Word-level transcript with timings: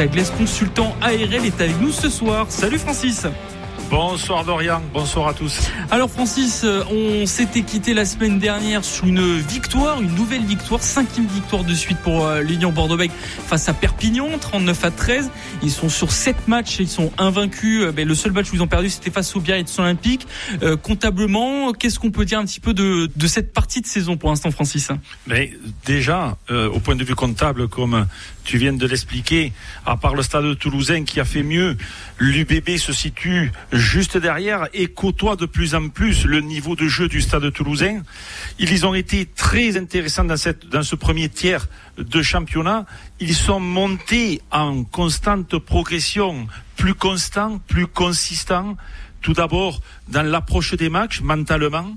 Francis 0.00 0.06
Laglaise, 0.06 0.30
consultant 0.30 0.96
ARL, 1.02 1.44
est 1.44 1.60
avec 1.60 1.78
nous 1.80 1.92
ce 1.92 2.08
soir. 2.08 2.46
Salut 2.48 2.78
Francis 2.78 3.26
Bonsoir 3.90 4.44
Dorian, 4.44 4.80
bonsoir 4.94 5.26
à 5.26 5.34
tous. 5.34 5.68
Alors 5.90 6.08
Francis, 6.08 6.62
euh, 6.62 6.84
on 6.92 7.26
s'était 7.26 7.62
quitté 7.62 7.92
la 7.92 8.04
semaine 8.04 8.38
dernière 8.38 8.84
sur 8.84 9.06
une 9.06 9.38
victoire, 9.38 10.00
une 10.00 10.14
nouvelle 10.14 10.44
victoire, 10.44 10.80
cinquième 10.80 11.26
victoire 11.26 11.64
de 11.64 11.74
suite 11.74 11.98
pour 11.98 12.24
euh, 12.24 12.40
l'Union 12.40 12.70
Bordeaux-Bègles 12.70 13.12
face 13.12 13.68
à 13.68 13.74
Perpignan, 13.74 14.28
39 14.40 14.84
à 14.84 14.90
13. 14.92 15.30
Ils 15.64 15.72
sont 15.72 15.88
sur 15.88 16.12
7 16.12 16.46
matchs, 16.46 16.78
ils 16.78 16.88
sont 16.88 17.10
invaincus. 17.18 17.82
Euh, 17.82 17.90
ben, 17.90 18.06
le 18.06 18.14
seul 18.14 18.30
match 18.30 18.52
où 18.52 18.54
ils 18.54 18.62
ont 18.62 18.68
perdu, 18.68 18.90
c'était 18.90 19.10
face 19.10 19.34
au 19.34 19.40
Biarritz 19.40 19.76
Olympique. 19.78 20.26
Comptablement, 20.82 21.72
qu'est-ce 21.72 21.98
qu'on 21.98 22.12
peut 22.12 22.24
dire 22.24 22.38
un 22.38 22.44
petit 22.44 22.60
peu 22.60 22.72
de, 22.72 23.10
de 23.14 23.26
cette 23.26 23.52
partie 23.52 23.80
de 23.80 23.86
saison 23.86 24.16
pour 24.16 24.30
l'instant, 24.30 24.50
Francis? 24.52 24.88
Mais 25.26 25.52
déjà, 25.84 26.36
euh, 26.50 26.68
au 26.68 26.80
point 26.80 26.96
de 26.96 27.04
vue 27.04 27.14
comptable, 27.14 27.68
comme 27.68 28.06
tu 28.44 28.58
viens 28.58 28.72
de 28.72 28.86
l'expliquer, 28.86 29.52
à 29.86 29.96
part 29.96 30.14
le 30.14 30.22
stade 30.22 30.58
toulousain 30.58 31.04
qui 31.04 31.20
a 31.20 31.24
fait 31.24 31.42
mieux, 31.42 31.76
l'UBB 32.18 32.76
se 32.76 32.92
situe 32.92 33.52
juste 33.80 34.16
derrière 34.16 34.68
et 34.72 34.86
côtoie 34.86 35.36
de 35.36 35.46
plus 35.46 35.74
en 35.74 35.88
plus 35.88 36.24
le 36.24 36.40
niveau 36.40 36.76
de 36.76 36.86
jeu 36.86 37.08
du 37.08 37.20
stade 37.20 37.52
toulousain. 37.52 38.02
Ils 38.58 38.86
ont 38.86 38.94
été 38.94 39.26
très 39.26 39.76
intéressants 39.76 40.24
dans, 40.24 40.36
cette, 40.36 40.68
dans 40.68 40.82
ce 40.82 40.94
premier 40.94 41.28
tiers 41.28 41.66
de 41.98 42.22
championnat. 42.22 42.86
Ils 43.18 43.34
sont 43.34 43.60
montés 43.60 44.40
en 44.52 44.84
constante 44.84 45.58
progression, 45.58 46.46
plus 46.76 46.94
constant, 46.94 47.58
plus 47.66 47.86
consistant. 47.86 48.76
Tout 49.20 49.34
d'abord 49.34 49.80
dans 50.08 50.22
l'approche 50.22 50.74
des 50.74 50.88
matchs 50.88 51.20
mentalement, 51.20 51.96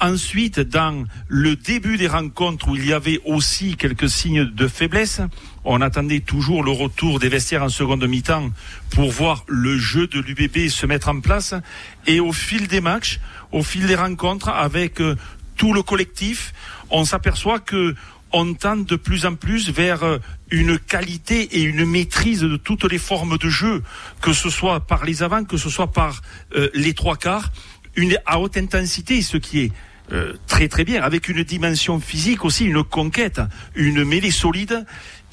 ensuite 0.00 0.58
dans 0.58 1.04
le 1.28 1.54
début 1.54 1.98
des 1.98 2.06
rencontres 2.06 2.68
où 2.68 2.76
il 2.76 2.86
y 2.86 2.92
avait 2.92 3.20
aussi 3.26 3.76
quelques 3.76 4.08
signes 4.08 4.44
de 4.44 4.66
faiblesse. 4.68 5.20
On 5.64 5.80
attendait 5.82 6.20
toujours 6.20 6.64
le 6.64 6.70
retour 6.70 7.18
des 7.18 7.28
vestiaires 7.28 7.62
en 7.62 7.68
seconde 7.68 8.04
mi-temps 8.06 8.50
pour 8.90 9.10
voir 9.10 9.44
le 9.48 9.76
jeu 9.76 10.06
de 10.06 10.20
l'UBB 10.20 10.68
se 10.68 10.86
mettre 10.86 11.08
en 11.08 11.20
place. 11.20 11.54
Et 12.06 12.20
au 12.20 12.32
fil 12.32 12.66
des 12.68 12.80
matchs, 12.80 13.20
au 13.52 13.62
fil 13.62 13.86
des 13.86 13.94
rencontres, 13.94 14.48
avec 14.48 15.00
euh, 15.00 15.16
tout 15.56 15.74
le 15.74 15.82
collectif, 15.82 16.54
on 16.90 17.04
s'aperçoit 17.04 17.60
que 17.60 17.94
on 18.32 18.54
tend 18.54 18.76
de 18.76 18.96
plus 18.96 19.26
en 19.26 19.34
plus 19.34 19.70
vers 19.70 20.02
euh, 20.02 20.18
une 20.50 20.78
qualité 20.78 21.58
et 21.58 21.62
une 21.62 21.84
maîtrise 21.84 22.40
de 22.40 22.56
toutes 22.56 22.84
les 22.84 22.98
formes 22.98 23.38
de 23.38 23.48
jeu, 23.48 23.82
que 24.20 24.32
ce 24.32 24.50
soit 24.50 24.80
par 24.80 25.04
les 25.04 25.22
avants, 25.22 25.44
que 25.44 25.56
ce 25.56 25.70
soit 25.70 25.92
par 25.92 26.22
euh, 26.56 26.68
les 26.74 26.94
trois 26.94 27.16
quarts, 27.16 27.52
une 27.96 28.16
à 28.26 28.40
haute 28.40 28.56
intensité, 28.56 29.22
ce 29.22 29.36
qui 29.36 29.60
est 29.60 29.72
euh, 30.12 30.34
très 30.46 30.68
très 30.68 30.84
bien, 30.84 31.02
avec 31.02 31.28
une 31.28 31.42
dimension 31.44 32.00
physique 32.00 32.44
aussi, 32.44 32.64
une 32.64 32.82
conquête, 32.82 33.40
une 33.74 34.04
mêlée 34.04 34.30
solide 34.30 34.84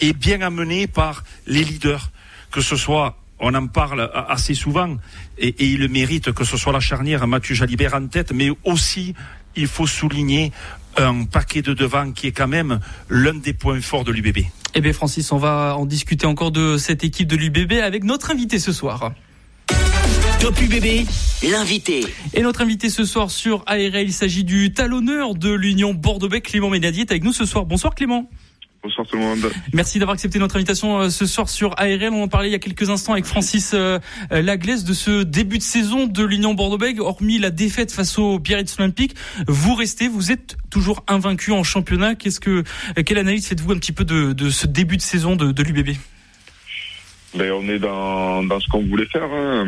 et 0.01 0.13
bien 0.13 0.41
amenée 0.41 0.87
par 0.87 1.23
les 1.47 1.63
leaders, 1.63 2.11
que 2.51 2.61
ce 2.61 2.75
soit 2.75 3.17
on 3.41 3.53
en 3.53 3.67
parle 3.67 4.11
assez 4.27 4.53
souvent 4.53 4.97
et, 5.37 5.47
et, 5.47 5.67
il 5.67 5.87
mérite 5.87 6.33
que 6.33 6.43
ce 6.43 6.57
soit 6.57 6.73
la 6.73 6.81
charnière 6.81 7.25
Mathieu 7.25 7.55
Jalibert 7.55 7.93
en 7.93 8.05
tête, 8.07 8.33
mais 8.33 8.49
aussi 8.65 9.15
il 9.55 9.67
faut 9.67 9.87
souligner 9.87 10.51
un 10.97 11.25
paquet 11.25 11.61
de 11.61 11.73
devant 11.73 12.11
qui 12.11 12.27
est 12.27 12.31
quand 12.31 12.47
même 12.47 12.79
l'un 13.09 13.35
des 13.35 13.53
points 13.53 13.81
forts 13.81 14.03
de 14.03 14.11
l'UBB. 14.11 14.39
Eh 14.75 14.81
bien 14.81 14.93
Francis, 14.93 15.31
on 15.31 15.37
va 15.37 15.75
en 15.77 15.85
discuter 15.85 16.25
encore 16.25 16.51
de 16.51 16.77
cette 16.77 17.03
équipe 17.03 17.27
de 17.27 17.35
l'UBB 17.35 17.73
avec 17.83 18.03
notre 18.03 18.31
invité 18.31 18.59
ce 18.59 18.71
soir. 18.71 19.11
Top 20.39 20.59
UBB, 20.61 21.05
l'invité. 21.51 22.05
Et 22.33 22.41
notre 22.41 22.61
invité 22.61 22.89
ce 22.89 23.03
soir 23.03 23.29
sur 23.29 23.63
ARL, 23.67 24.03
il 24.03 24.13
s'agit 24.13 24.43
du 24.43 24.71
talonneur 24.71 25.35
de 25.35 25.51
l'Union 25.51 25.93
Bordeaux-Bègles, 25.93 26.47
Clément 26.47 26.69
Ménadier, 26.69 27.01
est 27.01 27.11
avec 27.11 27.23
nous 27.23 27.33
ce 27.33 27.45
soir. 27.45 27.65
Bonsoir 27.65 27.93
Clément. 27.93 28.29
Bonsoir 28.81 29.05
tout 29.05 29.17
le 29.17 29.21
monde. 29.21 29.51
Merci 29.73 29.99
d'avoir 29.99 30.13
accepté 30.13 30.39
notre 30.39 30.55
invitation 30.55 30.99
euh, 30.99 31.09
ce 31.09 31.25
soir 31.25 31.49
sur 31.49 31.73
ARL. 31.77 32.11
On 32.13 32.23
en 32.23 32.27
parlait 32.29 32.47
il 32.47 32.53
y 32.53 32.55
a 32.55 32.59
quelques 32.59 32.89
instants 32.89 33.11
avec 33.11 33.25
Francis 33.25 33.71
euh, 33.73 33.99
Laglaise 34.31 34.85
de 34.85 34.93
ce 34.93 35.23
début 35.23 35.57
de 35.57 35.63
saison 35.63 36.07
de 36.07 36.23
l'Union 36.23 36.53
Bordeaux-Bègles. 36.53 37.01
Hormis 37.01 37.39
la 37.39 37.49
défaite 37.49 37.91
face 37.91 38.17
au 38.17 38.39
Biarritz 38.39 38.79
Olympique, 38.79 39.15
vous 39.47 39.75
restez, 39.75 40.07
vous 40.07 40.31
êtes 40.31 40.55
toujours 40.69 41.03
invaincu 41.07 41.51
en 41.51 41.63
championnat. 41.63 42.15
Qu'est-ce 42.15 42.39
que, 42.39 42.63
quelle 43.05 43.17
analyse 43.17 43.47
faites-vous 43.47 43.73
un 43.73 43.77
petit 43.77 43.91
peu 43.91 44.05
de, 44.05 44.31
de 44.31 44.49
ce 44.49 44.65
début 44.65 44.95
de 44.95 45.01
saison 45.01 45.35
de, 45.35 45.51
de 45.51 45.63
l'UBB 45.63 45.97
ben, 47.35 47.51
on 47.51 47.69
est 47.69 47.77
dans, 47.77 48.41
dans 48.43 48.59
ce 48.59 48.67
qu'on 48.69 48.83
voulait 48.83 49.05
faire, 49.05 49.31
hein. 49.31 49.63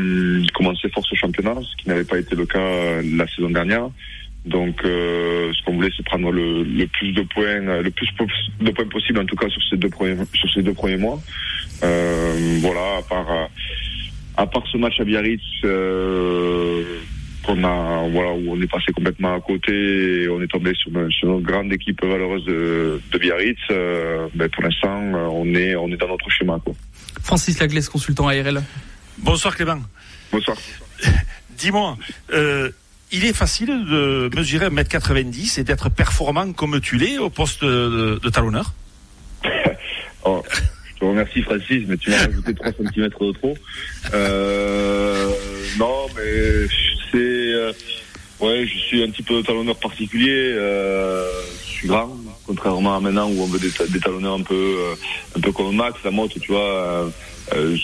commencer 0.56 0.90
force 0.90 1.12
au 1.12 1.16
championnat, 1.16 1.54
ce 1.62 1.84
qui 1.84 1.90
n'avait 1.90 2.04
pas 2.04 2.18
été 2.18 2.36
le 2.36 2.48
cas 2.48 3.02
la 3.04 3.28
saison 3.28 3.52
dernière. 3.52 3.90
Donc, 4.46 4.84
euh, 4.84 5.52
ce 5.54 5.64
qu'on 5.64 5.76
voulait, 5.76 5.92
c'est 5.96 6.04
prendre 6.04 6.32
le, 6.32 6.64
le, 6.64 6.88
plus 6.88 7.12
de 7.12 7.22
points, 7.22 7.60
le 7.60 7.92
plus 7.92 8.08
de 8.60 8.72
points 8.72 8.88
possible, 8.88 9.20
en 9.20 9.26
tout 9.26 9.36
cas 9.36 9.48
sur 9.50 9.62
ces 9.70 9.78
deux 9.78 9.90
premiers, 9.90 10.18
sur 10.34 10.52
ces 10.52 10.64
deux 10.64 10.74
premiers 10.74 10.98
mois. 10.98 11.22
Euh, 11.84 12.58
voilà, 12.60 12.98
à 12.98 13.02
part, 13.04 13.50
à 14.38 14.48
part 14.48 14.64
ce 14.72 14.78
match 14.78 15.00
à 15.00 15.04
Biarritz, 15.04 15.42
euh, 15.64 16.84
qu'on 17.46 17.64
a, 17.64 18.08
voilà, 18.10 18.32
où 18.32 18.54
on 18.54 18.62
est 18.62 18.72
passé 18.72 18.92
complètement 18.94 19.36
à 19.36 19.42
côté 19.42 20.24
et 20.24 20.30
on 20.30 20.42
est 20.42 20.48
tombé 20.48 20.74
sur, 20.74 20.92
sur 21.12 21.38
une 21.38 21.42
grande 21.42 21.72
équipe 21.72 22.04
valeureuse 22.04 22.46
de, 22.46 23.00
de 23.12 23.18
Biarritz. 23.20 23.60
Euh, 23.70 24.28
ben, 24.34 24.50
pour 24.50 24.64
l'instant, 24.64 25.02
on 25.32 25.54
est, 25.54 25.76
on 25.76 25.88
est 25.90 25.98
dans 25.98 26.08
notre 26.08 26.30
schéma, 26.32 26.60
quoi. 26.64 26.74
Francis 27.22 27.60
Laglaise, 27.60 27.90
consultant 27.90 28.28
ARL. 28.28 28.64
Bonsoir 29.20 29.56
Clément. 29.56 29.82
Bonsoir. 30.32 30.58
Dis-moi, 31.58 31.98
euh, 32.34 32.72
il 33.12 33.26
est 33.26 33.34
facile 33.34 33.86
de 33.86 34.30
mesurer 34.36 34.68
1m90 34.68 35.60
et 35.60 35.64
d'être 35.64 35.90
performant 35.90 36.52
comme 36.54 36.80
tu 36.80 36.98
l'es 36.98 37.18
au 37.18 37.30
poste 37.30 37.64
de, 37.64 38.30
talonneur 38.30 38.74
oh, 40.24 40.44
Je 40.86 41.00
te 41.00 41.06
remercie 41.06 41.42
Francis, 41.42 41.84
mais 41.88 41.98
tu 41.98 42.10
m'as 42.10 42.26
rajouté 42.26 42.54
3 42.54 42.72
cm 42.72 43.10
de 43.10 43.32
trop. 43.34 43.58
Euh, 44.14 45.30
non, 45.78 46.08
mais 46.16 46.68
c'est... 47.12 47.18
Euh, 47.18 47.74
ouais, 48.40 48.66
je 48.66 48.78
suis 48.78 49.04
un 49.04 49.10
petit 49.10 49.24
peu 49.24 49.42
talonneur 49.44 49.76
particulier. 49.78 50.54
Euh, 50.56 51.26
je 51.66 51.72
suis 51.72 51.88
grand, 51.88 52.16
contrairement 52.46 52.96
à 52.96 53.00
maintenant 53.00 53.30
où 53.30 53.42
on 53.42 53.48
veut 53.48 53.60
des, 53.60 54.00
talonneurs 54.00 54.36
un 54.36 54.44
peu, 54.44 54.78
un 55.36 55.40
peu 55.40 55.52
comme 55.52 55.76
Max, 55.76 55.98
la 56.06 56.12
moto, 56.12 56.40
tu 56.40 56.52
vois, 56.52 57.12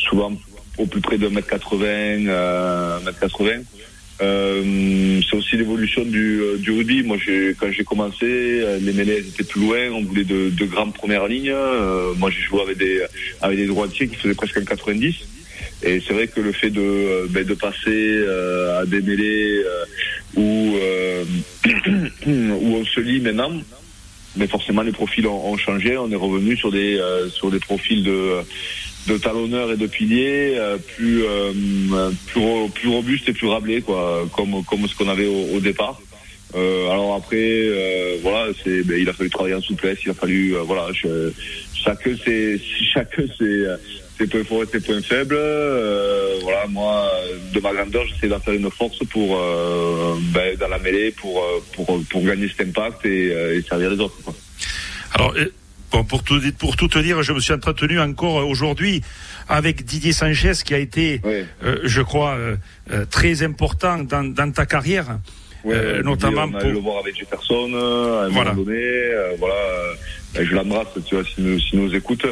souvent 0.09 0.31
au 0.77 0.85
plus 0.85 1.01
près 1.01 1.17
de 1.17 1.27
1m80, 1.27 2.27
euh, 2.27 2.99
1m80. 2.99 3.63
Euh, 4.21 5.21
c'est 5.29 5.37
aussi 5.37 5.57
l'évolution 5.57 6.03
du, 6.03 6.41
du 6.57 6.71
rugby. 6.71 7.03
Moi, 7.03 7.17
quand 7.59 7.71
j'ai 7.71 7.83
commencé, 7.83 8.63
les 8.81 8.93
mêlées 8.93 9.19
étaient 9.19 9.43
plus 9.43 9.61
loin. 9.61 9.91
On 9.91 10.03
voulait 10.03 10.23
de, 10.23 10.49
de 10.49 10.65
grandes 10.65 10.93
premières 10.93 11.27
lignes. 11.27 11.51
Euh, 11.53 12.13
moi, 12.15 12.29
j'ai 12.31 12.41
joué 12.41 12.61
avec 12.61 12.77
des 12.77 13.01
avec 13.41 13.57
des 13.57 13.67
droitiers 13.67 14.07
qui 14.07 14.15
faisaient 14.15 14.33
presque 14.35 14.57
un 14.57 14.65
90. 14.65 15.15
Et 15.83 16.01
c'est 16.05 16.13
vrai 16.13 16.27
que 16.27 16.41
le 16.41 16.51
fait 16.51 16.71
de 16.71 17.27
ben, 17.29 17.45
de 17.45 17.53
passer 17.53 18.25
à 18.79 18.85
des 18.85 19.01
mêlées 19.01 19.61
où 20.35 20.75
où 22.27 22.75
on 22.75 22.85
se 22.85 22.99
lit 22.99 23.19
maintenant, 23.19 23.51
mais 24.37 24.47
forcément 24.47 24.81
les 24.81 24.91
profils 24.91 25.25
ont, 25.27 25.51
ont, 25.51 25.57
changé. 25.57 25.97
On 25.97 26.09
est 26.11 26.15
revenu 26.15 26.55
sur 26.55 26.71
des 26.71 26.97
euh, 26.97 27.29
sur 27.29 27.51
des 27.51 27.59
profils 27.59 28.03
de 28.03 28.35
de 29.07 29.17
talonneurs 29.17 29.71
et 29.71 29.77
de 29.77 29.87
piliers 29.87 30.55
euh, 30.57 30.77
plus 30.77 31.23
euh, 31.23 32.11
plus 32.27 32.41
plus 32.73 32.89
robustes 32.89 33.29
et 33.29 33.33
plus 33.33 33.47
rablés 33.47 33.81
quoi, 33.81 34.27
comme 34.35 34.63
comme 34.65 34.87
ce 34.87 34.95
qu'on 34.95 35.09
avait 35.09 35.27
au, 35.27 35.55
au 35.55 35.59
départ. 35.59 35.99
alors 36.53 37.15
après 37.15 37.71
voilà, 38.21 38.51
c'est 38.63 38.83
ben, 38.83 38.99
il 38.99 39.09
a 39.09 39.13
fallu 39.13 39.29
travailler 39.29 39.55
en 39.55 39.61
souplesse, 39.61 39.99
il 40.05 40.11
a 40.11 40.13
fallu 40.13 40.55
voilà, 40.65 40.87
je, 40.93 41.31
chacun 41.73 42.15
c'est 42.23 42.59
chacun 42.93 43.23
c'est 43.37 43.65
ses 44.17 44.27
points 44.27 44.43
forts 44.43 44.63
et 44.63 44.67
ses 44.71 44.79
points 44.79 45.01
faibles. 45.01 45.35
Euh, 45.37 46.39
voilà, 46.41 46.65
moi, 46.67 47.07
de 47.53 47.59
ma 47.59 47.71
grandeur, 47.71 48.03
j'essaie 48.07 48.27
d'en 48.27 48.39
faire 48.39 48.55
une 48.55 48.71
force 48.71 48.97
pour 49.11 49.37
euh, 49.37 50.15
ben, 50.33 50.57
dans 50.57 50.69
la 50.69 50.79
mêlée 50.79 51.11
pour 51.11 51.43
pour 51.73 52.03
pour 52.09 52.23
gagner 52.23 52.47
cet 52.49 52.67
impact 52.67 53.05
et, 53.05 53.27
et 53.27 53.61
servir 53.61 53.91
les 53.91 53.99
autres. 53.99 54.17
Quoi. 54.23 54.33
Alors. 55.13 55.33
Bon, 55.91 56.03
pour 56.03 56.21
tout, 56.23 56.41
pour 56.59 56.75
tout 56.75 56.87
te 56.89 56.99
dire, 56.99 57.23
je 57.23 57.31
me 57.31 57.39
suis 57.39 57.53
entretenu 57.53 57.99
encore 57.99 58.45
aujourd'hui 58.47 59.01
avec 59.47 59.85
Didier 59.85 60.11
Sanchez 60.11 60.51
qui 60.65 60.73
a 60.73 60.79
été, 60.79 61.21
oui. 61.23 61.45
euh, 61.63 61.77
je 61.83 62.01
crois, 62.01 62.35
euh, 62.35 63.05
très 63.09 63.41
important 63.43 63.99
dans, 63.99 64.23
dans 64.33 64.51
ta 64.51 64.65
carrière. 64.65 65.19
Ouais, 65.63 66.01
notamment 66.03 66.43
on 66.43 66.53
a 66.55 66.59
pour 66.59 66.69
le 66.71 66.79
voir 66.79 66.99
avec 66.99 67.17
Jefferson 67.17 67.71
à 67.73 68.25
un 68.25 68.29
Voilà. 68.29 68.53
moment 68.53 68.63
donné. 68.65 68.77
euh, 68.79 69.35
voilà, 69.39 69.55
euh, 69.55 69.93
je 70.45 70.53
l'embrasse, 70.53 70.87
tu 71.05 71.15
vois, 71.15 71.23
s'il 71.25 71.43
nous, 71.45 71.59
s'il 71.59 71.79
nous 71.79 71.93
écoute. 71.95 72.25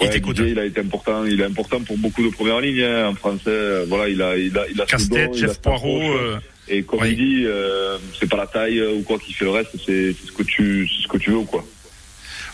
Il. 0.00 0.08
Didier, 0.08 0.58
a 0.58 0.64
été 0.64 0.80
important, 0.80 1.24
il 1.24 1.40
est 1.40 1.44
important 1.44 1.80
pour 1.80 1.98
beaucoup 1.98 2.22
de 2.22 2.30
premières 2.30 2.60
lignes 2.60 2.82
hein, 2.82 3.08
en 3.08 3.14
français. 3.14 3.42
euh, 3.48 3.84
Voilà, 3.88 4.08
il 4.08 4.20
a, 4.22 4.36
il 4.36 4.56
a, 4.56 4.64
il 4.72 4.80
a 4.80 4.86
Castet, 4.86 5.28
Jeff 5.34 5.60
Poirot. 5.60 6.00
euh, 6.00 6.38
Et 6.68 6.82
comme 6.82 7.00
oui. 7.02 7.10
il 7.10 7.16
dit, 7.16 7.44
euh, 7.46 7.98
c'est 8.18 8.28
pas 8.30 8.36
la 8.38 8.46
taille 8.46 8.78
euh, 8.80 8.94
ou 8.94 9.02
quoi 9.02 9.18
qui 9.18 9.32
fait 9.34 9.44
le 9.44 9.50
reste, 9.50 9.70
c'est 9.84 10.12
ce 10.12 10.32
que 10.32 10.42
tu, 10.42 10.88
ce 10.88 11.06
que 11.06 11.18
tu 11.18 11.30
veux, 11.30 11.40
quoi. 11.42 11.64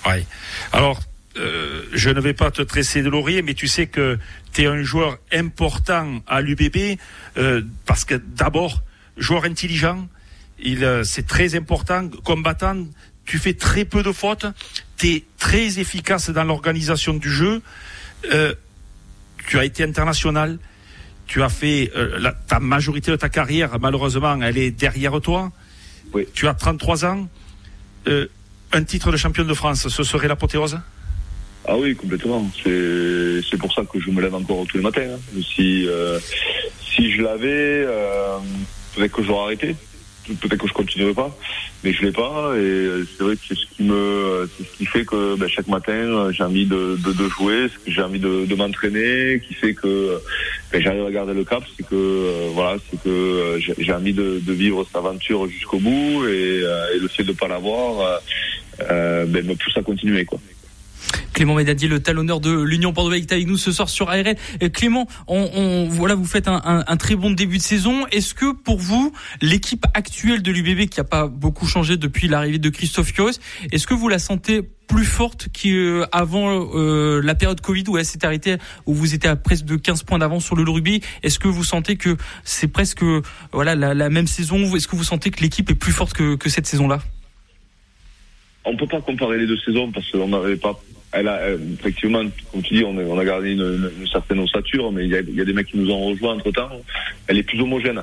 Ouais. 0.06 0.26
Alors, 0.72 1.00
euh, 1.36 1.82
je 1.92 2.10
ne 2.10 2.20
vais 2.20 2.34
pas 2.34 2.50
te 2.50 2.62
tresser 2.62 3.02
de 3.02 3.08
laurier, 3.08 3.42
mais 3.42 3.54
tu 3.54 3.68
sais 3.68 3.86
que 3.86 4.18
tu 4.52 4.62
es 4.62 4.66
un 4.66 4.82
joueur 4.82 5.18
important 5.32 6.22
à 6.26 6.40
l'UBB 6.40 6.98
euh, 7.36 7.62
parce 7.84 8.04
que 8.04 8.14
d'abord, 8.14 8.82
joueur 9.16 9.44
intelligent, 9.44 10.08
il, 10.58 10.84
euh, 10.84 11.04
c'est 11.04 11.26
très 11.26 11.54
important, 11.54 12.08
combattant, 12.24 12.86
tu 13.26 13.38
fais 13.38 13.54
très 13.54 13.84
peu 13.84 14.02
de 14.02 14.12
fautes, 14.12 14.46
tu 14.96 15.08
es 15.08 15.24
très 15.38 15.78
efficace 15.78 16.30
dans 16.30 16.44
l'organisation 16.44 17.14
du 17.14 17.30
jeu, 17.30 17.60
euh, 18.32 18.54
tu 19.48 19.58
as 19.58 19.64
été 19.64 19.84
international, 19.84 20.58
tu 21.26 21.42
as 21.42 21.48
fait 21.48 21.90
euh, 21.96 22.18
la, 22.18 22.32
ta 22.32 22.60
majorité 22.60 23.10
de 23.10 23.16
ta 23.16 23.28
carrière, 23.28 23.78
malheureusement, 23.80 24.40
elle 24.42 24.58
est 24.58 24.70
derrière 24.70 25.20
toi. 25.20 25.52
Oui. 26.14 26.26
Tu 26.34 26.46
as 26.46 26.54
33 26.54 27.04
ans. 27.04 27.28
Euh, 28.06 28.28
un 28.72 28.84
titre 28.84 29.10
de 29.12 29.16
champion 29.16 29.44
de 29.44 29.54
France, 29.54 29.88
ce 29.88 30.02
serait 30.04 30.28
l'apothéose? 30.28 30.78
Ah 31.68 31.76
oui, 31.76 31.96
complètement. 31.96 32.48
C'est 32.64 33.58
pour 33.58 33.72
ça 33.72 33.82
que 33.90 33.98
je 33.98 34.10
me 34.10 34.20
lève 34.20 34.34
encore 34.34 34.66
tous 34.68 34.76
les 34.76 34.82
matins. 34.82 35.02
hein. 35.14 35.40
Si 35.54 35.86
euh, 35.88 36.18
si 36.80 37.10
je 37.12 37.22
l'avais, 37.22 37.84
euh, 37.86 38.38
que 38.96 39.22
j'aurais 39.22 39.44
arrêté. 39.44 39.76
Peut-être 40.34 40.60
que 40.60 40.68
je 40.68 40.72
continuerai 40.72 41.14
pas, 41.14 41.36
mais 41.84 41.92
je 41.92 42.02
l'ai 42.02 42.12
pas. 42.12 42.52
Et 42.56 42.58
euh, 42.58 43.06
c'est 43.16 43.22
vrai 43.24 43.36
que 43.36 43.42
c'est 43.48 43.54
ce 43.54 43.66
qui 43.76 43.84
me, 43.84 44.48
c'est 44.56 44.64
ce 44.64 44.76
qui 44.76 44.86
fait 44.86 45.04
que 45.04 45.36
ben, 45.36 45.48
chaque 45.48 45.68
matin 45.68 45.92
euh, 45.92 46.32
j'ai 46.32 46.42
envie 46.42 46.66
de, 46.66 46.98
de, 47.04 47.12
de 47.12 47.28
jouer, 47.28 47.68
j'ai 47.86 48.02
envie 48.02 48.18
de, 48.18 48.44
de 48.44 48.54
m'entraîner, 48.54 49.40
qui 49.46 49.54
fait 49.54 49.74
que 49.74 50.20
ben, 50.72 50.82
j'arrive 50.82 51.04
à 51.04 51.10
garder 51.10 51.34
le 51.34 51.44
cap. 51.44 51.62
C'est 51.76 51.86
que 51.86 51.94
euh, 51.94 52.48
voilà, 52.52 52.76
c'est 52.90 53.00
que 53.02 53.08
euh, 53.08 53.60
j'ai 53.78 53.92
envie 53.92 54.12
de, 54.12 54.40
de 54.44 54.52
vivre 54.52 54.84
cette 54.84 54.96
aventure 54.96 55.48
jusqu'au 55.48 55.78
bout 55.78 56.26
et, 56.26 56.62
euh, 56.62 56.94
et 56.94 56.98
le 56.98 57.08
fait 57.08 57.24
de 57.24 57.32
pas 57.32 57.48
l'avoir 57.48 58.00
euh, 58.00 58.18
euh, 58.90 59.26
ben, 59.26 59.46
me 59.46 59.54
pousse 59.54 59.76
à 59.76 59.82
continuer 59.82 60.24
quoi. 60.24 60.40
Clément 61.36 61.54
Médadier, 61.54 61.86
le 61.86 62.00
talonneur 62.00 62.40
de 62.40 62.50
l'Union 62.50 62.92
Bordeaux 62.92 63.12
est 63.12 63.30
avec 63.30 63.46
nous 63.46 63.58
ce 63.58 63.70
soir 63.70 63.90
sur 63.90 64.08
ARL. 64.08 64.36
Euh, 64.62 64.68
Clément, 64.70 65.06
voilà, 65.28 66.14
vous 66.14 66.24
faites 66.24 66.48
un, 66.48 66.96
très 66.96 67.14
bon 67.14 67.30
début 67.30 67.58
de 67.58 67.62
saison. 67.62 68.06
Est-ce 68.06 68.32
que 68.32 68.52
pour 68.52 68.78
vous, 68.78 69.12
l'équipe 69.42 69.84
actuelle 69.92 70.40
de 70.40 70.50
l'UBB, 70.50 70.88
qui 70.88 70.98
n'a 70.98 71.04
pas 71.04 71.26
beaucoup 71.26 71.66
changé 71.66 71.98
depuis 71.98 72.26
l'arrivée 72.26 72.58
de 72.58 72.70
Christophe 72.70 73.12
Kios, 73.12 73.38
est-ce 73.70 73.86
que 73.86 73.92
vous 73.92 74.08
la 74.08 74.18
sentez 74.18 74.62
plus 74.62 75.04
forte 75.04 75.48
qu'avant 75.52 76.70
euh, 76.74 77.20
la 77.22 77.34
période 77.34 77.60
Covid 77.60 77.84
où 77.88 77.98
elle 77.98 78.06
s'est 78.06 78.24
arrêtée, 78.24 78.56
où 78.86 78.94
vous 78.94 79.14
étiez 79.14 79.28
à 79.28 79.36
presque 79.36 79.66
de 79.66 79.76
15 79.76 80.04
points 80.04 80.18
d'avance 80.18 80.44
sur 80.46 80.56
le 80.56 80.62
rugby? 80.62 81.02
Est-ce 81.22 81.38
que 81.38 81.48
vous 81.48 81.64
sentez 81.64 81.96
que 81.96 82.16
c'est 82.44 82.68
presque 82.68 83.04
voilà 83.52 83.74
la, 83.74 84.08
même 84.08 84.26
saison? 84.26 84.74
Est-ce 84.74 84.88
que 84.88 84.96
vous 84.96 85.04
sentez 85.04 85.30
que 85.30 85.42
l'équipe 85.42 85.68
est 85.70 85.74
plus 85.74 85.92
forte 85.92 86.14
que, 86.14 86.36
que 86.36 86.48
cette 86.48 86.66
saison-là? 86.66 87.02
On 88.64 88.74
peut 88.76 88.86
pas 88.86 89.00
comparer 89.00 89.38
les 89.38 89.46
deux 89.46 89.58
saisons 89.58 89.92
parce 89.92 90.10
qu'on 90.10 90.28
n'avait 90.28 90.56
pas. 90.56 90.80
Elle 91.18 91.28
a, 91.28 91.36
euh, 91.40 91.58
effectivement, 91.78 92.22
comme 92.52 92.62
tu 92.62 92.74
dis, 92.74 92.84
on 92.84 92.96
a, 92.98 93.02
on 93.02 93.18
a 93.18 93.24
gardé 93.24 93.52
une, 93.52 93.90
une- 94.00 94.06
certaine 94.06 94.38
ossature, 94.40 94.92
mais 94.92 95.04
il 95.04 95.10
y 95.10 95.16
a, 95.16 95.20
y 95.20 95.40
a 95.40 95.44
des 95.44 95.52
mecs 95.54 95.68
qui 95.68 95.78
nous 95.78 95.90
ont 95.90 96.06
rejoints 96.10 96.34
entre 96.34 96.50
temps. 96.50 96.68
Elle 97.26 97.38
est 97.38 97.42
plus 97.42 97.60
homogène. 97.60 98.02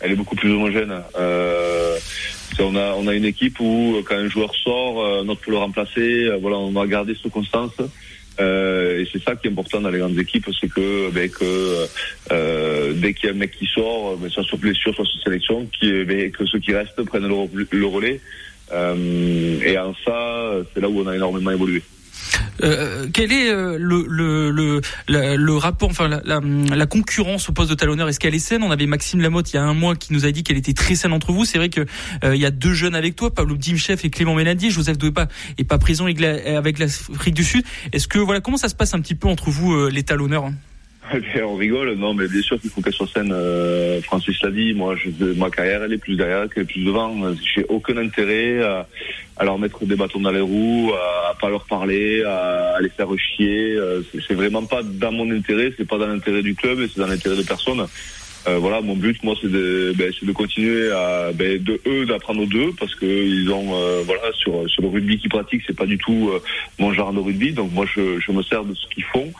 Elle 0.00 0.12
est 0.12 0.16
beaucoup 0.16 0.34
plus 0.36 0.50
homogène. 0.52 0.92
Euh, 1.18 1.96
on 2.58 2.74
a, 2.76 2.94
on 2.94 3.06
a 3.06 3.14
une 3.14 3.24
équipe 3.24 3.58
où 3.60 3.96
quand 4.06 4.16
un 4.16 4.28
joueur 4.28 4.54
sort, 4.54 5.00
euh, 5.04 5.22
notre 5.24 5.40
peut 5.42 5.50
le 5.52 5.58
remplacer. 5.58 6.24
euh, 6.26 6.38
voilà, 6.40 6.56
on 6.58 6.72
va 6.72 6.86
garder 6.86 7.14
cette 7.20 7.30
constance. 7.32 7.72
Euh, 8.40 9.00
et 9.00 9.08
c'est 9.12 9.22
ça 9.22 9.36
qui 9.36 9.48
est 9.48 9.50
important 9.50 9.80
dans 9.80 9.90
les 9.90 9.98
grandes 9.98 10.18
équipes, 10.18 10.46
c'est 10.58 10.68
que, 10.68 11.10
ben, 11.10 11.28
que 11.30 11.86
euh, 12.32 12.92
dès 12.94 13.12
qu'il 13.12 13.26
y 13.28 13.32
a 13.32 13.34
un 13.34 13.38
mec 13.38 13.52
qui 13.52 13.66
sort, 13.66 14.16
ben, 14.16 14.30
soit 14.30 14.44
sur 14.44 14.56
blessure, 14.58 14.94
soit 14.94 15.04
sur 15.04 15.20
sélection, 15.22 15.66
qui, 15.78 16.04
ben, 16.04 16.30
que 16.30 16.46
ceux 16.46 16.58
qui 16.58 16.72
restent 16.72 17.02
prennent 17.04 17.28
le, 17.28 17.68
le 17.78 17.86
relais. 17.86 18.20
Euh, 18.72 19.60
et 19.64 19.76
en 19.78 19.94
ça, 20.04 20.52
c'est 20.72 20.80
là 20.80 20.88
où 20.88 21.00
on 21.00 21.06
a 21.06 21.16
énormément 21.16 21.50
évolué. 21.50 21.82
Euh, 22.62 23.06
quel 23.12 23.32
est 23.32 23.50
euh, 23.50 23.76
le, 23.78 24.04
le, 24.08 24.50
le, 25.08 25.36
le 25.36 25.56
rapport, 25.56 25.88
enfin 25.88 26.08
la, 26.08 26.20
la, 26.24 26.40
la 26.40 26.86
concurrence 26.86 27.48
au 27.48 27.52
poste 27.52 27.70
de 27.70 27.74
talonneur? 27.74 28.08
Est-ce 28.08 28.20
qu'elle 28.20 28.34
est 28.34 28.38
saine? 28.38 28.62
On 28.62 28.70
avait 28.70 28.86
Maxime 28.86 29.20
Lamotte 29.20 29.52
il 29.52 29.56
y 29.56 29.58
a 29.58 29.62
un 29.64 29.74
mois 29.74 29.96
qui 29.96 30.12
nous 30.12 30.26
a 30.26 30.30
dit 30.30 30.42
qu'elle 30.42 30.58
était 30.58 30.74
très 30.74 30.94
saine 30.94 31.12
entre 31.12 31.32
vous. 31.32 31.44
C'est 31.44 31.58
vrai 31.58 31.68
que 31.70 31.86
euh, 32.24 32.34
il 32.36 32.40
y 32.40 32.46
a 32.46 32.50
deux 32.50 32.74
jeunes 32.74 32.94
avec 32.94 33.16
toi, 33.16 33.34
Pablo 33.34 33.56
Dimchef 33.56 34.04
et 34.04 34.10
Clément 34.10 34.34
Ménadier. 34.34 34.70
Joseph 34.70 34.98
Douépa 34.98 35.28
est 35.58 35.64
pas 35.64 35.78
présent 35.78 36.04
avec 36.04 36.20
la- 36.20 36.58
avec 36.58 36.78
l'Afrique 36.78 37.34
du 37.34 37.44
Sud. 37.44 37.64
Est-ce 37.92 38.08
que 38.08 38.18
voilà 38.18 38.40
comment 38.40 38.56
ça 38.58 38.68
se 38.68 38.74
passe 38.74 38.94
un 38.94 39.00
petit 39.00 39.14
peu 39.14 39.28
entre 39.28 39.50
vous 39.50 39.72
euh, 39.72 39.90
les 39.90 40.02
talonneurs 40.02 40.44
hein? 40.46 40.54
on 41.42 41.56
rigole, 41.56 41.94
non, 41.94 42.14
mais 42.14 42.28
bien 42.28 42.42
sûr 42.42 42.60
qu'il 42.60 42.70
faut 42.70 42.80
qu'elle 42.80 42.92
soit 42.92 43.08
saine. 43.08 43.32
Euh, 43.32 44.00
Francis 44.02 44.40
l'a 44.42 44.50
dit, 44.50 44.74
moi, 44.74 44.94
je, 44.96 45.24
ma 45.36 45.50
carrière, 45.50 45.82
elle 45.82 45.92
est 45.92 45.98
plus 45.98 46.16
derrière 46.16 46.48
qu'elle 46.48 46.64
est 46.64 46.66
plus 46.66 46.84
devant. 46.84 47.14
J'ai 47.54 47.64
aucun 47.68 47.96
intérêt 47.96 48.62
à, 48.62 48.86
à 49.36 49.44
leur 49.44 49.58
mettre 49.58 49.84
des 49.84 49.96
bâtons 49.96 50.20
dans 50.20 50.30
les 50.30 50.40
roues, 50.40 50.92
à, 50.94 51.30
à 51.30 51.34
pas 51.34 51.48
leur 51.48 51.64
parler, 51.64 52.22
à, 52.22 52.74
à 52.76 52.80
les 52.80 52.90
faire 52.90 53.08
chier. 53.18 53.74
Euh, 53.74 54.02
c'est 54.26 54.34
vraiment 54.34 54.64
pas 54.64 54.82
dans 54.82 55.12
mon 55.12 55.30
intérêt, 55.30 55.72
c'est 55.76 55.88
pas 55.88 55.98
dans 55.98 56.06
l'intérêt 56.06 56.42
du 56.42 56.54
club 56.54 56.80
et 56.80 56.88
c'est 56.88 57.00
dans 57.00 57.06
l'intérêt 57.08 57.36
de 57.36 57.42
personne. 57.42 57.86
Euh, 58.48 58.56
voilà, 58.58 58.80
mon 58.80 58.96
but, 58.96 59.22
moi, 59.22 59.34
c'est 59.40 59.50
de, 59.50 59.92
ben, 59.96 60.10
de 60.22 60.32
continuer 60.32 60.90
à, 60.90 61.30
ben, 61.34 61.62
de 61.62 61.78
eux, 61.86 62.06
d'apprendre 62.06 62.46
d'eux, 62.46 62.72
parce 62.78 62.94
que 62.94 63.04
ils 63.04 63.50
ont, 63.50 63.74
euh, 63.74 64.02
voilà, 64.06 64.32
sur 64.32 64.68
sur 64.70 64.80
le 64.82 64.88
rugby 64.88 65.18
qu'ils 65.18 65.28
pratiquent, 65.28 65.62
c'est 65.66 65.76
pas 65.76 65.84
du 65.84 65.98
tout 65.98 66.30
euh, 66.32 66.40
mon 66.78 66.92
genre 66.94 67.12
de 67.12 67.20
rugby. 67.20 67.52
Donc 67.52 67.70
moi, 67.72 67.84
je, 67.94 68.18
je 68.18 68.32
me 68.32 68.42
sers 68.42 68.64
de 68.64 68.74
ce 68.74 68.86
qu'ils 68.94 69.04
font, 69.04 69.30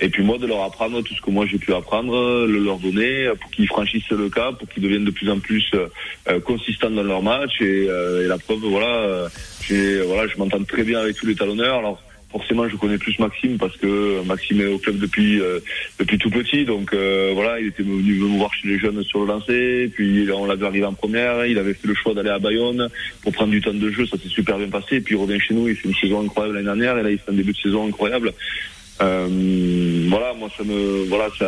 et 0.00 0.08
puis 0.08 0.22
moi, 0.22 0.38
de 0.38 0.46
leur 0.46 0.62
apprendre 0.62 1.02
tout 1.02 1.14
ce 1.14 1.20
que 1.20 1.30
moi 1.30 1.44
j'ai 1.44 1.58
pu 1.58 1.74
apprendre, 1.74 2.16
euh, 2.16 2.46
le 2.46 2.60
leur 2.60 2.78
donner, 2.78 3.26
euh, 3.26 3.34
pour 3.34 3.50
qu'ils 3.50 3.68
franchissent 3.68 4.08
le 4.10 4.30
cap, 4.30 4.58
pour 4.58 4.68
qu'ils 4.68 4.82
deviennent 4.82 5.04
de 5.04 5.10
plus 5.10 5.28
en 5.28 5.38
plus 5.38 5.70
euh, 5.74 6.40
consistants 6.40 6.90
dans 6.90 7.02
leur 7.02 7.22
match. 7.22 7.60
Et, 7.60 7.84
et 7.84 8.26
la 8.26 8.38
preuve, 8.38 8.60
voilà, 8.60 9.28
j'ai, 9.60 10.00
voilà, 10.00 10.26
je 10.28 10.38
m'entends 10.38 10.64
très 10.64 10.82
bien 10.82 11.00
avec 11.00 11.16
tous 11.16 11.26
les 11.26 11.34
talonneurs. 11.34 11.98
Forcément, 12.36 12.68
je 12.68 12.76
connais 12.76 12.98
plus 12.98 13.18
Maxime 13.18 13.56
parce 13.56 13.76
que 13.78 14.22
Maxime 14.24 14.60
est 14.60 14.66
au 14.66 14.78
club 14.78 14.98
depuis 14.98 15.40
euh, 15.40 15.58
depuis 15.98 16.18
tout 16.18 16.28
petit, 16.28 16.66
donc 16.66 16.92
euh, 16.92 17.30
voilà, 17.34 17.58
il 17.60 17.68
était 17.68 17.82
venu 17.82 18.14
me 18.14 18.36
voir 18.36 18.52
chez 18.52 18.68
les 18.68 18.78
jeunes 18.78 19.02
sur 19.04 19.20
le 19.20 19.26
lancer, 19.26 19.90
puis 19.94 20.28
on 20.30 20.44
l'a 20.44 20.54
vu 20.54 20.66
arriver 20.66 20.84
en 20.84 20.92
première, 20.92 21.46
il 21.46 21.58
avait 21.58 21.72
fait 21.72 21.88
le 21.88 21.94
choix 21.94 22.12
d'aller 22.12 22.28
à 22.28 22.38
Bayonne 22.38 22.90
pour 23.22 23.32
prendre 23.32 23.52
du 23.52 23.62
temps 23.62 23.72
de 23.72 23.90
jeu, 23.90 24.06
ça 24.06 24.18
s'est 24.18 24.28
super 24.28 24.58
bien 24.58 24.68
passé, 24.68 25.00
puis 25.00 25.14
il 25.14 25.18
revient 25.18 25.40
chez 25.40 25.54
nous, 25.54 25.66
il 25.66 25.76
fait 25.76 25.88
une 25.88 25.94
saison 25.94 26.22
incroyable 26.22 26.56
l'année 26.56 26.66
dernière, 26.66 26.98
et 26.98 27.02
là 27.02 27.10
il 27.10 27.18
fait 27.18 27.30
un 27.30 27.34
début 27.34 27.52
de 27.52 27.58
saison 27.58 27.86
incroyable. 27.86 28.32
Euh, 29.02 30.06
voilà, 30.08 30.32
moi 30.34 30.48
ça 30.56 30.64
me, 30.64 31.04
voilà, 31.08 31.28
ça, 31.38 31.46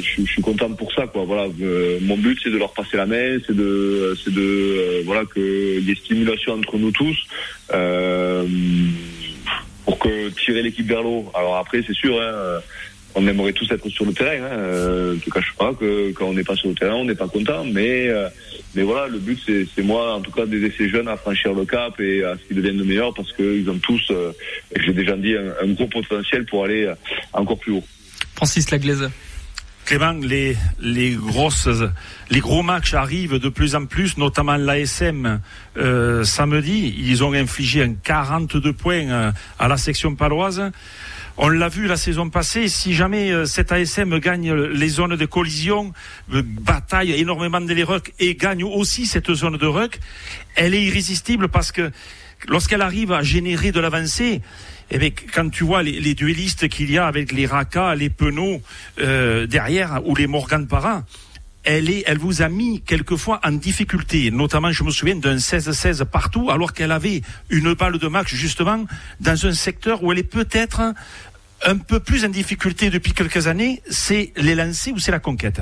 je, 0.00 0.22
suis 0.24 0.42
content 0.42 0.70
pour 0.72 0.92
ça, 0.92 1.06
quoi. 1.06 1.24
Voilà, 1.24 1.46
euh, 1.62 1.98
mon 2.02 2.16
but 2.16 2.38
c'est 2.42 2.50
de 2.50 2.58
leur 2.58 2.72
passer 2.72 2.96
la 2.98 3.06
main, 3.06 3.38
c'est 3.46 3.56
de, 3.56 4.14
c'est 4.22 4.32
de, 4.32 4.40
euh, 4.40 5.02
voilà, 5.06 5.24
que 5.24 5.78
il 5.78 5.88
y 5.88 5.92
ait 5.92 5.94
stimulation 5.94 6.54
entre 6.54 6.76
nous 6.76 6.90
tous. 6.90 7.16
Euh, 7.72 8.44
pour 9.90 9.98
que 9.98 10.28
tirer 10.28 10.62
l'équipe 10.62 10.86
vers 10.86 11.02
l'eau. 11.02 11.28
Alors 11.34 11.56
après, 11.56 11.82
c'est 11.84 11.94
sûr, 11.94 12.20
hein, 12.20 12.60
on 13.16 13.26
aimerait 13.26 13.52
tous 13.52 13.68
être 13.72 13.88
sur 13.88 14.04
le 14.04 14.12
terrain. 14.12 14.44
Hein, 14.44 14.52
euh, 14.52 15.16
je 15.16 15.24
te 15.24 15.30
cache 15.30 15.52
pas 15.58 15.74
que 15.74 16.12
quand 16.12 16.26
on 16.26 16.32
n'est 16.32 16.44
pas 16.44 16.54
sur 16.54 16.68
le 16.68 16.76
terrain, 16.76 16.94
on 16.94 17.04
n'est 17.04 17.16
pas 17.16 17.26
content. 17.26 17.64
Mais 17.64 18.06
euh, 18.06 18.28
mais 18.76 18.82
voilà, 18.84 19.08
le 19.08 19.18
but 19.18 19.36
c'est 19.74 19.82
moi, 19.82 20.14
en 20.14 20.20
tout 20.20 20.30
cas, 20.30 20.46
d'aider 20.46 20.72
ces 20.78 20.88
jeunes 20.88 21.08
à 21.08 21.16
franchir 21.16 21.52
le 21.54 21.64
cap 21.64 21.98
et 21.98 22.22
à 22.22 22.36
ce 22.36 22.42
qu'ils 22.46 22.56
deviennent 22.58 22.78
le 22.78 22.84
meilleur 22.84 23.12
parce 23.12 23.32
qu'ils 23.32 23.68
ont 23.68 23.78
tous, 23.78 24.12
euh, 24.12 24.30
j'ai 24.78 24.92
déjà 24.92 25.16
dit, 25.16 25.34
un, 25.34 25.54
un 25.60 25.72
gros 25.72 25.88
potentiel 25.88 26.44
pour 26.44 26.66
aller 26.66 26.88
encore 27.32 27.58
plus 27.58 27.72
haut. 27.72 27.84
Francis 28.36 28.70
Laglaise. 28.70 29.10
Clément, 29.90 30.12
les, 30.12 30.56
les 30.78 31.16
grosses, 31.16 31.68
les 32.30 32.38
gros 32.38 32.62
matchs 32.62 32.94
arrivent 32.94 33.40
de 33.40 33.48
plus 33.48 33.74
en 33.74 33.86
plus, 33.86 34.18
notamment 34.18 34.54
l'ASM 34.54 35.40
euh, 35.78 36.22
samedi. 36.22 36.94
Ils 36.96 37.24
ont 37.24 37.32
infligé 37.32 37.82
un 37.82 37.94
42 37.94 38.72
points 38.72 39.08
euh, 39.08 39.32
à 39.58 39.66
la 39.66 39.76
section 39.76 40.14
paloise. 40.14 40.70
On 41.38 41.48
l'a 41.48 41.68
vu 41.68 41.88
la 41.88 41.96
saison 41.96 42.30
passée, 42.30 42.68
si 42.68 42.94
jamais 42.94 43.32
euh, 43.32 43.46
cette 43.46 43.72
ASM 43.72 44.20
gagne 44.20 44.54
les 44.54 44.88
zones 44.88 45.16
de 45.16 45.26
collision, 45.26 45.92
euh, 46.32 46.40
bataille 46.44 47.10
énormément 47.10 47.60
de 47.60 47.74
les 47.74 47.82
rucks 47.82 48.12
et 48.20 48.36
gagne 48.36 48.62
aussi 48.62 49.06
cette 49.06 49.34
zone 49.34 49.56
de 49.56 49.66
ruck, 49.66 49.98
elle 50.54 50.72
est 50.76 50.84
irrésistible 50.84 51.48
parce 51.48 51.72
que 51.72 51.90
lorsqu'elle 52.46 52.82
arrive 52.82 53.10
à 53.10 53.24
générer 53.24 53.72
de 53.72 53.80
l'avancée, 53.80 54.40
eh 54.90 54.98
bien, 54.98 55.10
quand 55.32 55.48
tu 55.50 55.64
vois 55.64 55.82
les, 55.82 56.00
les 56.00 56.14
duellistes 56.14 56.68
qu'il 56.68 56.90
y 56.90 56.98
a 56.98 57.06
avec 57.06 57.32
les 57.32 57.46
Raka, 57.46 57.94
les 57.94 58.10
Penaud 58.10 58.60
euh, 58.98 59.46
derrière 59.46 60.00
ou 60.04 60.16
les 60.16 60.26
Morgan 60.26 60.66
Parra, 60.66 61.04
elle, 61.64 61.90
elle 62.06 62.18
vous 62.18 62.42
a 62.42 62.48
mis 62.48 62.80
quelquefois 62.80 63.40
en 63.44 63.52
difficulté. 63.52 64.30
Notamment, 64.30 64.72
je 64.72 64.82
me 64.82 64.90
souviens 64.90 65.16
d'un 65.16 65.36
16-16 65.36 66.04
partout, 66.06 66.50
alors 66.50 66.72
qu'elle 66.72 66.92
avait 66.92 67.22
une 67.50 67.74
balle 67.74 67.98
de 67.98 68.08
match 68.08 68.34
justement 68.34 68.84
dans 69.20 69.46
un 69.46 69.52
secteur 69.52 70.02
où 70.02 70.10
elle 70.12 70.18
est 70.18 70.22
peut-être 70.22 70.94
un 71.64 71.76
peu 71.76 72.00
plus 72.00 72.24
en 72.24 72.28
difficulté 72.28 72.90
depuis 72.90 73.12
quelques 73.12 73.46
années. 73.46 73.82
C'est 73.90 74.32
les 74.36 74.54
lancers 74.54 74.94
ou 74.94 74.98
c'est 74.98 75.12
la 75.12 75.20
conquête? 75.20 75.60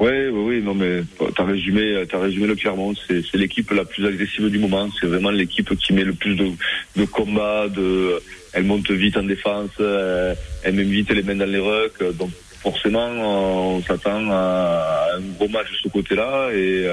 Oui, 0.00 0.28
oui, 0.32 0.42
oui, 0.46 0.62
non 0.62 0.74
mais 0.74 1.02
t'as 1.36 1.44
résumé, 1.44 2.04
t'as 2.08 2.18
résumé 2.18 2.46
le 2.46 2.54
Clermont. 2.56 2.94
C'est, 3.06 3.22
c'est 3.22 3.36
l'équipe 3.36 3.70
la 3.70 3.84
plus 3.84 4.06
agressive 4.06 4.48
du 4.48 4.58
moment. 4.58 4.88
C'est 4.98 5.06
vraiment 5.06 5.30
l'équipe 5.30 5.74
qui 5.76 5.92
met 5.92 6.04
le 6.04 6.14
plus 6.14 6.34
de, 6.34 6.48
de 6.96 7.04
combats. 7.04 7.68
De, 7.68 8.18
elle 8.54 8.64
monte 8.64 8.90
vite 8.90 9.18
en 9.18 9.22
défense. 9.24 9.70
euh, 9.78 10.34
Elle 10.62 10.74
met 10.74 10.84
vite 10.84 11.10
les 11.10 11.22
mains 11.22 11.34
dans 11.36 11.44
les 11.50 11.58
rucks. 11.58 12.02
Donc 12.16 12.30
forcément, 12.62 13.08
on 13.08 13.82
s'attend 13.82 14.30
à 14.30 15.16
un 15.16 15.20
gros 15.38 15.48
match 15.48 15.70
de 15.70 15.76
ce 15.82 15.88
côté-là 15.88 16.50
et 16.54 16.88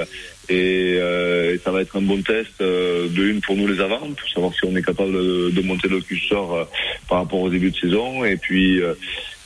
et, 0.50 0.96
euh, 0.98 1.54
et 1.54 1.58
ça 1.58 1.70
va 1.70 1.82
être 1.82 1.96
un 1.96 2.00
bon 2.00 2.22
test 2.22 2.60
euh, 2.60 3.08
de 3.08 3.24
une 3.24 3.40
pour 3.40 3.54
nous 3.54 3.66
les 3.66 3.80
avants 3.80 3.98
pour 3.98 4.28
savoir 4.32 4.54
si 4.54 4.64
on 4.64 4.74
est 4.76 4.82
capable 4.82 5.12
de, 5.12 5.60
monter 5.60 5.88
le 5.88 6.00
curseur 6.00 6.52
euh, 6.54 6.64
par 7.08 7.18
rapport 7.18 7.40
au 7.40 7.50
début 7.50 7.70
de 7.70 7.76
saison 7.76 8.24
et 8.24 8.36
puis 8.36 8.80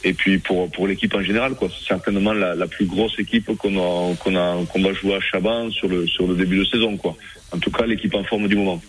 et 0.04 0.12
puis 0.12 0.38
pour 0.38 0.70
pour 0.70 0.86
l'équipe 0.86 1.14
en 1.14 1.22
général 1.22 1.54
quoi. 1.54 1.68
C'est 1.68 1.86
certainement 1.86 2.32
la, 2.32 2.54
la 2.54 2.66
plus 2.66 2.86
grosse 2.86 3.18
équipe 3.18 3.56
qu'on 3.56 3.76
a 3.78 4.14
qu'on 4.16 4.36
a 4.36 4.64
qu'on 4.66 4.82
va 4.82 4.92
jouer 4.92 5.14
à 5.14 5.20
Chaban 5.20 5.70
sur 5.70 5.88
le 5.88 6.06
sur 6.06 6.26
le 6.26 6.34
début 6.34 6.58
de 6.58 6.64
saison 6.64 6.96
quoi. 6.96 7.16
En 7.52 7.58
tout 7.58 7.70
cas 7.70 7.86
l'équipe 7.86 8.14
en 8.14 8.24
forme 8.24 8.48
du 8.48 8.56
moment 8.56 8.80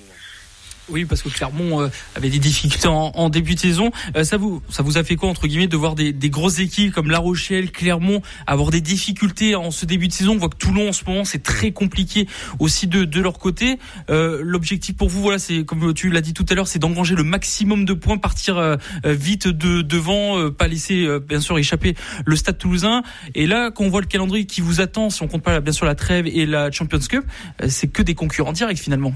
Oui, 0.90 1.06
parce 1.06 1.22
que 1.22 1.30
Clermont 1.30 1.82
euh, 1.82 1.88
avait 2.16 2.30
des 2.30 2.40
difficultés 2.40 2.90
en, 2.90 3.12
en 3.16 3.30
début 3.30 3.56
de 3.56 3.60
saison. 3.60 3.92
Euh, 4.18 4.26
ça 4.26 4.36
vous, 4.36 4.62
ça 4.70 4.84
vous 4.84 4.98
a 4.98 5.04
fait 5.04 5.16
quoi 5.16 5.30
entre 5.30 5.48
guillemets 5.48 5.68
de 5.68 5.78
voir 5.78 5.96
des, 5.96 6.12
des 6.12 6.30
grosses 6.30 6.60
équipes 6.60 6.94
comme 6.94 7.10
La 7.10 7.20
Rochelle, 7.20 7.72
Clermont 7.72 8.22
avoir 8.48 8.70
des 8.70 8.82
difficultés 8.82 9.56
en 9.56 9.72
ce 9.72 9.86
début 9.86 10.10
de 10.10 10.14
saison? 10.14 10.34
On 10.34 10.38
voit 10.38 10.50
que 10.50 10.58
Toulon 10.58 10.90
en 10.90 10.92
ce 10.92 11.06
moment 11.06 11.24
c'est 11.24 11.42
très 11.42 11.72
compliqué 11.72 12.28
aussi 12.60 12.88
de, 12.88 13.06
de 13.06 13.22
leur 13.22 13.40
côté. 13.40 13.80
Euh, 14.10 14.42
L'objectif 14.44 14.98
pour 14.98 15.08
vous, 15.08 15.22
voilà, 15.22 15.40
c'est 15.40 15.64
comme 15.64 15.94
tu 15.94 16.10
l'as 16.10 16.22
dit 16.22 16.34
tout 16.34 16.46
à 16.50 16.54
l'heure, 16.54 16.68
c'est 16.68 16.80
d'engranger 16.80 17.16
le 17.16 17.24
maximum 17.24 17.86
de 17.86 17.94
points, 17.94 18.18
partir 18.18 18.58
euh, 18.58 18.76
euh, 19.06 19.14
vite 19.14 19.48
de 19.48 19.82
devant, 19.82 20.38
euh, 20.38 20.52
pas 20.52 20.68
laisser 20.68 21.08
bien 21.28 21.40
sûr 21.40 21.58
échapper 21.58 21.96
le 22.26 22.36
Stade 22.36 22.58
Toulousain. 22.58 23.04
Et 23.36 23.48
là, 23.48 23.72
quand 23.72 23.86
on 23.86 23.90
voit 23.90 24.02
le 24.02 24.08
calendrier 24.08 24.46
qui 24.46 24.60
vous 24.60 24.82
attend, 24.82 25.10
si 25.10 25.22
on 25.24 25.28
compte 25.28 25.44
pas 25.44 25.62
bien 25.62 25.74
sûr 25.74 25.86
la 25.86 25.96
trêve 25.96 26.28
et 26.28 26.46
la 26.46 26.72
Champions 26.72 27.00
Cup, 27.00 27.24
c'est 27.68 27.88
que 27.88 28.02
des 28.02 28.16
concurrents 28.16 28.54
directs 28.54 28.80
finalement. 28.80 29.14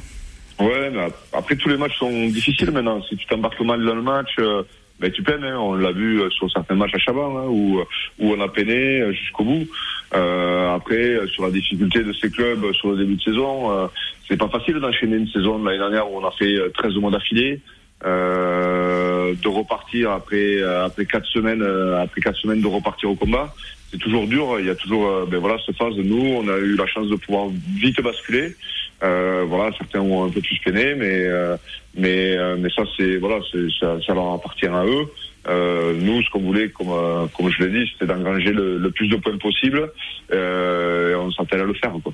Ouais, 0.60 0.90
mais 0.92 1.08
après 1.34 1.56
tous 1.56 1.70
les 1.70 1.78
matchs 1.78 1.98
sont 1.98 2.28
difficiles 2.28 2.72
maintenant. 2.72 3.02
Si 3.04 3.16
tu 3.16 3.26
t'embarques 3.28 3.60
mal 3.62 3.84
dans 3.84 3.96
le 3.96 4.02
match, 4.02 4.32
euh, 4.40 4.64
ben 5.00 5.12
tu 5.12 5.22
peines. 5.22 5.44
Hein. 5.44 5.58
On 5.60 5.76
l'a 5.76 5.92
vu 5.92 6.22
euh, 6.22 6.30
sur 6.32 6.50
certains 6.52 6.76
matchs 6.76 6.96
à 6.96 6.98
Chaban, 6.98 7.38
hein, 7.38 7.46
où, 7.48 7.80
où 8.20 8.34
on 8.34 8.42
a 8.42 8.48
peiné 8.48 9.02
euh, 9.02 9.12
jusqu'au 9.12 9.44
bout. 9.44 9.68
Euh, 10.16 10.74
après, 10.74 10.96
euh, 10.96 11.28
sur 11.28 11.44
la 11.44 11.52
difficulté 11.52 12.04
de 12.04 12.14
ces 12.14 12.32
clubs 12.32 12.64
euh, 12.64 12.74
sur 12.74 12.92
le 12.92 12.98
début 12.98 13.16
de 13.16 13.22
saison, 13.22 13.72
euh, 13.72 13.88
c'est 14.28 14.38
pas 14.38 14.48
facile 14.50 14.80
d'enchaîner 14.80 15.18
une 15.18 15.28
saison 15.28 15.62
l'année 15.64 15.78
dernière 15.78 16.12
où 16.12 16.18
on 16.18 16.26
a 16.26 16.32
fait 16.32 16.56
euh, 16.56 16.70
13 16.70 16.96
mois 16.96 17.12
d'affilée. 17.12 17.62
Euh, 18.06 19.34
de 19.34 19.48
repartir 19.48 20.12
après 20.12 20.58
euh, 20.58 20.86
après 20.86 21.08
quatre 21.08 21.26
semaines 21.26 21.64
euh, 21.64 22.00
après 22.00 22.22
quatre 22.22 22.38
semaines 22.38 22.62
de 22.62 22.68
repartir 22.68 23.10
au 23.10 23.16
combat 23.16 23.56
c'est 23.90 23.98
toujours 23.98 24.28
dur 24.28 24.60
il 24.60 24.68
y 24.68 24.70
a 24.70 24.76
toujours 24.76 25.08
euh, 25.08 25.26
ben 25.28 25.40
voilà 25.40 25.58
cette 25.66 25.78
phase 25.78 25.96
nous 25.96 26.24
on 26.24 26.48
a 26.48 26.58
eu 26.60 26.76
la 26.76 26.86
chance 26.86 27.08
de 27.10 27.16
pouvoir 27.16 27.48
vite 27.76 28.00
basculer 28.04 28.56
euh, 29.04 29.46
voilà 29.48 29.76
certains 29.78 30.00
ont 30.00 30.26
un 30.26 30.30
peu 30.30 30.42
plus 30.42 30.60
peiné 30.60 30.96
mais 30.96 31.26
euh, 31.26 31.56
mais 31.96 32.36
euh, 32.38 32.56
mais 32.60 32.70
ça 32.70 32.84
c'est 32.96 33.18
voilà 33.18 33.40
ça, 33.80 33.98
ça 34.06 34.14
leur 34.14 34.34
appartient 34.34 34.66
à 34.68 34.86
eux 34.86 35.06
euh, 35.48 35.94
nous 36.00 36.22
ce 36.24 36.30
qu'on 36.32 36.42
voulait 36.42 36.70
comme 36.70 36.90
euh, 36.90 37.28
comme 37.36 37.50
je 37.50 37.64
l'ai 37.64 37.80
dit 37.80 37.92
c'était 37.94 38.12
d'engranger 38.12 38.52
le, 38.52 38.78
le 38.78 38.92
plus 38.92 39.08
de 39.08 39.16
points 39.18 39.38
possible 39.38 39.92
euh, 40.34 41.12
et 41.12 41.16
on 41.16 41.32
s'attelle 41.32 41.62
à 41.62 41.66
le 41.66 41.74
faire 41.76 41.94
quoi 42.04 42.14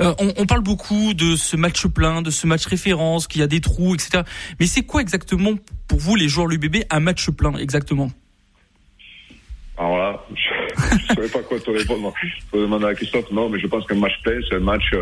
on, 0.00 0.32
on 0.36 0.46
parle 0.46 0.62
beaucoup 0.62 1.14
de 1.14 1.36
ce 1.36 1.56
match 1.56 1.86
plein, 1.86 2.22
de 2.22 2.30
ce 2.30 2.46
match 2.46 2.66
référence, 2.66 3.26
qu'il 3.26 3.40
y 3.40 3.44
a 3.44 3.46
des 3.46 3.60
trous, 3.60 3.94
etc. 3.94 4.22
Mais 4.58 4.66
c'est 4.66 4.82
quoi 4.82 5.00
exactement 5.00 5.52
pour 5.86 5.98
vous, 5.98 6.16
les 6.16 6.28
joueurs 6.28 6.46
l'UBB, 6.46 6.84
un 6.90 7.00
match 7.00 7.30
plein 7.30 7.56
exactement? 7.56 8.10
Alors 9.78 9.98
là, 9.98 10.24
je 10.34 10.94
ne 10.94 11.14
saurais 11.14 11.28
pas 11.28 11.42
quoi 11.42 11.60
te 11.60 11.70
répondre. 11.70 12.12
Il 12.22 12.30
faut 12.50 12.60
demander 12.60 12.86
à 12.86 12.94
Christophe. 12.94 13.30
Non, 13.30 13.48
mais 13.48 13.60
je 13.60 13.66
pense 13.68 13.86
qu'un 13.86 13.94
match 13.94 14.14
plein, 14.24 14.40
c'est 14.48 14.56
un 14.56 14.60
match. 14.60 14.92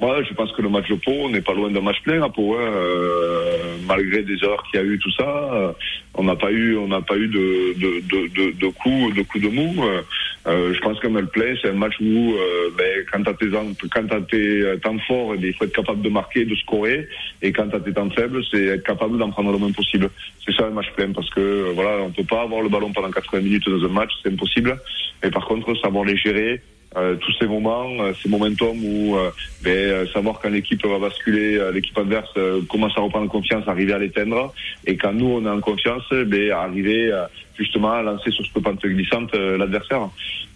Moi, 0.00 0.22
je 0.22 0.32
pense 0.32 0.50
que 0.52 0.62
le 0.62 0.70
match 0.70 0.88
de 0.88 0.94
Pau, 0.94 1.12
on 1.12 1.28
n'est 1.28 1.42
pas 1.42 1.52
loin 1.52 1.70
d'un 1.70 1.82
match 1.82 2.00
plein 2.02 2.22
à 2.22 2.30
Pau. 2.30 2.56
Hein, 2.56 2.62
euh, 2.62 3.76
malgré 3.86 4.22
des 4.22 4.42
erreurs 4.42 4.64
qu'il 4.70 4.80
y 4.80 4.82
a 4.82 4.86
eu, 4.86 4.98
tout 4.98 5.10
ça, 5.12 5.28
euh, 5.52 5.72
on 6.14 6.24
n'a 6.24 6.36
pas 6.36 6.50
eu, 6.50 6.78
on 6.78 6.88
n'a 6.88 7.02
pas 7.02 7.16
eu 7.16 7.28
de 7.28 7.74
de 7.78 8.00
de 8.08 8.28
de, 8.28 8.50
de 8.58 8.66
coups, 8.68 9.14
de 9.14 9.22
coups 9.22 9.44
de 9.44 9.50
mou. 9.50 9.84
Euh, 9.84 10.00
euh, 10.46 10.72
je 10.72 10.80
pense 10.80 10.98
qu'un 11.00 11.10
match 11.10 11.26
plein, 11.26 11.54
c'est 11.60 11.68
un 11.68 11.74
match 11.74 11.96
où, 12.00 12.32
euh, 12.32 12.70
ben, 12.78 13.04
quand 13.12 13.22
t'as 13.24 13.34
tes 13.34 13.50
quand 13.90 14.06
t'as 14.08 14.20
tes 14.22 14.64
temps 14.82 14.98
forts, 15.06 15.34
eh 15.34 15.46
il 15.46 15.52
faut 15.52 15.64
être 15.64 15.76
capable 15.76 16.00
de 16.00 16.08
marquer, 16.08 16.46
de 16.46 16.54
scorer, 16.54 17.06
et 17.42 17.52
quand 17.52 17.68
t'as 17.68 17.80
tes 17.80 17.92
temps 17.92 18.08
faibles, 18.08 18.42
c'est 18.50 18.64
être 18.64 18.84
capable 18.84 19.18
d'en 19.18 19.28
prendre 19.30 19.52
le 19.52 19.58
moins 19.58 19.72
possible. 19.72 20.08
C'est 20.46 20.54
ça 20.54 20.64
un 20.64 20.70
match 20.70 20.90
plein, 20.96 21.12
parce 21.12 21.28
que 21.28 21.72
voilà, 21.74 22.02
on 22.02 22.10
peut 22.10 22.24
pas 22.24 22.40
avoir 22.40 22.62
le 22.62 22.70
ballon 22.70 22.90
pendant 22.90 23.10
80 23.10 23.42
minutes 23.42 23.68
dans 23.68 23.84
un 23.84 23.92
match, 23.92 24.12
c'est 24.22 24.32
impossible. 24.32 24.78
Mais 25.22 25.30
par 25.30 25.44
contre, 25.46 25.74
savoir 25.76 26.06
les 26.06 26.16
gérer, 26.16 26.62
euh, 26.96 27.14
tous 27.16 27.32
ces 27.38 27.46
moments, 27.46 27.88
euh, 28.00 28.12
ces 28.20 28.28
momentum 28.28 28.76
où 28.82 29.16
euh, 29.16 29.30
ben, 29.62 29.70
euh, 29.70 30.06
savoir 30.12 30.40
quand 30.40 30.48
l'équipe 30.48 30.84
va 30.84 30.98
basculer, 30.98 31.56
euh, 31.56 31.70
l'équipe 31.70 31.96
adverse 31.96 32.30
euh, 32.36 32.62
commence 32.68 32.96
à 32.96 33.00
reprendre 33.00 33.30
confiance, 33.30 33.66
arriver 33.68 33.92
à 33.92 33.98
l'éteindre, 33.98 34.52
et 34.86 34.96
quand 34.96 35.12
nous 35.12 35.26
on 35.26 35.46
est 35.46 35.48
en 35.48 35.60
confiance, 35.60 36.02
ben, 36.10 36.50
arriver 36.50 37.12
euh, 37.12 37.26
justement 37.56 37.92
à 37.92 38.02
lancer 38.02 38.32
sur 38.32 38.44
cette 38.44 38.62
pente 38.62 38.82
glissante 38.84 39.32
euh, 39.34 39.56
l'adversaire. 39.56 40.08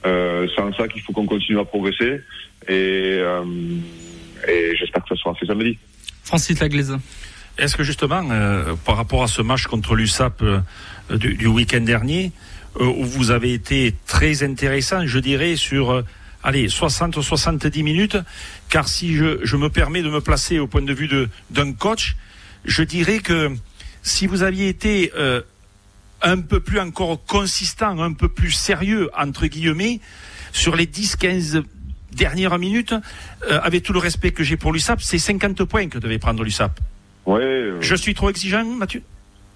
Euh, 0.06 0.48
c'est 0.54 0.60
en 0.60 0.72
ça 0.72 0.88
qu'il 0.88 1.02
faut 1.02 1.12
qu'on 1.12 1.26
continue 1.26 1.58
à 1.60 1.64
progresser, 1.64 2.20
et, 2.68 3.18
euh, 3.20 3.44
et 4.48 4.76
j'espère 4.76 5.04
que 5.04 5.14
ça 5.14 5.22
sera 5.22 5.34
fait 5.34 5.46
samedi. 5.46 5.78
Francis 6.24 6.58
Laglaise. 6.58 6.96
Est-ce 7.56 7.76
que 7.76 7.84
justement, 7.84 8.28
euh, 8.32 8.74
par 8.84 8.96
rapport 8.96 9.22
à 9.22 9.28
ce 9.28 9.40
match 9.40 9.66
contre 9.66 9.94
l'USAP 9.94 10.42
euh, 10.42 10.60
du, 11.10 11.34
du 11.34 11.46
week-end 11.46 11.82
dernier, 11.82 12.32
où 12.80 13.04
vous 13.04 13.30
avez 13.30 13.52
été 13.52 13.94
très 14.06 14.42
intéressant, 14.42 15.06
je 15.06 15.20
dirais, 15.20 15.54
sur 15.54 15.92
euh, 15.92 16.02
allez, 16.44 16.68
60-70 16.68 17.82
minutes, 17.82 18.16
car 18.68 18.86
si 18.86 19.14
je, 19.14 19.44
je 19.44 19.56
me 19.56 19.68
permets 19.70 20.02
de 20.02 20.10
me 20.10 20.20
placer 20.20 20.58
au 20.58 20.66
point 20.68 20.82
de 20.82 20.92
vue 20.94 21.08
de- 21.08 21.28
d'un 21.50 21.72
coach, 21.72 22.14
je 22.64 22.82
dirais 22.82 23.18
que 23.18 23.50
si 24.02 24.26
vous 24.26 24.42
aviez 24.42 24.68
été 24.68 25.10
euh, 25.16 25.40
un 26.22 26.40
peu 26.40 26.60
plus 26.60 26.78
encore 26.78 27.24
consistant, 27.24 27.98
un 28.00 28.12
peu 28.12 28.28
plus 28.28 28.52
sérieux, 28.52 29.10
entre 29.18 29.46
guillemets, 29.46 30.00
sur 30.52 30.76
les 30.76 30.86
10-15 30.86 31.62
dernières 32.12 32.58
minutes, 32.58 32.94
euh, 33.50 33.58
avec 33.62 33.82
tout 33.82 33.92
le 33.92 33.98
respect 33.98 34.30
que 34.30 34.44
j'ai 34.44 34.56
pour 34.56 34.72
l'USAP, 34.72 35.00
c'est 35.02 35.18
50 35.18 35.64
points 35.64 35.88
que 35.88 35.98
devait 35.98 36.18
prendre 36.18 36.44
l'USAP. 36.44 36.78
Ouais. 37.26 37.40
euh, 37.42 37.80
Je 37.80 37.94
suis 37.96 38.14
trop 38.14 38.30
exigeant, 38.30 38.64
Mathieu? 38.64 39.02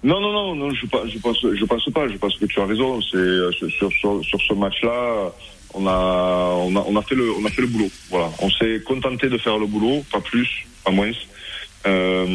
Non, 0.03 0.19
non, 0.19 0.31
non, 0.31 0.55
non, 0.55 0.69
je, 0.71 0.81
je 0.81 1.19
pense, 1.19 1.37
je 1.41 1.65
pense 1.65 1.89
pas. 1.93 2.07
Je 2.07 2.17
pense 2.17 2.35
que 2.37 2.45
tu 2.45 2.59
as 2.61 2.65
raison. 2.65 3.01
C'est 3.01 3.17
euh, 3.17 3.51
sur, 3.51 3.69
sur, 3.69 3.91
sur, 3.91 4.23
sur 4.25 4.41
ce 4.41 4.53
match-là, 4.53 5.31
on 5.73 5.85
a, 5.87 6.53
on 6.57 6.75
a, 6.75 6.83
on 6.87 6.95
a 6.95 7.01
fait 7.01 7.15
le, 7.15 7.31
on 7.31 7.45
a 7.45 7.49
fait 7.49 7.61
le 7.61 7.67
boulot. 7.67 7.89
Voilà, 8.09 8.29
on 8.41 8.49
s'est 8.49 8.81
contenté 8.85 9.29
de 9.29 9.37
faire 9.37 9.57
le 9.57 9.67
boulot, 9.67 10.03
pas 10.11 10.21
plus, 10.21 10.65
pas 10.83 10.91
moins. 10.91 11.11
Euh, 11.87 12.25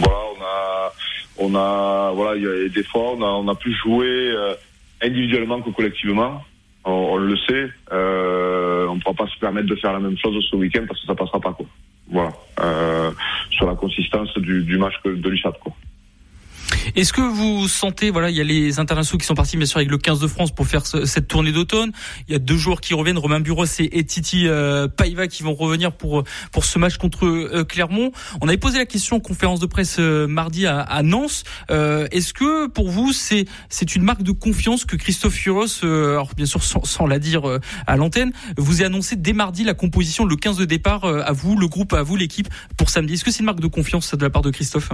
voilà, 0.00 0.18
on 0.34 0.42
a, 0.44 0.92
on 1.38 1.54
a, 1.54 2.12
voilà, 2.12 2.36
il 2.36 2.42
y 2.42 2.46
a 2.46 2.68
des 2.68 2.84
fois, 2.84 3.12
on 3.16 3.22
a, 3.22 3.26
on 3.26 3.48
a 3.48 3.54
plus 3.54 3.74
joué 3.74 4.06
euh, 4.06 4.54
individuellement 5.02 5.60
que 5.60 5.70
collectivement. 5.70 6.42
On, 6.88 7.16
le 7.16 7.36
sait. 7.36 7.68
Euh, 7.90 8.86
on 8.86 8.94
ne 8.94 9.00
pourra 9.00 9.14
pas 9.14 9.26
se 9.26 9.36
permettre 9.40 9.66
de 9.66 9.74
faire 9.74 9.92
la 9.92 9.98
même 9.98 10.16
chose 10.16 10.36
ce 10.48 10.54
week-end 10.54 10.84
parce 10.86 11.00
que 11.00 11.06
ça 11.08 11.16
passera 11.16 11.40
pas 11.40 11.52
quoi. 11.52 11.66
Voilà. 12.08 12.32
Euh, 12.60 13.10
sur 13.50 13.66
la 13.66 13.74
consistance 13.74 14.32
du, 14.38 14.62
du 14.62 14.78
match 14.78 14.94
de 15.04 15.28
l'USAP 15.28 15.58
quoi. 15.58 15.72
Est-ce 16.94 17.12
que 17.12 17.20
vous 17.20 17.68
sentez, 17.68 18.10
voilà, 18.10 18.30
il 18.30 18.36
y 18.36 18.40
a 18.40 18.44
les 18.44 18.78
internationaux 18.78 19.18
qui 19.18 19.26
sont 19.26 19.34
partis 19.34 19.56
bien 19.56 19.66
sûr 19.66 19.78
avec 19.78 19.90
le 19.90 19.98
15 19.98 20.20
de 20.20 20.26
France 20.26 20.54
pour 20.54 20.66
faire 20.66 20.86
ce- 20.86 21.04
cette 21.04 21.28
tournée 21.28 21.52
d'automne. 21.52 21.92
Il 22.28 22.32
y 22.32 22.34
a 22.34 22.38
deux 22.38 22.56
joueurs 22.56 22.80
qui 22.80 22.94
reviennent, 22.94 23.18
Romain 23.18 23.40
Bureau 23.40 23.64
et, 23.78 24.04
Titi 24.04 24.46
euh, 24.46 24.88
Paiva 24.88 25.26
qui 25.26 25.42
vont 25.42 25.54
revenir 25.54 25.92
pour 25.92 26.24
pour 26.52 26.64
ce 26.64 26.78
match 26.78 26.96
contre 26.96 27.26
euh, 27.26 27.64
Clermont. 27.64 28.12
On 28.40 28.48
avait 28.48 28.56
posé 28.56 28.78
la 28.78 28.86
question 28.86 29.16
en 29.16 29.20
conférence 29.20 29.60
de 29.60 29.66
presse 29.66 29.96
euh, 29.98 30.26
mardi 30.26 30.66
à, 30.66 30.80
à 30.80 31.02
Nantes. 31.02 31.44
Est-ce 31.68 32.32
que 32.32 32.66
pour 32.68 32.90
vous 32.90 33.12
c'est 33.12 33.44
c'est 33.68 33.94
une 33.96 34.02
marque 34.02 34.22
de 34.22 34.32
confiance 34.32 34.84
que 34.84 34.96
Christophe 34.96 35.34
Furos, 35.34 35.84
alors 35.84 36.30
bien 36.36 36.46
sûr 36.46 36.62
sans, 36.62 36.84
sans 36.84 37.06
la 37.06 37.18
dire 37.18 37.42
à 37.86 37.96
l'antenne, 37.96 38.32
vous 38.56 38.82
ait 38.82 38.84
annoncé 38.84 39.16
dès 39.16 39.32
mardi 39.32 39.64
la 39.64 39.74
composition, 39.74 40.24
le 40.24 40.36
15 40.36 40.56
de 40.56 40.64
départ 40.64 41.04
à 41.04 41.32
vous, 41.32 41.56
le 41.58 41.68
groupe, 41.68 41.92
à 41.92 42.02
vous, 42.02 42.16
l'équipe 42.16 42.48
pour 42.76 42.90
samedi? 42.90 43.14
Est-ce 43.14 43.24
que 43.24 43.30
c'est 43.30 43.40
une 43.40 43.46
marque 43.46 43.60
de 43.60 43.66
confiance 43.66 44.14
de 44.14 44.22
la 44.22 44.30
part 44.30 44.42
de 44.42 44.50
Christophe? 44.50 44.90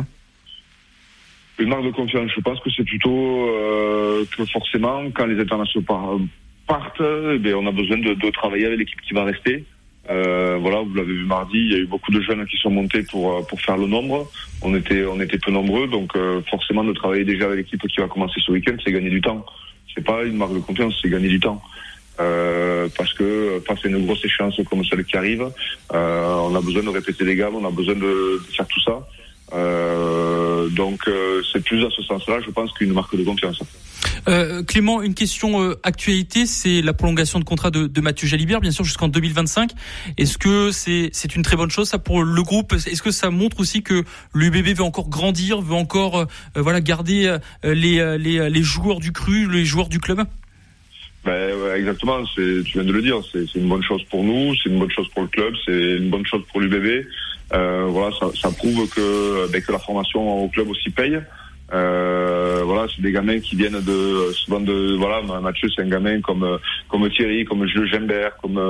Une 1.63 1.69
marque 1.69 1.85
de 1.85 1.91
confiance, 1.91 2.29
je 2.35 2.41
pense 2.41 2.59
que 2.59 2.71
c'est 2.77 2.83
plutôt 2.83 3.49
euh, 3.49 4.25
que 4.37 4.45
forcément, 4.47 5.05
quand 5.15 5.27
les 5.27 5.41
internationaux 5.41 5.87
par- 5.87 6.19
partent, 6.67 7.01
eh 7.01 7.55
on 7.55 7.65
a 7.69 7.71
besoin 7.71 7.99
de, 7.99 8.31
travailler 8.31 8.67
avec 8.67 8.81
l'équipe 8.81 9.01
qui 9.01 9.15
va 9.15 9.23
rester. 9.23 9.65
Euh, 10.11 10.59
voilà, 10.61 10.81
vous 10.81 10.93
l'avez 10.93 11.13
vu 11.13 11.25
mardi, 11.25 11.59
il 11.59 11.73
y 11.73 11.75
a 11.77 11.79
eu 11.79 11.87
beaucoup 11.87 12.11
de 12.11 12.21
jeunes 12.21 12.45
qui 12.47 12.57
sont 12.57 12.71
montés 12.71 13.05
pour 13.05 13.39
euh, 13.39 13.43
pour 13.43 13.61
faire 13.61 13.77
le 13.77 13.87
nombre. 13.87 14.29
On 14.61 14.75
était 14.75 15.05
on 15.07 15.21
était 15.21 15.39
peu 15.39 15.53
nombreux, 15.53 15.87
donc 15.87 16.11
forcément 16.51 16.83
de 16.83 16.93
travailler 16.95 17.25
déjà 17.25 17.45
avec 17.45 17.59
l'équipe 17.59 17.89
qui 17.89 18.01
va 18.01 18.09
commencer 18.09 18.41
ce 18.45 18.51
week-end, 18.51 18.75
c'est 18.85 18.91
gagner 18.91 19.11
du 19.11 19.21
temps. 19.21 19.47
C'est 19.95 20.05
pas 20.05 20.25
une 20.25 20.39
marque 20.39 20.55
de 20.55 20.59
confiance, 20.59 20.99
c'est 21.01 21.11
gagner 21.11 21.29
du 21.29 21.39
temps. 21.39 21.63
Parce 22.17 23.13
que 23.15 23.63
face 23.69 23.85
à 23.85 23.89
une 23.89 24.05
grosse 24.05 24.25
échéance 24.25 24.61
comme 24.69 24.85
celle 24.85 25.05
qui 25.05 25.17
arrive, 25.17 25.47
on 25.93 26.55
a 26.57 26.61
besoin 26.61 26.83
de 26.83 26.89
répéter 26.89 27.25
les 27.25 27.37
gammes, 27.37 27.55
on 27.55 27.65
a 27.65 27.71
besoin 27.71 27.95
de 27.95 28.41
faire 28.57 28.67
tout 28.67 28.81
ça. 28.81 29.07
Euh, 29.55 30.69
donc 30.69 31.09
c'est 31.53 31.63
plus 31.63 31.81
dans 31.81 31.91
ce 31.91 32.03
sens-là, 32.03 32.41
je 32.45 32.51
pense, 32.51 32.73
qu'une 32.73 32.93
marque 32.93 33.17
de 33.17 33.25
confiance. 33.25 33.63
Euh, 34.29 34.63
Clément, 34.63 35.03
une 35.03 35.15
question 35.15 35.63
euh, 35.63 35.75
actualité, 35.83 36.47
c'est 36.47 36.83
la 36.83 36.93
prolongation 36.93 37.39
de 37.39 37.45
contrat 37.45 37.71
de, 37.71 37.87
de 37.87 38.01
Mathieu 38.01 38.29
Jalibert, 38.29 38.61
bien 38.61 38.71
sûr, 38.71 38.85
jusqu'en 38.85 39.09
2025. 39.09 39.73
Est-ce 40.17 40.39
que 40.39 40.71
c'est 40.71 41.37
une 41.37 41.43
très 41.43 41.57
bonne 41.57 41.71
chose 41.71 41.89
ça 41.89 41.99
pour 41.99 42.23
le 42.23 42.43
groupe? 42.43 42.73
Est-ce 42.73 43.03
que 43.03 43.11
ça 43.11 43.31
montre 43.31 43.61
aussi 43.61 43.83
que 43.83 44.05
l'UBB 44.35 44.77
veut 44.77 44.85
encore 44.85 45.09
grandir, 45.09 45.61
veut 45.61 45.75
encore 45.75 46.21
euh, 46.21 46.27
voilà 46.57 46.81
garder 46.81 47.37
les, 47.65 48.19
les, 48.19 48.51
les 48.51 48.63
joueurs 48.63 49.01
du 49.01 49.13
cru, 49.13 49.51
les 49.51 49.65
joueurs 49.65 49.89
du 49.89 49.99
club? 49.99 50.23
Ben, 51.25 51.55
ouais, 51.57 51.79
exactement, 51.79 52.25
tu 52.35 52.63
viens 52.65 52.83
de 52.83 52.93
le 52.93 53.01
dire, 53.01 53.17
c'est 53.31 53.55
une 53.55 53.69
bonne 53.69 53.83
chose 53.83 54.03
pour 54.11 54.25
nous, 54.25 54.55
c'est 54.57 54.71
une 54.71 54.81
bonne 54.81 54.91
chose 54.91 55.09
pour 55.11 55.23
le 55.23 55.29
club, 55.29 55.55
c'est 55.65 55.97
une 55.99 56.11
bonne 56.11 56.27
chose 56.27 56.43
pour 56.51 56.61
l'UBB. 56.61 57.07
Euh, 57.55 57.87
voilà, 57.89 58.15
ça, 58.19 58.27
ça, 58.41 58.51
prouve 58.51 58.89
que, 58.89 59.51
ben, 59.51 59.61
que 59.63 59.73
la 59.73 59.79
formation 59.79 60.45
au 60.45 60.49
club 60.49 60.69
aussi 60.71 60.91
paye. 60.91 61.21
Euh, 61.75 62.63
voilà, 62.65 62.87
c'est 62.95 63.01
des 63.01 63.13
gamins 63.13 63.41
qui 63.41 63.57
viennent 63.57 63.81
de 63.81 64.31
souvent 64.33 64.61
de 64.61 64.95
voilà 64.99 65.23
Mathieu 65.41 65.71
c'est 65.75 65.81
un 65.81 65.89
gamin 65.89 66.21
comme 66.21 66.59
comme 66.89 67.09
Thierry, 67.09 67.47
comme 67.47 67.67
Jules 67.67 67.91
Gimbert, 67.91 68.37
comme 68.43 68.61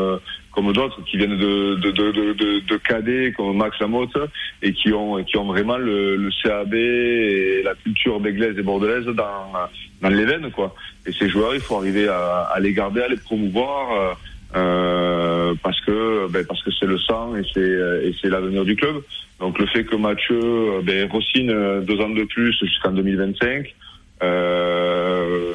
comme 0.53 0.73
d'autres 0.73 1.03
qui 1.05 1.17
viennent 1.17 1.37
de 1.37 1.75
de, 1.77 1.91
de, 1.91 2.33
de, 2.33 2.61
de 2.61 2.77
cadets 2.77 3.33
comme 3.37 3.57
Max 3.57 3.77
Lamotte 3.81 4.17
et 4.63 4.73
qui 4.73 4.93
ont 4.93 5.23
qui 5.25 5.37
ont 5.37 5.47
vraiment 5.47 5.79
le, 5.79 6.15
le 6.15 6.31
CAB 6.45 6.75
et 6.75 7.63
la 7.65 7.75
culture 7.75 8.21
béglaise 8.21 8.57
et 8.57 8.63
bordelaise 8.63 9.07
dans 9.07 9.53
dans 10.01 10.09
les 10.09 10.25
veines 10.25 10.53
quoi. 10.53 10.73
Et 11.05 11.13
ces 11.13 11.29
joueurs, 11.29 11.57
il 11.57 11.61
faut 11.61 11.79
arriver 11.79 12.07
à, 12.07 12.43
à 12.55 12.61
les 12.61 12.73
garder, 12.73 13.01
à 13.01 13.09
les 13.09 13.17
promouvoir. 13.17 14.17
Euh, 14.55 15.55
parce 15.63 15.81
que 15.81 16.29
ben, 16.31 16.45
parce 16.47 16.63
que 16.63 16.71
c'est 16.79 16.87
le 16.87 16.99
sang 16.99 17.37
et 17.37 17.43
c'est 17.55 17.61
et 17.61 18.15
c'est 18.21 18.29
l'avenir 18.29 18.65
du 18.65 18.77
club. 18.77 19.03
Donc 19.43 19.59
le 19.59 19.67
fait 19.67 19.85
que 19.85 19.97
Mathieu 19.97 20.39
euh, 20.41 20.83
ben, 20.83 21.11
re-signe 21.11 21.51
euh, 21.51 21.81
deux 21.81 22.01
ans 22.01 22.11
de 22.11 22.23
plus 22.23 22.57
jusqu'en 22.63 22.93
2025, 22.93 23.75
euh, 24.23 25.53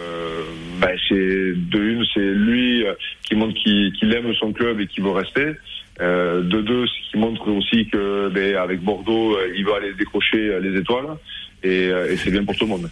ben, 0.81 0.97
c'est 1.07 1.15
de 1.15 1.79
une, 1.79 2.05
c'est 2.13 2.19
lui 2.19 2.83
qui 3.23 3.35
montre 3.35 3.53
qu'il 3.53 4.13
aime 4.13 4.33
son 4.35 4.51
club 4.51 4.81
et 4.81 4.87
qu'il 4.87 5.03
veut 5.03 5.11
rester. 5.11 5.53
Euh, 5.99 6.41
de 6.41 6.61
deux, 6.61 6.85
ce 6.85 7.09
qui 7.09 7.17
montre 7.17 7.47
aussi 7.49 7.87
que 7.87 8.29
ben, 8.29 8.57
avec 8.57 8.81
Bordeaux, 8.81 9.37
il 9.55 9.65
va 9.65 9.77
aller 9.77 9.93
décrocher 9.93 10.59
les 10.59 10.77
étoiles 10.77 11.15
et, 11.67 11.89
euh, 11.89 12.11
et 12.11 12.17
c'est 12.17 12.31
bien 12.31 12.43
pour 12.43 12.55
tout 12.55 12.65
le 12.65 12.71
monde. 12.71 12.89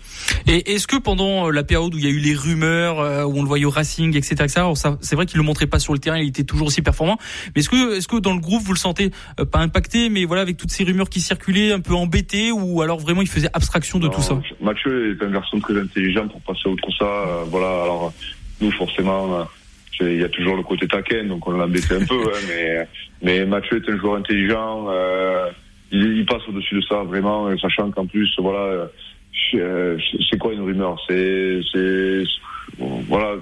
Et 0.48 0.74
est-ce 0.74 0.88
que 0.88 0.98
pendant 0.98 1.48
euh, 1.48 1.52
la 1.52 1.64
période 1.64 1.94
où 1.94 1.98
il 1.98 2.04
y 2.04 2.08
a 2.08 2.12
eu 2.12 2.20
les 2.20 2.34
rumeurs, 2.34 3.00
euh, 3.00 3.24
où 3.24 3.38
on 3.38 3.42
le 3.42 3.48
voyait 3.48 3.66
au 3.66 3.70
Racing, 3.70 4.16
etc., 4.16 4.36
etc. 4.44 4.62
c'est 5.02 5.16
vrai 5.16 5.26
qu'il 5.26 5.38
le 5.38 5.44
montrait 5.44 5.68
pas 5.68 5.80
sur 5.80 5.94
le 5.94 6.00
terrain, 6.00 6.18
il 6.18 6.28
était 6.28 6.44
toujours 6.44 6.68
aussi 6.68 6.82
performant. 6.82 7.18
Mais 7.56 7.62
est-ce 7.62 7.70
que, 7.70 7.98
est-ce 7.98 8.08
que 8.08 8.18
dans 8.18 8.34
le 8.34 8.40
groupe 8.40 8.64
vous 8.64 8.74
le 8.74 8.80
sentez 8.80 9.12
pas 9.52 9.60
impacté, 9.60 10.10
mais 10.10 10.26
voilà 10.26 10.42
avec 10.42 10.58
toutes 10.58 10.72
ces 10.72 10.84
rumeurs 10.84 11.10
qui 11.10 11.22
circulaient, 11.22 11.72
un 11.72 11.80
peu 11.80 11.94
embêté, 11.94 12.52
ou 12.52 12.82
alors 12.82 13.00
vraiment 13.00 13.22
il 13.22 13.28
faisait 13.28 13.50
abstraction 13.54 14.00
de 14.00 14.08
tout 14.08 14.22
ça? 14.22 14.40
Mathieu 14.62 15.18
est 15.18 15.24
un 15.24 15.32
garçon 15.32 15.60
très 15.60 15.80
intelligent 15.80 16.28
pour 16.28 16.42
passer 16.42 16.68
outre 16.68 16.90
ça. 16.98 17.44
voilà, 17.50 17.84
alors 17.84 18.14
nous 18.62 18.72
forcément 18.72 19.46
il 20.02 20.20
y 20.20 20.24
a 20.24 20.30
toujours 20.30 20.56
le 20.56 20.64
côté 20.64 20.88
taquin, 20.88 21.24
donc 21.24 21.48
on 21.48 21.52
l'embêtait 21.52 21.96
un 21.96 22.06
peu, 22.06 22.16
hein, 22.16 22.40
mais, 22.48 22.88
mais 23.22 23.46
Mathieu 23.46 23.82
est 23.82 23.92
un 23.92 23.98
joueur 23.98 24.16
intelligent. 24.16 24.88
Euh, 24.90 25.50
il, 25.96 26.26
passe 26.26 26.48
au-dessus 26.48 26.76
de 26.76 26.82
ça 26.82 27.04
vraiment, 27.04 27.56
sachant 27.58 27.92
qu'en 27.92 28.06
plus, 28.06 28.34
voilà, 28.38 28.88
euh, 29.56 29.98
c'est 30.30 30.38
quoi 30.38 30.54
une 30.54 30.62
rumeur? 30.62 31.00
C'est, 31.08 31.62
voilà, 33.00 33.36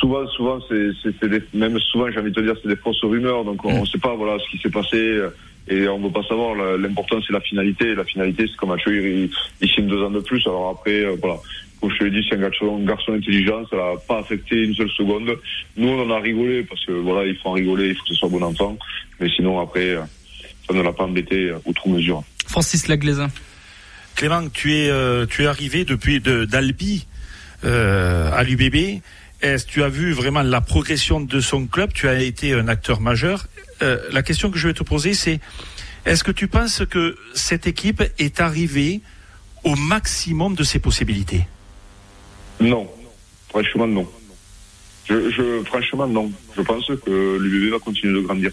souvent, 0.00 0.26
souvent, 0.28 0.58
c'est 0.68 1.54
même 1.54 1.78
souvent, 1.78 2.10
j'ai 2.10 2.20
envie 2.20 2.30
de 2.30 2.34
te 2.34 2.40
dire, 2.40 2.54
c'est 2.62 2.68
des 2.68 2.76
fausses 2.76 3.02
rumeurs. 3.02 3.44
Donc, 3.44 3.64
on 3.64 3.80
ne 3.80 3.86
sait 3.86 3.98
pas, 3.98 4.14
voilà, 4.14 4.38
ce 4.38 4.50
qui 4.50 4.58
s'est 4.58 4.70
passé 4.70 5.20
et 5.68 5.88
on 5.88 5.98
ne 5.98 6.04
veut 6.04 6.12
pas 6.12 6.22
savoir. 6.22 6.54
L'important, 6.76 7.18
c'est 7.26 7.32
la 7.32 7.40
finalité. 7.40 7.94
La 7.94 8.04
finalité, 8.04 8.46
c'est 8.46 8.56
comme 8.56 8.70
Mathieu, 8.70 9.06
il, 9.06 9.30
il 9.60 9.68
signe 9.68 9.86
deux 9.86 10.02
ans 10.02 10.10
de 10.10 10.20
plus. 10.20 10.46
Alors 10.46 10.70
après, 10.70 11.04
euh, 11.04 11.16
voilà, 11.20 11.38
comme 11.84 11.92
je 11.92 11.98
te 11.98 12.04
l'ai 12.04 12.22
dit, 12.22 12.26
c'est 12.28 12.36
un 12.36 12.40
garçon, 12.40 12.78
un 12.80 12.84
garçon 12.86 13.12
intelligent, 13.12 13.66
ça 13.68 13.76
l'a 13.76 13.92
pas 14.08 14.20
affecté 14.20 14.56
une 14.56 14.74
seule 14.74 14.90
seconde. 14.90 15.38
Nous, 15.76 15.88
on 15.88 16.02
en 16.02 16.10
a 16.10 16.18
rigolé 16.18 16.62
parce 16.62 16.82
que 16.86 16.92
voilà, 16.92 17.26
il 17.26 17.36
faut 17.36 17.50
en 17.50 17.52
rigoler, 17.52 17.88
il 17.88 17.94
faut 17.94 18.02
que 18.04 18.08
ce 18.08 18.14
soit 18.14 18.28
bon 18.30 18.42
enfant. 18.42 18.78
Mais 19.20 19.28
sinon, 19.28 19.60
après, 19.60 19.98
ça 20.66 20.74
ne 20.74 20.80
l'a 20.80 20.92
pas 20.92 21.04
embêté 21.04 21.52
outre 21.66 21.88
mesure. 21.88 22.22
Francis 22.46 22.88
Laglaisin. 22.88 23.28
Clément, 24.14 24.48
tu 24.48 24.74
es, 24.74 24.88
euh, 24.88 25.26
tu 25.26 25.42
es 25.42 25.46
arrivé 25.46 25.84
depuis 25.84 26.20
d'Albi 26.20 27.06
euh, 27.64 28.30
à 28.32 28.44
l'UBB. 28.44 29.02
Est-ce 29.42 29.66
tu 29.66 29.82
as 29.82 29.88
vu 29.88 30.12
vraiment 30.12 30.42
la 30.42 30.60
progression 30.62 31.20
de 31.20 31.40
son 31.40 31.66
club? 31.66 31.92
Tu 31.92 32.08
as 32.08 32.22
été 32.22 32.54
un 32.54 32.68
acteur 32.68 33.00
majeur. 33.00 33.46
Euh, 33.82 33.98
la 34.10 34.22
question 34.22 34.50
que 34.50 34.58
je 34.58 34.68
vais 34.68 34.74
te 34.74 34.82
poser, 34.82 35.12
c'est 35.12 35.40
est-ce 36.06 36.24
que 36.24 36.30
tu 36.30 36.48
penses 36.48 36.82
que 36.88 37.16
cette 37.34 37.66
équipe 37.66 38.02
est 38.18 38.40
arrivée 38.40 39.00
au 39.64 39.74
maximum 39.74 40.54
de 40.54 40.62
ses 40.62 40.78
possibilités? 40.78 41.46
Non, 42.64 42.88
franchement 43.48 43.86
non. 43.86 44.06
Je, 45.06 45.30
je, 45.30 45.62
franchement 45.64 46.06
non. 46.06 46.32
Je 46.56 46.62
pense 46.62 46.86
que 46.86 47.38
l'UBB 47.38 47.72
va 47.72 47.78
continuer 47.78 48.14
de 48.14 48.26
grandir. 48.26 48.52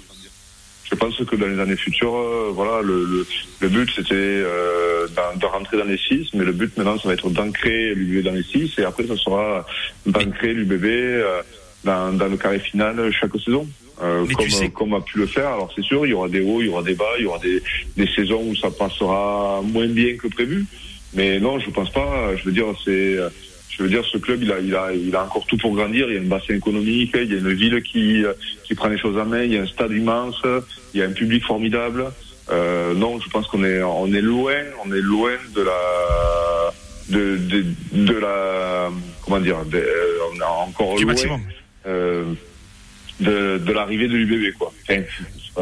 Je 0.83 0.95
pense 0.95 1.15
que 1.23 1.35
dans 1.37 1.47
les 1.47 1.59
années 1.59 1.77
futures, 1.77 2.15
euh, 2.15 2.51
voilà, 2.53 2.81
le, 2.81 3.25
le, 3.61 3.69
but 3.69 3.89
c'était 3.95 4.13
euh, 4.13 5.07
de 5.37 5.45
rentrer 5.45 5.77
dans 5.77 5.85
les 5.85 5.97
six, 5.97 6.27
mais 6.33 6.43
le 6.43 6.51
but 6.51 6.75
maintenant 6.75 6.99
ça 6.99 7.07
va 7.07 7.13
être 7.13 7.29
d'ancrer 7.29 7.95
l'UBB 7.95 8.25
dans 8.25 8.33
les 8.33 8.43
six, 8.43 8.77
et 8.77 8.83
après 8.83 9.07
ça 9.07 9.15
sera 9.15 9.65
d'ancrer 10.05 10.53
l'UBB 10.53 10.85
euh, 10.85 11.41
dans, 11.85 12.11
dans 12.11 12.27
le 12.27 12.35
carré 12.35 12.59
final 12.59 13.11
chaque 13.13 13.31
saison. 13.43 13.67
Euh, 14.01 14.25
comme, 14.35 14.71
comme 14.71 14.93
a 14.95 15.01
pu 15.01 15.19
le 15.19 15.27
faire. 15.27 15.49
Alors 15.49 15.71
c'est 15.75 15.83
sûr, 15.83 16.07
il 16.07 16.09
y 16.09 16.13
aura 16.13 16.27
des 16.27 16.41
hauts, 16.41 16.59
il 16.59 16.67
y 16.67 16.69
aura 16.69 16.81
des 16.81 16.95
bas, 16.95 17.05
il 17.19 17.23
y 17.23 17.27
aura 17.27 17.37
des, 17.37 17.61
des 17.95 18.07
saisons 18.15 18.43
où 18.47 18.55
ça 18.55 18.71
passera 18.71 19.61
moins 19.63 19.85
bien 19.85 20.17
que 20.17 20.27
prévu. 20.27 20.65
Mais 21.13 21.39
non, 21.39 21.59
je 21.59 21.69
pense 21.69 21.91
pas. 21.91 22.35
Je 22.35 22.43
veux 22.45 22.51
dire, 22.51 22.65
c'est 22.83 23.17
je 23.71 23.83
veux 23.83 23.89
dire, 23.89 24.03
ce 24.05 24.17
club, 24.17 24.43
il 24.43 24.51
a, 24.51 24.59
il 24.59 24.75
a, 24.75 24.93
il 24.93 25.15
a 25.15 25.23
encore 25.23 25.45
tout 25.45 25.57
pour 25.57 25.73
grandir. 25.73 26.07
Il 26.09 26.15
y 26.15 26.17
a 26.17 26.21
un 26.21 26.25
bassin 26.25 26.53
économique, 26.53 27.11
il 27.15 27.31
y 27.31 27.35
a 27.35 27.39
une 27.39 27.53
ville 27.53 27.81
qui, 27.81 28.23
qui 28.63 28.75
prend 28.75 28.89
les 28.89 28.97
choses 28.97 29.17
en 29.17 29.25
main, 29.25 29.43
il 29.43 29.53
y 29.53 29.57
a 29.57 29.61
un 29.61 29.67
stade 29.67 29.91
immense, 29.91 30.41
il 30.93 30.99
y 30.99 31.03
a 31.03 31.07
un 31.07 31.11
public 31.11 31.43
formidable. 31.45 32.05
Euh, 32.51 32.93
non, 32.93 33.19
je 33.19 33.29
pense 33.29 33.47
qu'on 33.47 33.63
est, 33.63 33.81
on 33.81 34.07
est 34.13 34.21
loin, 34.21 34.55
on 34.85 34.91
est 34.91 35.01
loin 35.01 35.31
de 35.55 35.61
la, 35.61 36.73
de, 37.09 37.37
de, 37.37 37.65
de 37.93 38.13
la, 38.13 38.89
comment 39.23 39.39
dire, 39.39 39.63
de, 39.65 39.83
on 40.33 40.37
est 40.37 40.43
encore 40.43 40.95
du 40.95 41.03
loin. 41.03 41.13
Maximum. 41.13 41.41
Euh, 41.87 42.25
de, 43.19 43.57
de 43.59 43.71
l'arrivée 43.71 44.07
de 44.07 44.15
l'UBB 44.15 44.57
quoi. 44.57 44.73
Enfin, 44.89 45.01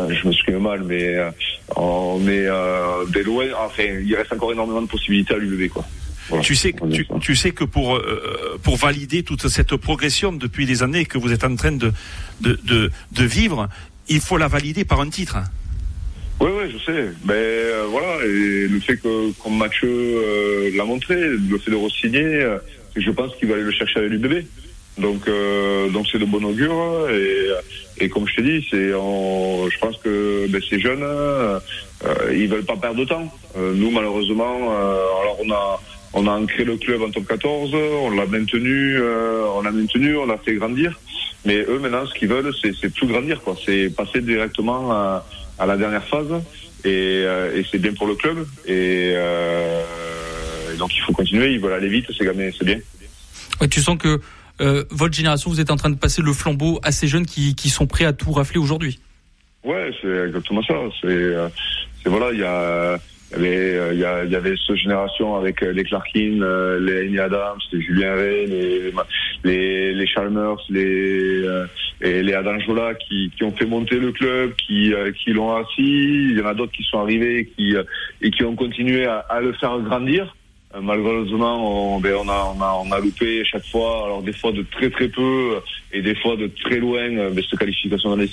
je 0.09 0.27
me 0.27 0.31
suis 0.31 0.51
mal, 0.53 0.83
mais 0.83 1.15
euh, 1.15 1.29
on 1.75 2.21
est 2.27 2.47
euh, 2.47 3.05
des 3.07 3.23
loin. 3.23 3.45
Enfin, 3.57 3.83
il 3.83 4.15
reste 4.15 4.31
encore 4.33 4.51
énormément 4.51 4.81
de 4.81 4.87
possibilités 4.87 5.33
à 5.33 5.37
l'UBB 5.37 5.71
quoi 5.71 5.85
tu 6.41 6.55
sais, 6.55 6.73
tu, 6.91 7.07
tu, 7.21 7.35
sais 7.35 7.51
que 7.51 7.63
pour 7.63 7.95
euh, 7.95 8.59
pour 8.63 8.77
valider 8.77 9.23
toute 9.23 9.47
cette 9.47 9.75
progression 9.75 10.31
depuis 10.31 10.65
des 10.65 10.83
années 10.83 11.05
que 11.05 11.17
vous 11.17 11.31
êtes 11.31 11.43
en 11.43 11.55
train 11.55 11.71
de 11.71 11.91
de, 12.41 12.59
de, 12.63 12.91
de 13.11 13.23
vivre, 13.23 13.67
il 14.07 14.19
faut 14.19 14.37
la 14.37 14.47
valider 14.47 14.85
par 14.85 15.01
un 15.01 15.09
titre. 15.09 15.37
Oui, 16.39 16.49
oui, 16.55 16.71
je 16.71 16.77
sais. 16.85 17.09
Mais 17.25 17.33
euh, 17.33 17.85
voilà, 17.89 18.23
et 18.25 18.67
le 18.67 18.79
fait 18.79 18.97
que, 18.97 19.31
comme 19.43 19.57
Mathieu 19.57 19.89
euh, 19.89 20.71
l'a 20.75 20.85
montré, 20.85 21.15
le 21.15 21.57
fait 21.57 21.71
de 21.71 21.75
re-signer, 21.75 22.47
je 22.95 23.11
pense 23.11 23.35
qu'il 23.35 23.49
va 23.49 23.55
aller 23.55 23.63
le 23.63 23.71
chercher 23.71 23.99
avec 23.99 24.11
l'UBB. 24.11 24.45
Donc, 24.97 25.29
donc 25.93 26.07
c'est 26.11 26.19
de 26.19 26.25
bon 26.25 26.43
augure. 26.43 27.07
Et, 27.09 28.05
et 28.05 28.09
comme 28.09 28.27
je 28.27 28.35
t'ai 28.35 28.41
dit, 28.41 28.67
c'est, 28.69 28.89
je 28.89 29.79
pense 29.79 29.97
que 29.97 30.47
ben, 30.49 30.61
ces 30.69 30.79
jeunes, 30.79 31.05
ils 32.33 32.47
veulent 32.47 32.65
pas 32.65 32.75
perdre 32.75 32.99
de 32.99 33.05
temps. 33.05 33.31
nous, 33.57 33.91
malheureusement, 33.91 34.55
alors 35.21 35.37
on 35.43 35.51
a 35.51 35.79
on 36.13 36.27
a 36.27 36.31
ancré 36.31 36.63
le 36.63 36.77
club 36.77 37.01
en 37.01 37.11
top 37.11 37.27
14, 37.27 37.73
on 37.73 38.09
l'a 38.11 38.25
maintenu, 38.25 38.97
euh, 38.97 39.45
on 39.53 39.61
l'a 39.61 39.71
maintenu, 39.71 40.17
on 40.17 40.25
l'a 40.25 40.37
fait 40.37 40.55
grandir. 40.55 40.99
Mais 41.45 41.57
eux 41.57 41.79
maintenant, 41.79 42.05
ce 42.05 42.13
qu'ils 42.13 42.27
veulent, 42.27 42.51
c'est 42.61 42.93
plus 42.93 43.07
grandir, 43.07 43.41
quoi. 43.41 43.55
C'est 43.65 43.89
passer 43.95 44.21
directement 44.21 44.91
à, 44.91 45.25
à, 45.57 45.65
la 45.65 45.77
dernière 45.77 46.03
phase, 46.05 46.31
et, 46.83 47.23
euh, 47.25 47.55
et 47.55 47.65
c'est 47.69 47.77
bien 47.77 47.93
pour 47.93 48.07
le 48.07 48.15
club. 48.15 48.45
Et, 48.65 49.13
euh, 49.15 49.83
et, 50.73 50.77
donc 50.77 50.95
il 50.95 51.01
faut 51.01 51.13
continuer. 51.13 51.53
Ils 51.53 51.59
veulent 51.59 51.73
aller 51.73 51.89
vite, 51.89 52.05
c'est 52.17 52.25
c'est 52.25 52.65
bien. 52.65 52.79
Ouais, 53.61 53.67
tu 53.67 53.81
sens 53.81 53.97
que 53.97 54.19
votre 54.91 55.13
génération, 55.13 55.49
vous 55.49 55.61
êtes 55.61 55.71
en 55.71 55.77
train 55.77 55.89
de 55.89 55.95
passer 55.95 56.21
le 56.21 56.33
flambeau 56.33 56.79
à 56.83 56.91
ces 56.91 57.07
jeunes 57.07 57.25
qui, 57.25 57.55
qui 57.55 57.69
sont 57.69 57.87
prêts 57.87 58.03
à 58.03 58.11
tout 58.11 58.31
rafler 58.33 58.59
aujourd'hui? 58.59 58.99
Ouais, 59.63 59.91
c'est 60.01 60.27
exactement 60.27 60.61
ça. 60.63 60.73
C'est 61.01 62.09
voilà, 62.09 62.31
il 62.33 62.39
y 62.39 62.43
a 62.43 62.99
il 63.31 63.43
y 63.43 63.45
avait, 63.45 63.75
euh, 63.75 63.93
il 63.93 63.99
y, 63.99 64.05
a, 64.05 64.23
il 64.25 64.31
y 64.31 64.35
avait 64.35 64.55
cette 64.65 64.75
génération 64.75 65.35
avec 65.35 65.61
euh, 65.61 65.71
les 65.71 65.83
Clarkin, 65.83 66.41
euh, 66.41 66.79
les 66.79 67.07
Amy 67.07 67.19
Adams, 67.19 67.59
les 67.71 67.81
Julien 67.81 68.15
Ray, 68.15 68.47
les, 68.47 68.91
les, 69.43 69.93
les 69.93 70.07
Chalmers, 70.07 70.57
les, 70.69 71.43
et 72.01 72.23
les 72.23 72.33
Adam 72.33 72.59
Jola 72.59 72.95
qui, 72.95 73.31
qui 73.35 73.43
ont 73.43 73.51
fait 73.51 73.65
monter 73.65 73.97
le 73.99 74.11
club, 74.11 74.53
qui, 74.55 74.93
qui 75.23 75.31
l'ont 75.31 75.55
assis. 75.55 76.29
Il 76.31 76.37
y 76.37 76.41
en 76.41 76.47
a 76.47 76.53
d'autres 76.53 76.71
qui 76.71 76.83
sont 76.83 76.99
arrivés 76.99 77.51
qui, 77.55 77.75
et 78.21 78.31
qui 78.31 78.43
ont 78.43 78.55
continué 78.55 79.05
à, 79.05 79.19
à 79.29 79.41
le 79.41 79.53
faire 79.53 79.77
grandir. 79.79 80.35
Malheureusement, 80.79 81.95
on, 81.95 81.99
ben 81.99 82.13
on, 82.15 82.29
a, 82.29 82.53
on, 82.55 82.61
a, 82.61 82.81
on 82.85 82.91
a 82.91 82.99
loupé 82.99 83.43
chaque 83.43 83.65
fois, 83.65 84.05
alors 84.05 84.21
des 84.21 84.33
fois 84.33 84.51
de 84.51 84.63
très 84.71 84.89
très 84.91 85.07
peu 85.07 85.55
et 85.91 86.01
des 86.03 86.13
fois 86.13 86.35
de 86.35 86.45
très 86.63 86.77
loin, 86.77 87.09
ben, 87.09 87.33
cette 87.49 87.59
qualification 87.59 88.11
dans 88.11 88.15
les 88.15 88.27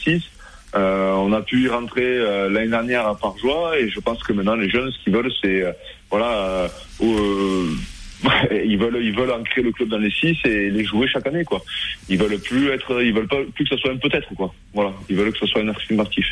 six. 0.77 0.81
on 0.81 1.33
a 1.33 1.43
pu 1.43 1.63
y 1.63 1.69
rentrer 1.69 2.19
l'année 2.51 2.69
dernière 2.69 3.17
par 3.17 3.37
joie 3.39 3.79
et 3.79 3.89
je 3.89 4.01
pense 4.01 4.23
que 4.23 4.33
maintenant 4.33 4.57
les 4.57 4.69
jeunes, 4.69 4.91
ce 4.91 5.05
qu'ils 5.05 5.13
veulent, 5.13 5.33
c'est 5.43 5.65
voilà, 6.11 6.69
ils 8.51 8.79
veulent 8.79 8.99
ils 9.03 9.15
veulent 9.15 9.31
ancrer 9.33 9.63
le 9.63 9.73
club 9.73 9.89
dans 9.89 9.99
les 9.99 10.11
six 10.11 10.37
et 10.45 10.71
les 10.71 10.85
jouer 10.85 11.07
chaque 11.09 11.27
année 11.27 11.45
quoi. 11.45 11.63
Ils 12.09 12.19
veulent 12.19 12.39
plus 12.39 12.69
être 12.71 13.03
ils 13.03 13.13
veulent 13.13 13.29
pas 13.29 13.39
plus 13.55 13.65
que 13.65 13.75
ce 13.75 13.77
soit 13.77 13.93
un 13.93 13.97
peut-être 13.97 14.35
quoi. 14.35 14.55
Voilà, 14.75 14.93
ils 15.09 15.17
veulent 15.17 15.33
que 15.33 15.39
ce 15.39 15.47
soit 15.47 15.63
un 15.63 15.69
actif. 15.99 16.27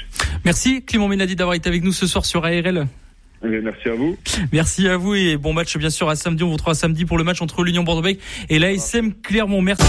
Merci 0.44 0.84
Clément 0.84 1.08
Ménadi 1.08 1.36
d'avoir 1.36 1.54
été 1.54 1.68
avec 1.68 1.82
nous 1.82 1.92
ce 1.92 2.06
soir 2.06 2.24
sur 2.24 2.44
ARL. 2.44 2.86
Eh 3.46 3.60
merci 3.60 3.88
à 3.88 3.94
vous. 3.94 4.16
Merci 4.52 4.88
à 4.88 4.96
vous 4.96 5.14
et 5.14 5.36
bon 5.36 5.52
match 5.52 5.76
bien 5.76 5.90
sûr 5.90 6.08
à 6.08 6.16
samedi. 6.16 6.42
On 6.42 6.46
vous 6.46 6.54
retrouve 6.54 6.72
samedi 6.72 7.04
pour 7.04 7.18
le 7.18 7.24
match 7.24 7.42
entre 7.42 7.62
l'Union 7.62 7.82
Bordeaux-Bègles 7.82 8.20
et 8.48 8.58
l'ASM 8.58 9.12
Clermont. 9.22 9.60
Merci. 9.60 9.84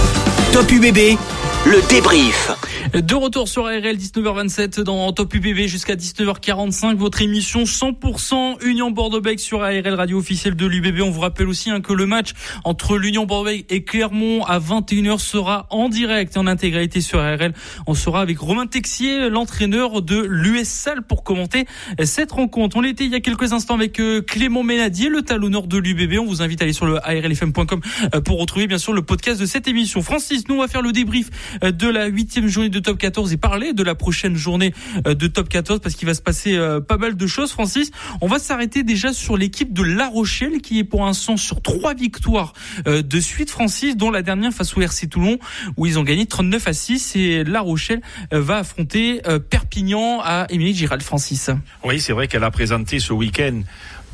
Top 0.51 0.69
UBB, 0.71 1.17
le 1.65 1.89
débrief. 1.89 2.51
De 2.93 3.15
retour 3.15 3.47
sur 3.47 3.65
ARL 3.65 3.95
19h27 3.97 4.81
dans 4.81 5.11
Top 5.11 5.33
UBB 5.33 5.67
jusqu'à 5.67 5.95
19h45. 5.95 6.95
Votre 6.95 7.21
émission 7.21 7.63
100% 7.63 8.63
Union 8.65 8.91
Bordeaux-Bègles 8.91 9.39
sur 9.39 9.63
ARL 9.63 9.93
radio 9.93 10.17
officielle 10.17 10.55
de 10.55 10.65
l'UBB. 10.65 11.01
On 11.01 11.09
vous 11.09 11.21
rappelle 11.21 11.47
aussi 11.47 11.71
hein, 11.71 11.81
que 11.81 11.93
le 11.93 12.05
match 12.05 12.31
entre 12.63 12.97
l'Union 12.97 13.25
Bordeaux-Bègles 13.25 13.65
et 13.69 13.83
Clermont 13.83 14.43
à 14.45 14.59
21h 14.59 15.19
sera 15.19 15.67
en 15.69 15.89
direct 15.89 16.35
et 16.35 16.39
en 16.39 16.47
intégralité 16.47 17.01
sur 17.01 17.19
ARL. 17.19 17.53
On 17.87 17.93
sera 17.93 18.21
avec 18.21 18.37
Romain 18.37 18.67
Texier, 18.67 19.29
l'entraîneur 19.29 20.01
de 20.01 20.25
l'US 20.29 20.67
Salle 20.67 21.01
pour 21.01 21.23
commenter 21.23 21.65
cette 22.03 22.31
rencontre. 22.31 22.77
On 22.77 22.81
l'était 22.81 23.05
il 23.05 23.11
y 23.11 23.15
a 23.15 23.19
quelques 23.19 23.44
instants 23.53 23.75
avec 23.75 23.99
euh, 23.99 24.21
Clément 24.21 24.63
Ménadier, 24.63 25.09
le 25.09 25.21
talonneur 25.21 25.67
de 25.67 25.77
l'UBB. 25.77 26.19
On 26.19 26.25
vous 26.25 26.41
invite 26.41 26.61
à 26.61 26.65
aller 26.65 26.73
sur 26.73 26.85
le 26.85 26.97
arlfm.com 27.05 27.81
euh, 28.13 28.21
pour 28.21 28.39
retrouver 28.39 28.67
bien 28.67 28.77
sûr 28.77 28.93
le 28.93 29.01
podcast 29.01 29.39
de 29.39 29.45
cette 29.45 29.67
émission. 29.67 30.01
Francis, 30.01 30.47
nous 30.47 30.55
on 30.55 30.61
va 30.61 30.67
faire 30.67 30.81
le 30.81 30.91
débrief 30.91 31.29
euh, 31.63 31.71
de 31.71 31.87
la 31.87 32.07
huitième 32.07 32.47
journée 32.47 32.69
de 32.69 32.79
Top 32.79 32.97
14 32.97 33.33
et 33.33 33.37
parler 33.37 33.73
de 33.73 33.83
la 33.83 33.95
prochaine 33.95 34.35
journée 34.35 34.73
de 35.05 35.27
Top 35.27 35.49
14 35.49 35.79
parce 35.79 35.95
qu'il 35.95 36.07
va 36.07 36.13
se 36.13 36.21
passer 36.21 36.57
pas 36.87 36.97
mal 36.97 37.15
de 37.15 37.27
choses. 37.27 37.51
Francis, 37.51 37.91
on 38.21 38.27
va 38.27 38.39
s'arrêter 38.39 38.83
déjà 38.83 39.13
sur 39.13 39.37
l'équipe 39.37 39.73
de 39.73 39.83
La 39.83 40.07
Rochelle 40.07 40.61
qui 40.61 40.79
est 40.79 40.83
pour 40.83 41.05
l'instant 41.05 41.37
sur 41.37 41.61
trois 41.61 41.93
victoires 41.93 42.53
de 42.85 43.19
suite. 43.19 43.49
Francis, 43.49 43.95
dont 43.97 44.11
la 44.11 44.21
dernière 44.21 44.51
face 44.53 44.75
au 44.77 44.81
RC 44.81 45.07
Toulon 45.07 45.37
où 45.77 45.85
ils 45.85 45.99
ont 45.99 46.03
gagné 46.03 46.25
39 46.25 46.67
à 46.67 46.73
6 46.73 47.15
et 47.15 47.43
La 47.43 47.61
Rochelle 47.61 48.01
va 48.31 48.57
affronter 48.57 49.21
Perpignan 49.49 50.21
à 50.23 50.47
Émilie 50.49 50.75
Giral. 50.75 51.01
Francis. 51.01 51.49
Oui, 51.83 51.99
c'est 51.99 52.13
vrai 52.13 52.27
qu'elle 52.27 52.43
a 52.43 52.51
présenté 52.51 52.99
ce 52.99 53.13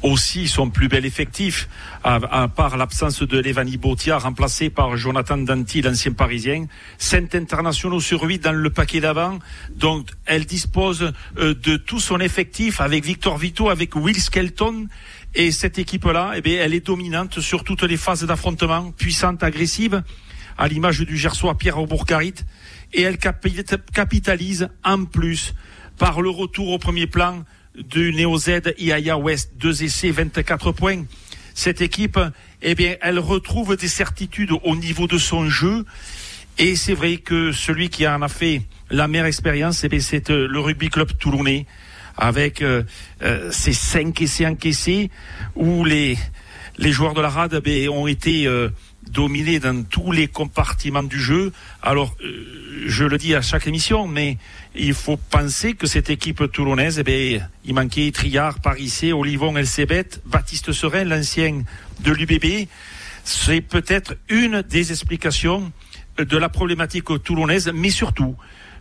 aussi 0.03 0.47
son 0.47 0.69
plus 0.69 0.87
bel 0.87 1.05
effectif, 1.05 1.69
à, 2.03 2.47
part 2.47 2.77
l'absence 2.77 3.21
de 3.21 3.39
Levani 3.39 3.77
Botia, 3.77 4.17
remplacé 4.17 4.69
par 4.69 4.97
Jonathan 4.97 5.37
Danti, 5.37 5.81
l'ancien 5.81 6.13
parisien. 6.13 6.65
Cinq 6.97 7.35
internationaux 7.35 7.99
sur 7.99 8.23
huit 8.23 8.39
dans 8.39 8.51
le 8.51 8.69
paquet 8.69 8.99
d'avant. 8.99 9.39
Donc, 9.75 10.09
elle 10.25 10.45
dispose 10.45 11.13
euh, 11.37 11.53
de 11.53 11.77
tout 11.77 11.99
son 11.99 12.19
effectif 12.19 12.81
avec 12.81 13.05
Victor 13.05 13.37
Vito, 13.37 13.69
avec 13.69 13.95
Will 13.95 14.19
Skelton. 14.19 14.87
Et 15.35 15.51
cette 15.51 15.77
équipe-là, 15.77 16.33
eh 16.35 16.41
bien, 16.41 16.59
elle 16.61 16.73
est 16.73 16.85
dominante 16.85 17.39
sur 17.39 17.63
toutes 17.63 17.83
les 17.83 17.97
phases 17.97 18.23
d'affrontement, 18.23 18.91
puissante, 18.91 19.43
agressive, 19.43 20.03
à 20.57 20.67
l'image 20.67 20.99
du 20.99 21.15
Gersois 21.15 21.57
Pierre 21.57 21.85
Bourcarit. 21.85 22.33
Et 22.93 23.03
elle 23.03 23.17
capitalise 23.17 24.67
en 24.83 25.05
plus 25.05 25.53
par 25.97 26.21
le 26.21 26.29
retour 26.29 26.69
au 26.69 26.79
premier 26.79 27.07
plan 27.07 27.43
du 27.75 28.13
Néo-Z 28.13 28.73
IAIA 28.77 29.17
West. 29.17 29.51
Deux 29.57 29.83
essais, 29.83 30.11
24 30.11 30.71
points. 30.71 31.03
Cette 31.53 31.81
équipe, 31.81 32.19
eh 32.61 32.75
bien, 32.75 32.95
elle 33.01 33.19
retrouve 33.19 33.75
des 33.75 33.87
certitudes 33.87 34.51
au 34.63 34.75
niveau 34.75 35.07
de 35.07 35.17
son 35.17 35.49
jeu. 35.49 35.85
Et 36.57 36.75
c'est 36.75 36.93
vrai 36.93 37.17
que 37.17 37.51
celui 37.51 37.89
qui 37.89 38.07
en 38.07 38.21
a 38.21 38.27
fait 38.27 38.61
la 38.89 39.07
meilleure 39.07 39.27
expérience, 39.27 39.83
eh 39.83 39.99
c'est 39.99 40.29
euh, 40.29 40.47
le 40.47 40.59
rugby 40.59 40.89
club 40.89 41.17
toulonnais, 41.17 41.65
avec 42.17 42.61
euh, 42.61 42.83
euh, 43.21 43.49
ces 43.51 43.73
cinq 43.73 44.21
essais 44.21 44.45
encaissés, 44.45 45.09
où 45.55 45.85
les, 45.85 46.17
les 46.77 46.91
joueurs 46.91 47.13
de 47.13 47.21
la 47.21 47.29
RAD 47.29 47.61
eh 47.65 47.89
ont 47.89 48.07
été 48.07 48.47
dominés 49.11 49.59
dans 49.59 49.83
tous 49.83 50.11
les 50.11 50.27
compartiments 50.27 51.03
du 51.03 51.19
jeu. 51.19 51.51
Alors, 51.81 52.15
je 52.85 53.03
le 53.03 53.17
dis 53.17 53.35
à 53.35 53.41
chaque 53.41 53.67
émission, 53.67 54.07
mais 54.07 54.37
il 54.75 54.93
faut 54.93 55.17
penser 55.17 55.73
que 55.73 55.87
cette 55.87 56.09
équipe 56.09 56.51
toulonnaise, 56.51 56.99
eh 56.99 57.03
bien, 57.03 57.47
il 57.65 57.73
manquait 57.73 58.11
Triard, 58.11 58.59
Parissé, 58.59 59.13
Olivon, 59.13 59.55
Elsebet, 59.57 60.07
Baptiste 60.25 60.71
Serein, 60.71 61.03
l'ancien 61.03 61.63
de 61.99 62.11
l'UBB. 62.11 62.67
C'est 63.23 63.61
peut-être 63.61 64.15
une 64.29 64.61
des 64.61 64.91
explications 64.91 65.71
de 66.17 66.37
la 66.37 66.49
problématique 66.49 67.23
toulonnaise, 67.23 67.71
mais 67.73 67.89
surtout 67.89 68.35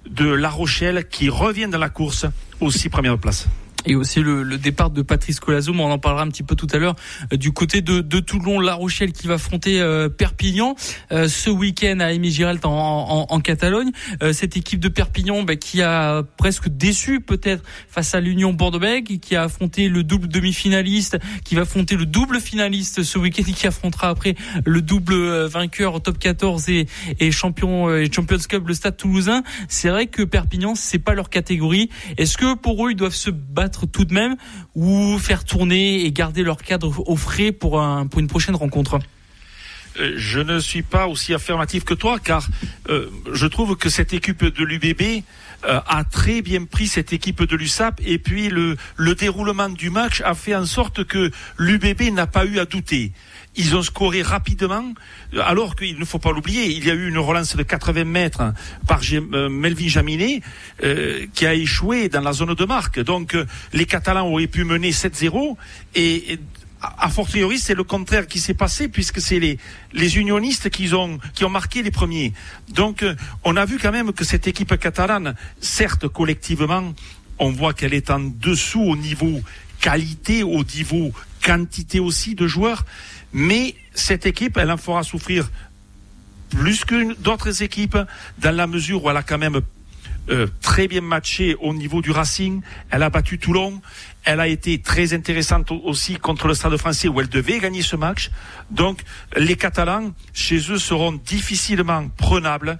de 0.09 0.29
La 0.29 0.49
Rochelle 0.49 1.09
qui 1.09 1.29
revient 1.29 1.69
dans 1.69 1.79
la 1.79 1.90
course 1.90 2.27
aux 2.61 2.71
six 2.71 2.88
premières 2.88 3.19
places 3.19 3.49
et 3.87 3.95
aussi 3.95 4.21
le, 4.21 4.43
le, 4.43 4.59
départ 4.59 4.90
de 4.90 5.03
Patrice 5.03 5.40
Colazoum, 5.40 5.81
on 5.81 5.90
en 5.90 5.99
parlera 5.99 6.23
un 6.23 6.29
petit 6.29 6.43
peu 6.43 6.55
tout 6.55 6.66
à 6.73 6.79
l'heure, 6.79 6.97
euh, 7.33 7.37
du 7.37 7.53
côté 7.53 7.81
de, 7.81 8.01
de, 8.01 8.21
Toulon, 8.21 8.61
La 8.61 8.75
Rochelle 8.75 9.12
qui 9.12 9.27
va 9.27 9.35
affronter 9.35 9.81
euh, 9.81 10.09
Perpignan 10.09 10.75
euh, 11.12 11.29
ce 11.29 11.51
week-end 11.51 12.01
à 12.01 12.07
Amy 12.07 12.31
Giralt 12.31 12.64
en, 12.66 12.71
en, 12.71 13.27
en 13.29 13.40
Catalogne. 13.40 13.90
cette 14.33 14.57
équipe 14.57 14.81
de 14.81 14.88
Perpignan 14.88 15.43
bah, 15.43 15.57
qui 15.57 15.83
a 15.83 16.23
presque 16.37 16.69
déçu 16.69 17.21
peut-être 17.21 17.64
face 17.88 18.14
à 18.14 18.21
l'Union 18.21 18.53
Bordeaux-Bègles, 18.53 19.19
qui 19.19 19.37
a 19.37 19.45
affronté 19.45 19.88
le 19.88 20.03
double 20.05 20.29
demi-finaliste, 20.29 21.19
qui 21.45 21.55
va 21.55 21.62
affronter 21.62 21.97
le 21.97 22.07
double 22.07 22.40
finaliste 22.40 23.03
ce 23.03 23.19
week-end 23.19 23.45
et 23.49 23.53
qui 23.53 23.66
affrontera 23.66 24.09
après 24.09 24.35
le 24.64 24.83
double 24.83 25.47
vainqueur 25.47 26.03
top 26.03 26.19
14 26.19 26.69
et, 26.69 26.87
et 27.19 27.31
champion 27.31 27.95
et 27.95 28.11
Champions 28.12 28.38
Cup 28.49 28.66
le 28.66 28.75
Stade 28.75 28.97
Toulousain. 28.97 29.43
C'est 29.69 29.88
vrai 29.88 30.07
que 30.07 30.23
Perpignan 30.23 30.75
c'est 30.75 30.99
pas 30.99 31.14
leur 31.14 31.31
catégorie. 31.31 31.88
Est-ce 32.19 32.37
que 32.37 32.55
pour 32.55 32.87
eux 32.87 32.90
ils 32.90 32.97
doivent 32.97 33.14
se 33.14 33.31
battre 33.31 33.69
tout 33.70 34.04
de 34.04 34.14
même 34.14 34.37
ou 34.74 35.18
faire 35.18 35.44
tourner 35.44 36.04
et 36.04 36.12
garder 36.12 36.42
leur 36.42 36.59
cadre 36.59 37.09
au 37.09 37.16
frais 37.16 37.52
pour, 37.52 37.80
un, 37.80 38.06
pour 38.06 38.20
une 38.20 38.28
prochaine 38.28 38.56
rencontre? 38.56 38.98
Euh, 39.98 40.12
je 40.16 40.40
ne 40.40 40.61
suis 40.61 40.83
pas 40.83 41.09
aussi 41.09 41.35
affirmatif 41.35 41.85
que 41.85 41.94
toi, 41.94 42.18
car 42.18 42.46
euh, 42.88 43.11
je 43.33 43.46
trouve 43.46 43.76
que 43.76 43.88
cette 43.88 44.12
équipe 44.12 44.44
de 44.44 44.64
l'UBB 44.64 45.24
euh, 45.64 45.80
a 45.87 46.04
très 46.04 46.42
bien 46.42 46.64
pris 46.64 46.87
cette 46.87 47.12
équipe 47.12 47.42
de 47.42 47.56
l'USAP, 47.56 48.00
et 48.04 48.18
puis 48.18 48.48
le, 48.48 48.76
le 48.96 49.14
déroulement 49.14 49.68
du 49.68 49.90
match 49.90 50.22
a 50.24 50.35
fait 50.35 50.54
en 50.54 50.64
sorte 50.64 51.04
que 51.04 51.30
l'UBB 51.59 52.12
n'a 52.12 52.26
pas 52.26 52.44
eu 52.46 52.59
à 52.59 52.64
douter. 52.64 53.12
Ils 53.57 53.75
ont 53.75 53.83
scoré 53.83 54.23
rapidement, 54.23 54.95
alors 55.43 55.75
qu'il 55.75 55.99
ne 55.99 56.05
faut 56.05 56.21
pas 56.21 56.31
l'oublier, 56.31 56.67
il 56.67 56.87
y 56.87 56.91
a 56.91 56.95
eu 56.95 57.09
une 57.09 57.19
relance 57.19 57.57
de 57.57 57.63
80 57.65 58.05
mètres 58.05 58.53
par 58.87 59.01
euh, 59.13 59.49
Melvin 59.49 59.89
Jaminet 59.89 60.41
euh, 60.85 61.27
qui 61.35 61.47
a 61.47 61.55
échoué 61.55 62.09
dans 62.09 62.21
la 62.21 62.33
zone 62.33 62.55
de 62.55 62.65
marque. 62.65 63.01
Donc 63.01 63.35
euh, 63.35 63.47
les 63.73 63.87
Catalans 63.87 64.29
auraient 64.29 64.47
pu 64.47 64.63
mener 64.63 64.93
7-0 64.93 65.57
et, 65.97 66.39
a 66.81 67.11
fortiori, 67.11 67.59
c'est 67.59 67.75
le 67.75 67.85
contraire 67.85 68.27
qui 68.27 68.39
s'est 68.39 68.55
passé 68.55 68.89
puisque 68.89 69.21
c'est 69.21 69.39
les, 69.39 69.59
les 69.93 70.17
unionistes 70.17 70.71
qui 70.71 70.95
ont, 70.95 71.19
qui 71.35 71.45
ont 71.45 71.51
marqué 71.51 71.83
les 71.83 71.91
premiers. 71.91 72.33
Donc, 72.71 73.05
on 73.45 73.57
a 73.57 73.67
vu 73.67 73.79
quand 73.79 73.93
même 73.93 74.15
que 74.15 74.25
cette 74.25 74.49
équipe 74.49 74.75
catalane, 74.79 75.35
certes 75.61 76.09
collectivement, 76.09 76.95
on 77.39 77.51
voit 77.51 77.75
qu'elle 77.75 77.93
est 77.93 78.11
en 78.11 78.21
dessous 78.21 78.81
au 78.81 78.97
niveau 78.97 79.43
qualité, 79.81 80.43
au 80.43 80.63
niveau 80.63 81.13
quantité 81.45 82.01
aussi 82.01 82.35
de 82.35 82.47
joueurs, 82.47 82.85
mais 83.33 83.75
cette 83.95 84.27
équipe, 84.27 84.57
elle 84.57 84.71
en 84.71 84.77
fera 84.77 85.03
souffrir 85.03 85.51
plus 86.51 86.85
que 86.85 87.14
d'autres 87.21 87.62
équipes 87.62 87.99
dans 88.38 88.55
la 88.55 88.66
mesure 88.66 89.05
où 89.05 89.11
elle 89.11 89.16
a 89.16 89.23
quand 89.23 89.38
même 89.38 89.61
euh, 90.29 90.47
très 90.61 90.87
bien 90.87 91.01
matché 91.01 91.57
au 91.61 91.73
niveau 91.73 92.03
du 92.03 92.11
Racing. 92.11 92.61
Elle 92.90 93.03
a 93.03 93.11
battu 93.11 93.38
Toulon. 93.38 93.81
Elle 94.25 94.40
a 94.40 94.49
été 94.49 94.81
très 94.81 95.14
intéressante 95.14 95.71
aussi 95.71 96.16
contre 96.16 96.47
le 96.47 96.55
Stade 96.55 96.77
français 96.77 97.09
où 97.09 97.21
elle 97.21 97.29
devait 97.29 97.59
gagner 97.59 97.83
ce 97.83 97.97
match. 97.97 98.31
Donc 98.71 99.03
les 99.37 99.57
Catalans, 99.57 100.12
chez 100.33 100.59
eux, 100.71 100.79
seront 100.79 101.12
difficilement 101.12 102.09
prenables. 102.16 102.79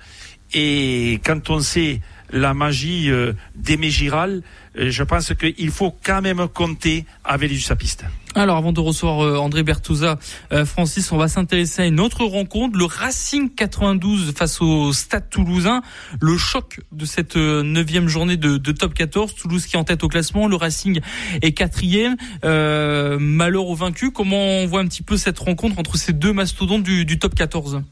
Et 0.53 1.21
quand 1.25 1.51
on 1.51 1.61
sait 1.61 2.01
la 2.33 2.55
magie 2.55 3.11
euh, 3.11 3.33
d'Aimé 3.57 3.91
Giral, 3.91 4.43
euh, 4.79 4.91
je 4.91 5.03
pense 5.03 5.33
qu'il 5.35 5.71
faut 5.71 5.95
quand 6.03 6.23
même 6.23 6.47
compter 6.49 7.05
avec 7.25 7.51
les 7.51 7.57
Usapistes. 7.57 8.05
Alors 8.35 8.57
avant 8.57 8.73
de 8.73 8.81
recevoir 8.81 9.25
euh, 9.25 9.37
André 9.39 9.65
Bertouza, 9.65 10.19
Francis, 10.65 11.11
on 11.11 11.17
va 11.17 11.27
s'intéresser 11.27 11.83
à 11.83 11.87
une 11.87 11.99
autre 11.99 12.25
rencontre, 12.25 12.79
le 12.79 12.85
Racing 12.85 13.51
92 13.55 14.33
face 14.37 14.61
au 14.61 14.93
Stade 14.93 15.29
Toulousain, 15.31 15.83
le 16.21 16.37
choc 16.37 16.81
de 16.93 17.05
cette 17.05 17.37
neuvième 17.37 18.09
journée 18.09 18.37
de, 18.37 18.59
Top 18.73 18.95
14, 18.95 19.35
Toulouse 19.35 19.67
qui 19.67 19.77
est 19.77 19.79
en 19.79 19.85
tête 19.85 20.05
au 20.05 20.09
classement, 20.09 20.47
le 20.47 20.57
Racing 20.57 21.01
est 21.43 21.53
quatrième, 21.53 22.17
malheur 22.43 23.67
au 23.67 23.75
vaincu. 23.75 24.13
Comment 24.13 24.45
on 24.45 24.67
voit 24.67 24.81
un 24.81 24.87
petit 24.87 25.03
peu 25.03 25.17
cette 25.17 25.39
rencontre 25.39 25.79
entre 25.79 25.97
ces 25.97 26.13
deux 26.13 26.33
mastodontes 26.33 26.83
du, 26.83 27.05
du 27.05 27.19
Top 27.19 27.35
14 27.35 27.83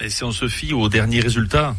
et 0.00 0.10
si 0.10 0.24
on 0.24 0.32
se 0.32 0.48
fie 0.48 0.72
aux 0.72 0.88
derniers 0.88 1.20
résultats, 1.20 1.76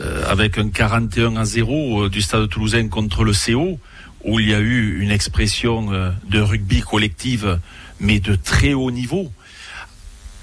euh, 0.00 0.24
avec 0.30 0.58
un 0.58 0.68
41 0.68 1.36
à 1.36 1.44
0 1.44 2.04
euh, 2.04 2.08
du 2.08 2.22
Stade 2.22 2.48
toulousain 2.48 2.88
contre 2.88 3.24
le 3.24 3.32
CO, 3.32 3.78
où 4.24 4.40
il 4.40 4.50
y 4.50 4.54
a 4.54 4.60
eu 4.60 5.00
une 5.00 5.10
expression 5.10 5.92
euh, 5.92 6.10
de 6.28 6.40
rugby 6.40 6.80
collective, 6.80 7.58
mais 7.98 8.20
de 8.20 8.34
très 8.36 8.72
haut 8.72 8.90
niveau, 8.90 9.32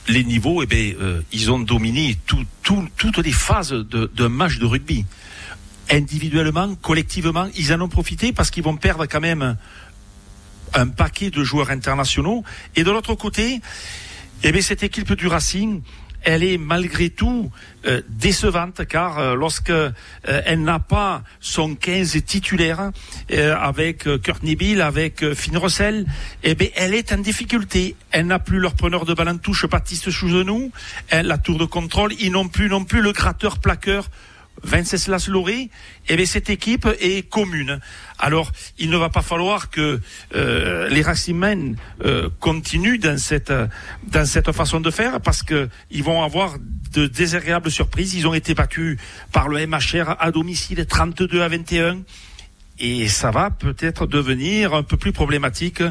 les 0.08 0.24
niveaux, 0.24 0.62
eh 0.64 0.66
bien, 0.66 0.94
ils 1.32 1.50
ont 1.50 1.60
dominé 1.60 2.18
tout, 2.26 2.46
toutes 2.62 3.18
les 3.20 3.32
phases 3.32 3.72
d'un 3.72 4.28
match 4.28 4.58
de 4.60 4.66
rugby. 4.66 5.06
individuellement, 5.90 6.76
collectivement, 6.76 7.48
ils 7.56 7.74
en 7.74 7.80
ont 7.80 7.88
profité 7.88 8.34
parce 8.34 8.52
qu'ils 8.52 8.64
vont 8.64 8.76
perdre 8.76 9.06
quand 9.06 9.22
même 9.22 9.56
un 10.74 10.88
paquet 10.90 11.30
de 11.30 11.42
joueurs 11.46 11.70
internationaux. 11.70 12.44
Et 12.76 12.84
de 12.84 12.92
l'autre 12.92 13.16
côté, 13.16 13.62
eh 14.44 14.52
bien, 14.52 14.62
cette 14.62 14.84
équipe 14.84 15.14
du 15.14 15.28
Racing, 15.28 15.82
elle 16.24 16.44
est 16.44 16.58
malgré 16.58 17.10
tout 17.10 17.52
euh, 17.86 18.02
décevante 18.10 18.86
car 18.86 19.20
euh, 19.20 19.36
lorsque 19.36 19.70
euh, 19.70 19.92
elle 20.24 20.64
n'a 20.64 20.80
pas 20.80 21.24
son 21.40 21.76
15 21.76 22.24
titulaire 22.26 22.92
avec 23.30 24.08
Kurt 24.22 24.44
Nibil, 24.44 24.82
avec 24.82 25.34
Finn 25.34 25.58
Russell, 25.58 26.06
eh 26.44 26.56
bien, 26.56 26.68
elle 26.76 26.94
est 26.94 27.12
en 27.12 27.18
difficulté. 27.18 27.96
Elle 28.12 28.28
n'a 28.28 28.40
plus 28.40 28.60
leur 28.60 28.74
preneur 28.74 29.06
de 29.06 29.14
ballon 29.14 29.38
touche 29.38 29.66
Baptiste 29.66 30.10
elle 31.10 31.28
la 31.28 31.38
tour 31.38 31.58
de 31.58 31.66
contrôle, 31.66 32.14
ils 32.20 32.32
n'ont 32.32 32.48
plus 32.48 32.70
non 32.70 32.84
plus 32.84 33.02
le 33.02 33.12
gratteur 33.12 33.60
plaqueur 33.60 34.10
Venceslas 34.62 35.28
Loré, 35.28 35.70
eh 36.08 36.16
bien, 36.16 36.26
cette 36.26 36.50
équipe 36.50 36.88
est 37.00 37.28
commune. 37.28 37.80
Alors, 38.20 38.52
il 38.78 38.90
ne 38.90 38.98
va 38.98 39.10
pas 39.10 39.22
falloir 39.22 39.70
que 39.70 40.00
euh, 40.36 40.90
les 40.90 41.02
Racingmen 41.02 41.76
euh, 42.06 42.30
continuent 42.40 43.00
dans 43.00 43.18
cette 43.18 43.52
dans 44.08 44.26
cette 44.26 44.52
façon 44.52 44.80
de 44.80 44.92
faire 44.92 45.20
parce 45.22 45.44
que 45.44 45.70
ils 45.92 46.04
vont 46.04 46.24
avoir 46.24 46.58
de 46.94 47.08
désagréables 47.08 47.72
surprises. 47.72 48.14
Ils 48.14 48.28
ont 48.28 48.34
été 48.34 48.54
battus 48.54 48.98
par 49.32 49.50
le 49.50 49.66
MHR 49.66 50.16
à 50.20 50.32
domicile 50.32 50.86
32 50.86 51.42
à 51.42 51.48
21 51.48 52.04
et 52.80 53.08
ça 53.08 53.32
va 53.32 53.52
peut-être 53.52 54.08
devenir 54.08 54.74
un 54.74 54.84
peu 54.84 54.98
plus 54.98 55.12
problématique 55.12 55.84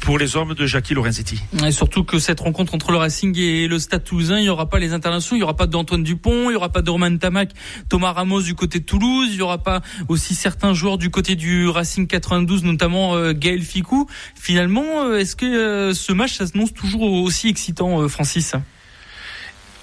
pour 0.00 0.18
les 0.18 0.36
hommes 0.36 0.54
de 0.54 0.66
Jackie 0.66 0.94
Lorenzetti. 0.94 1.40
Et 1.66 1.72
surtout 1.72 2.04
que 2.04 2.18
cette 2.18 2.40
rencontre 2.40 2.74
entre 2.74 2.92
le 2.92 2.98
Racing 2.98 3.36
et 3.38 3.66
le 3.66 3.78
Stade 3.78 4.04
Toulousain, 4.04 4.38
il 4.38 4.42
n'y 4.42 4.48
aura 4.48 4.68
pas 4.68 4.78
les 4.78 4.92
internationaux, 4.92 5.36
il 5.36 5.40
n'y 5.40 5.44
aura 5.44 5.56
pas 5.56 5.66
d'Antoine 5.66 6.02
Dupont, 6.02 6.44
il 6.44 6.50
n'y 6.50 6.54
aura 6.54 6.70
pas 6.70 6.82
de 6.82 6.90
Roman 6.90 7.16
Tamac, 7.16 7.50
Thomas 7.88 8.12
Ramos 8.12 8.42
du 8.42 8.54
côté 8.54 8.78
de 8.78 8.84
Toulouse, 8.84 9.28
il 9.30 9.36
n'y 9.36 9.42
aura 9.42 9.58
pas 9.58 9.80
aussi 10.08 10.34
certains 10.34 10.74
joueurs 10.74 10.98
du 10.98 11.10
côté 11.10 11.34
du 11.34 11.68
Racing 11.68 12.06
92, 12.06 12.62
notamment 12.62 13.16
euh, 13.16 13.32
Gaël 13.32 13.62
Ficou. 13.62 14.08
Finalement, 14.34 15.04
euh, 15.04 15.18
est-ce 15.18 15.34
que 15.34 15.46
euh, 15.46 15.94
ce 15.94 16.12
match 16.12 16.34
s'annonce 16.34 16.72
toujours 16.72 17.02
aussi 17.02 17.48
excitant, 17.48 18.08
Francis? 18.08 18.54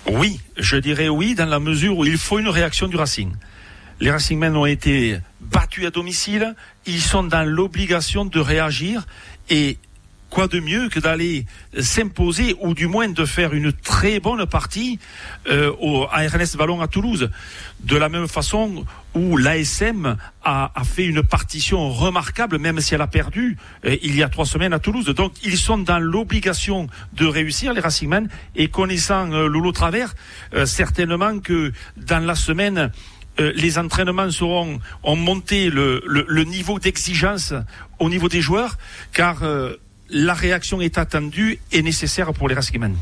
Oui, 0.08 0.40
je 0.58 0.78
dirais 0.78 1.10
oui, 1.10 1.36
dans 1.36 1.48
la 1.48 1.60
mesure 1.60 1.98
où 1.98 2.06
il 2.06 2.18
faut 2.18 2.40
une 2.40 2.48
réaction 2.48 2.88
du 2.88 2.96
Racing. 2.96 3.32
Les 4.02 4.12
Racingmen 4.12 4.56
ont 4.58 4.66
été 4.66 5.20
battus 5.40 5.86
à 5.86 5.90
domicile. 5.90 6.56
Ils 6.86 7.02
sont 7.02 7.24
dans 7.24 7.48
l'obligation 7.48 8.26
de 8.26 8.40
réagir 8.40 9.06
et 9.50 9.78
quoi 10.30 10.48
de 10.50 10.60
mieux 10.60 10.90
que 10.90 11.00
d'aller 11.00 11.46
s'imposer 11.80 12.58
ou 12.60 12.74
du 12.74 12.88
moins 12.88 13.08
de 13.08 13.24
faire 13.24 13.54
une 13.54 13.72
très 13.72 14.20
bonne 14.20 14.46
partie 14.46 15.00
euh, 15.48 15.72
au, 15.80 16.08
à 16.12 16.26
Ernest 16.26 16.58
à 16.60 16.88
Toulouse. 16.88 17.30
De 17.80 17.96
la 17.96 18.10
même 18.10 18.28
façon 18.28 18.84
où 19.14 19.38
l'ASM 19.38 20.18
a, 20.44 20.72
a, 20.76 20.84
fait 20.84 21.06
une 21.06 21.24
partition 21.24 21.90
remarquable, 21.90 22.58
même 22.58 22.82
si 22.82 22.94
elle 22.94 23.02
a 23.02 23.08
perdu 23.08 23.58
euh, 23.86 23.96
il 24.04 24.16
y 24.16 24.24
a 24.24 24.28
trois 24.28 24.46
semaines 24.46 24.74
à 24.74 24.80
Toulouse. 24.80 25.06
Donc 25.06 25.34
ils 25.44 25.58
sont 25.58 25.78
dans 25.78 26.00
l'obligation 26.00 26.88
de 27.14 27.26
réussir, 27.26 27.74
les 27.74 27.80
Racingmen, 27.80 28.28
et 28.58 28.68
connaissant 28.68 29.32
euh, 29.32 29.48
Lolo 29.48 29.72
Travers, 29.72 30.16
euh, 30.54 30.66
certainement 30.66 31.40
que 31.40 31.72
dans 31.96 32.26
la 32.26 32.36
semaine, 32.36 32.92
euh, 33.40 33.52
les 33.56 33.78
entraînements 33.78 34.32
seront 34.32 34.80
ont 35.04 35.16
monté 35.16 35.70
le, 35.70 36.02
le, 36.08 36.44
niveau 36.44 36.80
d'exigence 36.80 37.54
au 38.00 38.10
niveau 38.10 38.30
des 38.30 38.42
joueurs, 38.42 38.78
car 39.14 39.44
euh, 39.44 39.76
la 40.10 40.34
réaction 40.34 40.82
est 40.82 40.98
attendue 40.98 41.60
et 41.72 41.82
nécessaire 41.82 42.34
pour 42.34 42.48
les 42.48 42.56
Raskiman. 42.56 42.96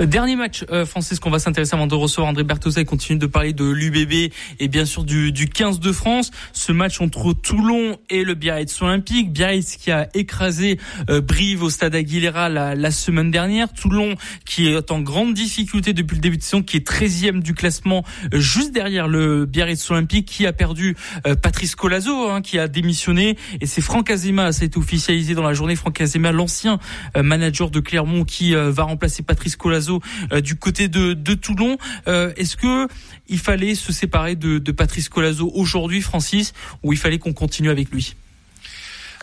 Euh, 0.00 0.06
dernier 0.06 0.36
match, 0.36 0.64
euh, 0.70 0.84
Francis, 0.84 1.20
qu'on 1.20 1.30
va 1.30 1.38
s'intéresser 1.38 1.74
avant 1.74 1.86
de 1.86 1.94
recevoir 1.94 2.28
André 2.28 2.42
Bertozet 2.42 2.82
et 2.82 2.84
continue 2.84 3.18
de 3.18 3.26
parler 3.26 3.52
de 3.52 3.64
l'UBB 3.64 4.32
et 4.58 4.68
bien 4.68 4.84
sûr 4.84 5.04
du, 5.04 5.32
du 5.32 5.48
15 5.48 5.80
de 5.80 5.92
France. 5.92 6.30
Ce 6.52 6.72
match 6.72 7.00
entre 7.00 7.32
Toulon 7.32 7.98
et 8.08 8.24
le 8.24 8.34
Biarritz 8.34 8.80
Olympique. 8.82 9.32
Biarritz 9.32 9.76
qui 9.76 9.90
a 9.90 10.08
écrasé 10.14 10.78
euh, 11.08 11.20
Brive 11.20 11.62
au 11.62 11.70
stade 11.70 11.94
Aguilera 11.94 12.48
la, 12.48 12.74
la, 12.74 12.90
semaine 12.90 13.30
dernière. 13.30 13.72
Toulon 13.72 14.14
qui 14.44 14.68
est 14.68 14.90
en 14.90 15.00
grande 15.00 15.34
difficulté 15.34 15.92
depuis 15.92 16.16
le 16.16 16.20
début 16.20 16.36
de 16.36 16.42
saison, 16.42 16.62
qui 16.62 16.76
est 16.76 16.86
13e 16.86 17.40
du 17.40 17.54
classement, 17.54 18.04
euh, 18.34 18.40
juste 18.40 18.72
derrière 18.72 19.08
le 19.08 19.46
Biarritz 19.46 19.90
Olympique, 19.90 20.26
qui 20.26 20.46
a 20.46 20.52
perdu 20.52 20.96
euh, 21.26 21.34
Patrice 21.36 21.74
Colazo, 21.74 22.30
hein, 22.30 22.42
qui 22.42 22.58
a 22.58 22.68
démissionné. 22.68 23.36
Et 23.60 23.66
c'est 23.66 23.80
Franck 23.80 24.10
Azema, 24.10 24.52
ça 24.52 24.62
a 24.62 24.66
été 24.66 24.78
officialisé 24.78 25.34
dans 25.34 25.42
la 25.42 25.54
journée, 25.54 25.76
Franck 25.76 26.00
Azema 26.00 26.32
l'ancien 26.40 26.80
euh, 27.16 27.22
manager 27.22 27.70
de 27.70 27.80
Clermont 27.80 28.24
qui 28.24 28.54
euh, 28.54 28.70
va 28.70 28.84
remplacer 28.84 29.22
Patrice 29.22 29.56
Colazo 29.56 30.00
euh, 30.32 30.40
du 30.40 30.56
côté 30.56 30.88
de, 30.88 31.12
de 31.12 31.34
Toulon. 31.34 31.76
Est-ce 32.06 32.56
que 32.56 32.88
il 33.28 33.38
fallait 33.38 33.74
se 33.74 33.92
séparer 33.92 34.36
de, 34.36 34.58
de 34.58 34.72
Patrice 34.72 35.08
Colazo 35.08 35.50
aujourd'hui, 35.54 36.00
Francis, 36.00 36.52
ou 36.82 36.92
il 36.92 36.98
fallait 36.98 37.18
qu'on 37.18 37.32
continue 37.32 37.70
avec 37.70 37.90
lui? 37.90 38.14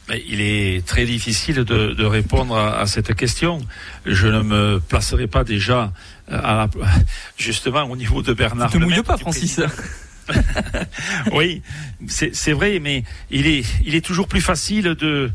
Mais 0.10 0.24
il 0.30 0.40
est 0.40 0.86
très 0.86 1.06
difficile 1.06 1.56
de, 1.56 1.94
de 1.94 2.06
répondre 2.06 2.56
à, 2.56 2.80
à, 2.80 2.86
cette 2.86 3.14
question. 3.16 3.60
Je 4.06 4.28
ne 4.28 4.42
me 4.42 4.80
placerai 4.80 5.28
pas 5.28 5.44
déjà 5.44 5.92
à 6.30 6.56
la, 6.56 6.70
justement 7.38 7.84
au 7.84 7.98
niveau 7.98 8.22
de 8.22 8.34
Bernard. 8.34 8.72
Tu 8.72 8.78
te 8.78 8.84
mouilles 8.84 9.02
pas, 9.02 9.18
Francis. 9.18 9.60
oui, 11.34 11.62
c'est 12.08 12.52
vrai, 12.52 12.80
mais 12.80 13.04
il 13.32 13.48
est, 13.48 13.66
il 13.86 13.96
est 13.96 14.06
toujours 14.06 14.28
plus 14.28 14.42
facile 14.42 14.96
de, 14.96 15.32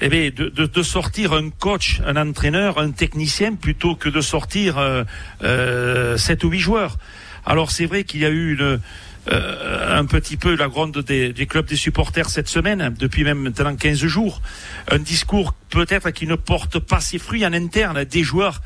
eh 0.00 0.08
bien, 0.08 0.30
de, 0.30 0.82
sortir 0.82 1.32
un 1.32 1.50
coach, 1.50 2.00
un 2.04 2.16
entraîneur, 2.16 2.78
un 2.78 2.90
technicien, 2.90 3.54
plutôt 3.54 3.94
que 3.94 4.08
de 4.08 4.20
sortir 4.20 4.78
euh, 4.78 5.04
euh, 5.42 6.16
sept 6.16 6.42
ou 6.44 6.50
huit 6.50 6.60
joueurs. 6.60 6.98
Alors 7.46 7.70
c'est 7.70 7.86
vrai 7.86 8.04
qu'il 8.04 8.20
y 8.20 8.26
a 8.26 8.30
eu 8.30 8.58
euh, 8.60 9.98
un 9.98 10.04
petit 10.04 10.36
peu 10.36 10.54
la 10.54 10.68
gronde 10.68 10.98
des, 10.98 11.46
clubs 11.46 11.66
des 11.66 11.76
supporters 11.76 12.28
cette 12.28 12.48
semaine, 12.48 12.94
depuis 12.98 13.24
même 13.24 13.38
maintenant 13.38 13.74
15 13.74 13.98
jours. 14.04 14.42
Un 14.90 14.98
discours 14.98 15.54
peut-être 15.70 16.10
qui 16.10 16.26
ne 16.26 16.34
porte 16.34 16.78
pas 16.78 17.00
ses 17.00 17.18
fruits 17.18 17.46
en 17.46 17.52
interne, 17.52 18.04
des 18.04 18.22
joueurs 18.22 18.60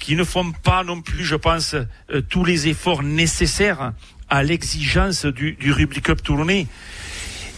qui 0.00 0.16
ne 0.16 0.24
font 0.24 0.52
pas 0.52 0.84
non 0.84 1.02
plus, 1.02 1.24
je 1.24 1.36
pense, 1.36 1.74
euh, 1.74 2.20
tous 2.28 2.44
les 2.44 2.68
efforts 2.68 3.02
nécessaires 3.02 3.92
à 4.28 4.42
l'exigence 4.42 5.24
du, 5.24 5.52
du 5.52 5.72
Rugby 5.72 6.00
toulonnais. 6.00 6.66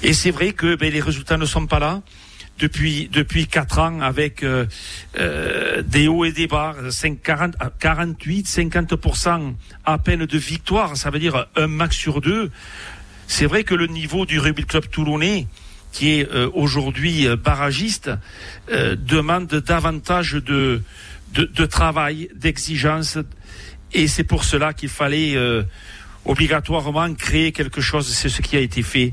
Et 0.03 0.13
c'est 0.13 0.31
vrai 0.31 0.53
que 0.53 0.77
ben, 0.77 0.93
les 0.93 1.01
résultats 1.01 1.39
ne 1.39 1.47
sont 1.47 1.67
pas 1.67 1.79
là 1.79 2.03
depuis 2.59 3.09
depuis 3.13 3.47
quatre 3.47 3.79
ans 3.79 4.01
avec 4.01 4.43
euh, 4.43 4.67
euh, 5.19 5.83
des 5.83 6.09
hauts 6.09 6.25
et 6.25 6.33
des 6.33 6.47
bas, 6.47 6.75
5, 6.91 7.23
40, 7.23 7.55
48, 7.79 8.47
50 8.47 8.95
à 9.85 9.99
peine 9.99 10.27
de 10.27 10.39
victoire, 10.39 10.97
ça 10.97 11.11
veut 11.11 11.19
dire 11.19 11.47
un 11.57 11.67
max 11.67 11.97
sur 11.97 12.21
deux. 12.21 12.51
C'est 13.27 13.47
vrai 13.47 13.65
que 13.65 13.75
le 13.75 13.87
niveau 13.87 14.27
du 14.27 14.39
rugby 14.39 14.65
club 14.65 14.89
toulonnais, 14.91 15.47
qui 15.93 16.11
est 16.11 16.31
euh, 16.33 16.51
aujourd'hui 16.55 17.27
euh, 17.27 17.37
barragiste, 17.37 18.11
euh, 18.71 18.97
demande 18.97 19.49
davantage 19.49 20.33
de 20.33 20.83
de, 21.35 21.45
de 21.45 21.67
travail, 21.67 22.31
d'exigence, 22.35 23.19
et 23.93 24.07
c'est 24.07 24.25
pour 24.25 24.45
cela 24.45 24.73
qu'il 24.73 24.89
fallait 24.89 25.37
euh, 25.37 25.63
obligatoirement 26.25 27.13
créer 27.15 27.53
quelque 27.53 27.81
chose. 27.81 28.07
C'est 28.09 28.29
ce 28.29 28.43
qui 28.43 28.57
a 28.57 28.61
été 28.61 28.83
fait. 28.83 29.13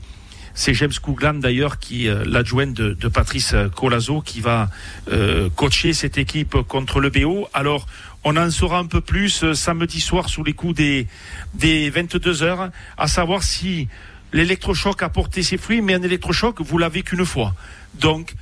C'est 0.58 0.74
James 0.74 0.94
Couglan 1.02 1.34
d'ailleurs 1.34 1.80
qui 1.80 2.08
euh, 2.08 2.24
l'adjoint 2.26 2.68
de, 2.68 2.94
Patrice 3.10 3.54
Colazo 3.76 4.22
qui 4.22 4.40
va 4.40 4.70
euh, 5.12 5.50
coacher 5.50 5.92
cette 5.92 6.18
équipe 6.18 6.56
contre 6.62 7.02
le 7.02 7.10
BO. 7.10 7.50
Alors 7.54 7.86
on 8.24 8.38
en 8.38 8.50
saura 8.50 8.80
un 8.80 8.86
peu 8.86 9.02
plus 9.02 9.44
euh, 9.44 9.54
samedi 9.54 10.00
soir 10.00 10.30
sous 10.30 10.46
les 10.46 10.54
coups 10.54 10.76
des, 10.76 11.08
des 11.54 11.90
22 11.90 12.42
heures, 12.42 12.72
à 12.98 13.08
savoir 13.08 13.44
si 13.44 13.90
l'électrochoc 14.32 15.04
a 15.04 15.10
porté 15.10 15.44
ses 15.44 15.58
fruits, 15.58 15.82
mais 15.82 15.94
un 15.94 16.02
électrochoc, 16.02 16.62
vous 16.62 16.78
l'avez 16.78 17.04
qu'une 17.04 17.26
fois. 17.26 17.54
Donc, 17.96 18.34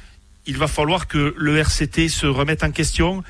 il 0.46 0.58
va 0.58 0.68
falloir 0.68 1.08
que 1.08 1.34
le 1.36 1.58
RCT 1.58 2.10
se 2.10 2.28
remette 2.28 2.64
en 2.64 2.72
question, 2.72 3.24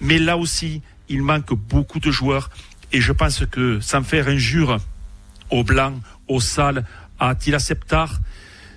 mais 0.00 0.18
là 0.18 0.36
aussi, 0.36 0.82
il 1.08 1.22
manque 1.22 1.52
beaucoup 1.52 2.00
de 2.00 2.10
joueurs, 2.10 2.48
et 2.92 3.00
je 3.00 3.12
pense 3.12 3.44
que 3.50 3.80
sans 3.80 4.02
faire 4.02 4.28
injure 4.28 4.78
aux 5.50 5.64
Blancs, 5.64 6.00
aux 6.28 6.40
Salles, 6.40 6.84
à 7.20 7.34
Tila 7.34 7.58
Septar, 7.58 8.20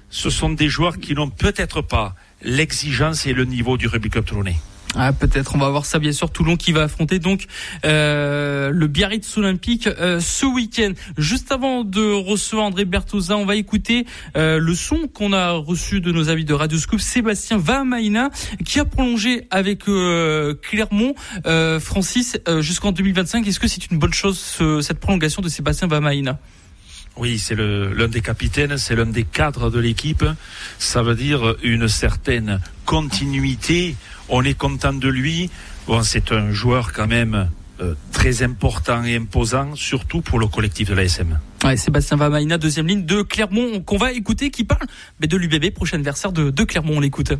ce 0.10 0.30
sont 0.30 0.50
des 0.50 0.70
joueurs 0.70 1.00
qui 1.00 1.16
n'ont 1.16 1.30
peut-être 1.30 1.82
pas 1.82 2.16
l'exigence 2.44 3.26
et 3.26 3.34
le 3.34 3.46
niveau 3.46 3.78
du 3.78 3.88
rugby 3.88 4.10
club. 4.10 4.26
Ah, 4.96 5.12
peut-être, 5.12 5.56
on 5.56 5.58
va 5.58 5.70
voir 5.70 5.86
ça 5.86 5.98
bien 5.98 6.12
sûr. 6.12 6.30
Toulon 6.30 6.56
qui 6.56 6.72
va 6.72 6.84
affronter 6.84 7.18
donc 7.18 7.46
euh, 7.84 8.70
le 8.70 8.88
Biarritz 8.88 9.38
Olympique 9.38 9.88
euh, 9.88 10.20
ce 10.20 10.46
week-end. 10.46 10.94
Juste 11.18 11.52
avant 11.52 11.84
de 11.84 12.12
recevoir 12.14 12.68
André 12.68 12.86
Bertosa, 12.86 13.36
on 13.36 13.46
va 13.46 13.56
écouter 13.56 14.06
euh, 14.38 14.60
le 14.60 14.76
son 14.76 15.08
qu'on 15.08 15.34
a 15.34 15.52
reçu 15.52 16.00
de 16.00 16.12
nos 16.12 16.30
amis 16.30 16.46
de 16.46 16.54
Radio 16.54 16.78
Scoop, 16.78 17.02
Sébastien 17.02 17.58
Vamaina, 17.58 18.30
qui 18.66 18.80
a 18.80 18.86
prolongé 18.86 19.48
avec 19.50 19.84
Clermont, 20.62 21.16
Francis, 21.80 22.38
jusqu'en 22.60 22.92
2025. 22.92 23.48
Est-ce 23.48 23.60
que 23.60 23.68
c'est 23.68 23.90
une 23.90 23.98
bonne 23.98 24.14
chose 24.14 24.38
ce, 24.38 24.82
cette 24.82 25.00
prolongation 25.00 25.42
de 25.42 25.50
Sébastien 25.50 25.88
Vamaina? 25.88 26.40
Oui, 27.18 27.38
c'est 27.38 27.56
l'un 27.56 28.08
des 28.08 28.22
capitaines, 28.22 28.78
c'est 28.78 28.96
l'un 28.96 29.06
des 29.06 29.24
cadres 29.24 29.70
de 29.70 29.80
l'équipe. 29.80 30.26
Ça 30.80 31.04
veut 31.04 31.16
dire 31.16 31.56
une 31.64 31.88
certaine 31.88 32.60
continuité. 32.86 33.96
On 34.30 34.44
est 34.44 34.58
content 34.58 34.94
de 34.94 35.08
lui. 35.10 35.50
Bon, 35.88 36.02
c'est 36.02 36.32
un 36.32 36.52
joueur 36.52 36.92
quand 36.92 37.08
même 37.08 37.50
euh, 37.82 37.94
très 38.12 38.42
important 38.42 39.04
et 39.04 39.16
imposant, 39.16 39.76
surtout 39.76 40.22
pour 40.22 40.40
le 40.40 40.48
collectif 40.48 40.90
de 40.90 40.94
l'ASM. 40.94 41.40
Ouais, 41.64 41.78
Sébastien 41.78 42.18
Vamaina, 42.18 42.58
deuxième 42.58 42.88
ligne 42.88 43.06
de 43.06 43.22
Clermont, 43.22 43.82
qu'on 43.82 43.98
va 43.98 44.12
écouter, 44.12 44.50
qui 44.52 44.64
parle 44.64 44.86
mais 45.20 45.28
de 45.28 45.38
l'UBB, 45.38 45.72
prochain 45.72 45.98
adversaire 45.98 46.32
de, 46.32 46.50
de 46.50 46.64
Clermont. 46.64 46.98
On 46.98 47.00
l'écoute. 47.00 47.34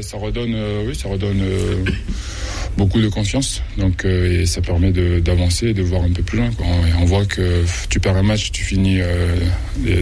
Ça 0.00 0.16
redonne, 0.16 0.54
euh, 0.54 0.84
oui, 0.86 0.94
ça 0.94 1.08
redonne 1.08 1.40
euh, 1.42 1.84
beaucoup 2.80 3.00
de 3.00 3.08
confiance. 3.08 3.62
Donc, 3.76 4.06
euh, 4.06 4.40
et 4.40 4.46
ça 4.46 4.62
permet 4.62 4.90
d'avancer 5.20 5.68
et 5.68 5.74
de 5.74 5.82
voir 5.82 6.02
un 6.02 6.12
peu 6.12 6.22
plus 6.22 6.38
loin. 6.38 6.48
On, 6.98 7.04
voit 7.04 7.26
que 7.26 7.62
tu 7.90 8.00
perds 8.00 8.16
un 8.16 8.22
match, 8.22 8.52
tu 8.52 8.64
finis 8.64 9.00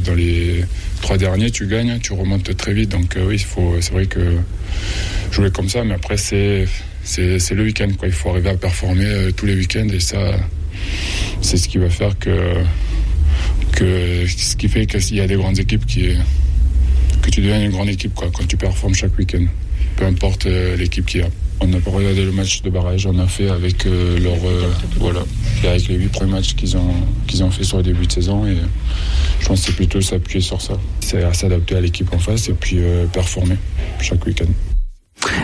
dans 0.06 0.14
les 0.14 0.64
trois 1.02 1.18
derniers, 1.18 1.50
tu 1.50 1.66
gagnes, 1.66 1.98
tu 1.98 2.12
remontes 2.12 2.56
très 2.56 2.72
vite. 2.72 2.90
Donc, 2.90 3.16
oui, 3.28 3.44
c'est 3.80 3.92
vrai 3.92 4.06
que 4.06 4.20
jouer 5.32 5.50
comme 5.50 5.68
ça, 5.68 5.82
mais 5.82 5.94
après, 5.94 6.16
c'est 6.16 6.68
c'est 7.02 7.54
le 7.54 7.64
week-end. 7.64 7.88
Il 8.04 8.12
faut 8.12 8.30
arriver 8.30 8.50
à 8.50 8.56
performer 8.56 9.32
tous 9.36 9.46
les 9.46 9.56
week-ends 9.56 9.88
et 9.92 10.00
ça, 10.00 10.38
c'est 11.40 11.56
ce 11.56 11.68
qui 11.68 11.78
va 11.78 11.90
faire 11.90 12.16
que, 12.18 12.54
que 13.72 14.26
ce 14.28 14.54
qui 14.54 14.68
fait 14.68 14.86
qu'il 14.86 15.16
y 15.16 15.20
a 15.20 15.26
des 15.26 15.36
grandes 15.36 15.58
équipes 15.58 15.84
qui 15.84 16.10
que 17.22 17.30
tu 17.30 17.40
deviens 17.40 17.60
une 17.60 17.72
grande 17.72 17.88
équipe 17.88 18.14
quoi, 18.14 18.28
quand 18.32 18.46
tu 18.46 18.56
performes 18.56 18.94
chaque 18.94 19.16
week-end 19.18 19.46
peu 19.98 20.06
importe 20.06 20.46
euh, 20.46 20.76
l'équipe 20.76 21.04
qui 21.04 21.20
a. 21.20 21.28
On 21.60 21.66
n'a 21.66 21.80
pas 21.80 21.90
regardé 21.90 22.24
le 22.24 22.30
match 22.30 22.62
de 22.62 22.70
barrage, 22.70 23.04
on 23.06 23.18
a 23.18 23.26
fait 23.26 23.48
avec 23.48 23.84
euh, 23.84 24.20
leur 24.20 24.36
euh, 24.44 24.70
voilà, 24.96 25.24
avec 25.64 25.88
les 25.88 25.96
huit 25.96 26.08
premiers 26.08 26.30
matchs 26.30 26.54
qu'ils 26.54 26.76
ont 26.76 26.94
qu'ils 27.26 27.42
ont 27.42 27.50
fait 27.50 27.64
sur 27.64 27.78
le 27.78 27.82
début 27.82 28.06
de 28.06 28.12
saison 28.12 28.46
et 28.46 28.56
je 29.40 29.46
pense 29.46 29.60
que 29.60 29.66
c'est 29.66 29.76
plutôt 29.76 30.00
s'appuyer 30.00 30.40
sur 30.40 30.62
ça. 30.62 30.74
C'est 31.00 31.24
à 31.24 31.34
s'adapter 31.34 31.74
à 31.74 31.80
l'équipe 31.80 32.12
en 32.14 32.18
face 32.18 32.48
et 32.48 32.52
puis 32.52 32.78
performer 33.12 33.56
chaque 34.00 34.24
week-end. 34.24 34.67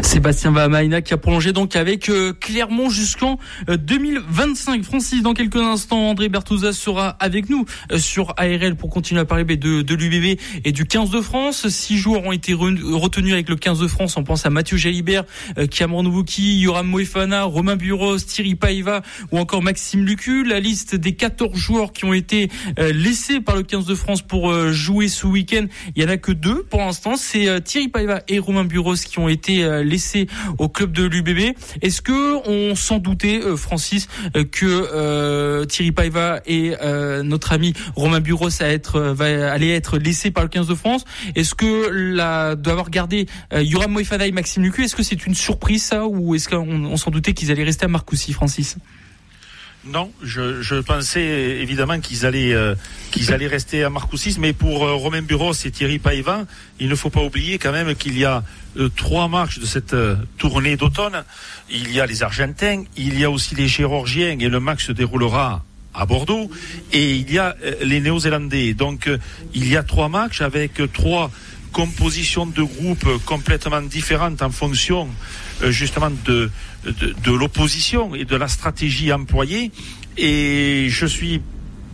Sébastien 0.02 0.50
Vamaina 0.50 1.02
qui 1.02 1.14
a 1.14 1.16
prolongé 1.16 1.52
donc 1.52 1.76
avec 1.76 2.08
euh, 2.08 2.32
Clermont 2.38 2.88
jusqu'en 2.88 3.38
2025. 3.68 4.80
Euh, 4.80 4.82
Francis, 4.82 5.22
dans 5.22 5.34
quelques 5.34 5.56
instants, 5.56 6.10
André 6.10 6.28
Bertouza 6.28 6.72
sera 6.72 7.10
avec 7.20 7.48
nous 7.48 7.64
euh, 7.92 7.98
sur 7.98 8.34
ARL 8.36 8.76
pour 8.76 8.90
continuer 8.90 9.20
à 9.20 9.24
parler 9.24 9.44
de, 9.44 9.82
de 9.82 9.94
l'UBB 9.94 10.38
et 10.64 10.72
du 10.72 10.86
15 10.86 11.10
de 11.10 11.20
France. 11.20 11.68
Six 11.68 11.96
joueurs 11.96 12.24
ont 12.24 12.32
été 12.32 12.54
retenus 12.54 13.32
avec 13.32 13.48
le 13.48 13.56
15 13.56 13.80
de 13.80 13.88
France. 13.88 14.16
On 14.16 14.24
pense 14.24 14.46
à 14.46 14.50
Mathieu 14.50 14.76
Jalibert, 14.76 15.24
Cameron 15.70 16.02
Nouvouki, 16.02 16.58
Yoram 16.60 16.86
Moefana, 16.86 17.44
Romain 17.44 17.76
Buros, 17.76 18.18
Thierry 18.18 18.54
Paiva 18.54 19.02
ou 19.32 19.38
encore 19.38 19.62
Maxime 19.62 20.04
Lucu. 20.04 20.44
La 20.44 20.60
liste 20.60 20.94
des 20.94 21.14
14 21.14 21.56
joueurs 21.56 21.92
qui 21.92 22.04
ont 22.04 22.12
été 22.12 22.50
laissés 22.78 23.40
par 23.40 23.56
le 23.56 23.62
15 23.62 23.86
de 23.86 23.94
France 23.94 24.22
pour 24.22 24.52
jouer 24.72 25.08
ce 25.08 25.26
week-end, 25.26 25.66
il 25.96 26.02
y 26.02 26.06
en 26.06 26.08
a 26.08 26.16
que 26.16 26.32
deux 26.32 26.62
pour 26.64 26.80
l'instant. 26.80 27.16
C'est 27.16 27.62
Thierry 27.62 27.88
Paiva 27.88 28.22
et 28.28 28.38
Romain 28.38 28.64
Buros 28.64 28.94
qui 28.94 29.18
ont 29.18 29.28
été 29.28 29.64
laissé 29.82 30.26
au 30.58 30.68
club 30.68 30.92
de 30.92 31.04
l'UBB. 31.04 31.56
Est-ce 31.82 32.02
que 32.02 32.48
on 32.48 32.74
s'en 32.74 32.98
doutait, 32.98 33.40
euh, 33.42 33.56
Francis, 33.56 34.08
euh, 34.36 34.44
que 34.44 34.66
euh, 34.66 35.64
Thierry 35.64 35.92
Paiva 35.92 36.40
et 36.46 36.74
notre 37.22 37.52
ami 37.52 37.72
Romain 37.94 38.20
Buros 38.20 38.62
à 38.62 38.66
être, 38.66 39.00
va 39.00 39.52
aller 39.52 39.70
être 39.70 39.98
laissé 39.98 40.30
par 40.30 40.42
le 40.42 40.48
15 40.48 40.66
de 40.66 40.74
France? 40.74 41.04
Est-ce 41.34 41.54
que 41.54 41.88
la 41.90 42.54
d'avoir 42.56 42.90
gardé 42.90 43.26
Yoram 43.52 43.92
Moefana 43.92 44.26
et 44.26 44.32
Maxime 44.32 44.62
Lucu, 44.62 44.84
est-ce 44.84 44.96
que 44.96 45.02
c'est 45.02 45.26
une 45.26 45.34
surprise 45.34 45.82
ça 45.82 46.06
ou 46.06 46.34
est-ce 46.34 46.48
qu'on 46.48 46.96
s'en 46.96 47.10
doutait 47.10 47.34
qu'ils 47.34 47.50
allaient 47.50 47.64
rester 47.64 47.84
à 47.84 47.88
Marcoussis, 47.88 48.32
Francis? 48.32 48.76
Non, 49.86 50.10
je, 50.22 50.80
pensais 50.80 51.20
évidemment 51.60 52.00
qu'ils 52.00 52.24
allaient 52.24 52.54
euh, 52.54 52.74
qu'ils 53.10 53.34
allaient 53.34 53.46
rester 53.46 53.84
à 53.84 53.90
Marcoussis, 53.90 54.36
mais 54.38 54.54
pour 54.54 54.84
euh, 54.84 54.94
Romain 54.94 55.20
Buros 55.20 55.52
et 55.52 55.70
Thierry 55.70 55.98
Païvan, 55.98 56.46
il 56.80 56.88
ne 56.88 56.94
faut 56.94 57.10
pas 57.10 57.22
oublier 57.22 57.58
quand 57.58 57.72
même 57.72 57.94
qu'il 57.94 58.18
y 58.18 58.24
a 58.24 58.42
euh, 58.76 58.88
trois 58.94 59.28
matchs 59.28 59.58
de 59.58 59.66
cette 59.66 59.96
tournée 60.38 60.76
d'automne. 60.76 61.24
Il 61.70 61.92
y 61.92 62.00
a 62.00 62.06
les 62.06 62.22
Argentins, 62.22 62.84
il 62.96 63.18
y 63.18 63.24
a 63.24 63.30
aussi 63.30 63.54
les 63.54 63.68
Géorgiens 63.68 64.38
et 64.38 64.48
le 64.48 64.60
match 64.60 64.86
se 64.86 64.92
déroulera 64.92 65.64
à 65.94 66.06
Bordeaux 66.06 66.50
et 66.92 67.14
il 67.14 67.30
y 67.32 67.38
a 67.38 67.54
les 67.82 68.00
Néo-Zélandais. 68.00 68.74
Donc 68.74 69.08
il 69.54 69.68
y 69.68 69.76
a 69.76 69.82
trois 69.82 70.08
matchs 70.08 70.40
avec 70.40 70.80
trois 70.92 71.30
compositions 71.72 72.46
de 72.46 72.62
groupes 72.62 73.24
complètement 73.24 73.80
différentes 73.80 74.42
en 74.42 74.50
fonction 74.50 75.08
justement 75.70 76.10
de 76.24 76.50
de, 76.84 77.32
l'opposition 77.32 78.14
et 78.14 78.24
de 78.24 78.36
la 78.36 78.48
stratégie 78.48 79.12
employée. 79.12 79.70
Et 80.16 80.86
je 80.90 81.06
suis 81.06 81.40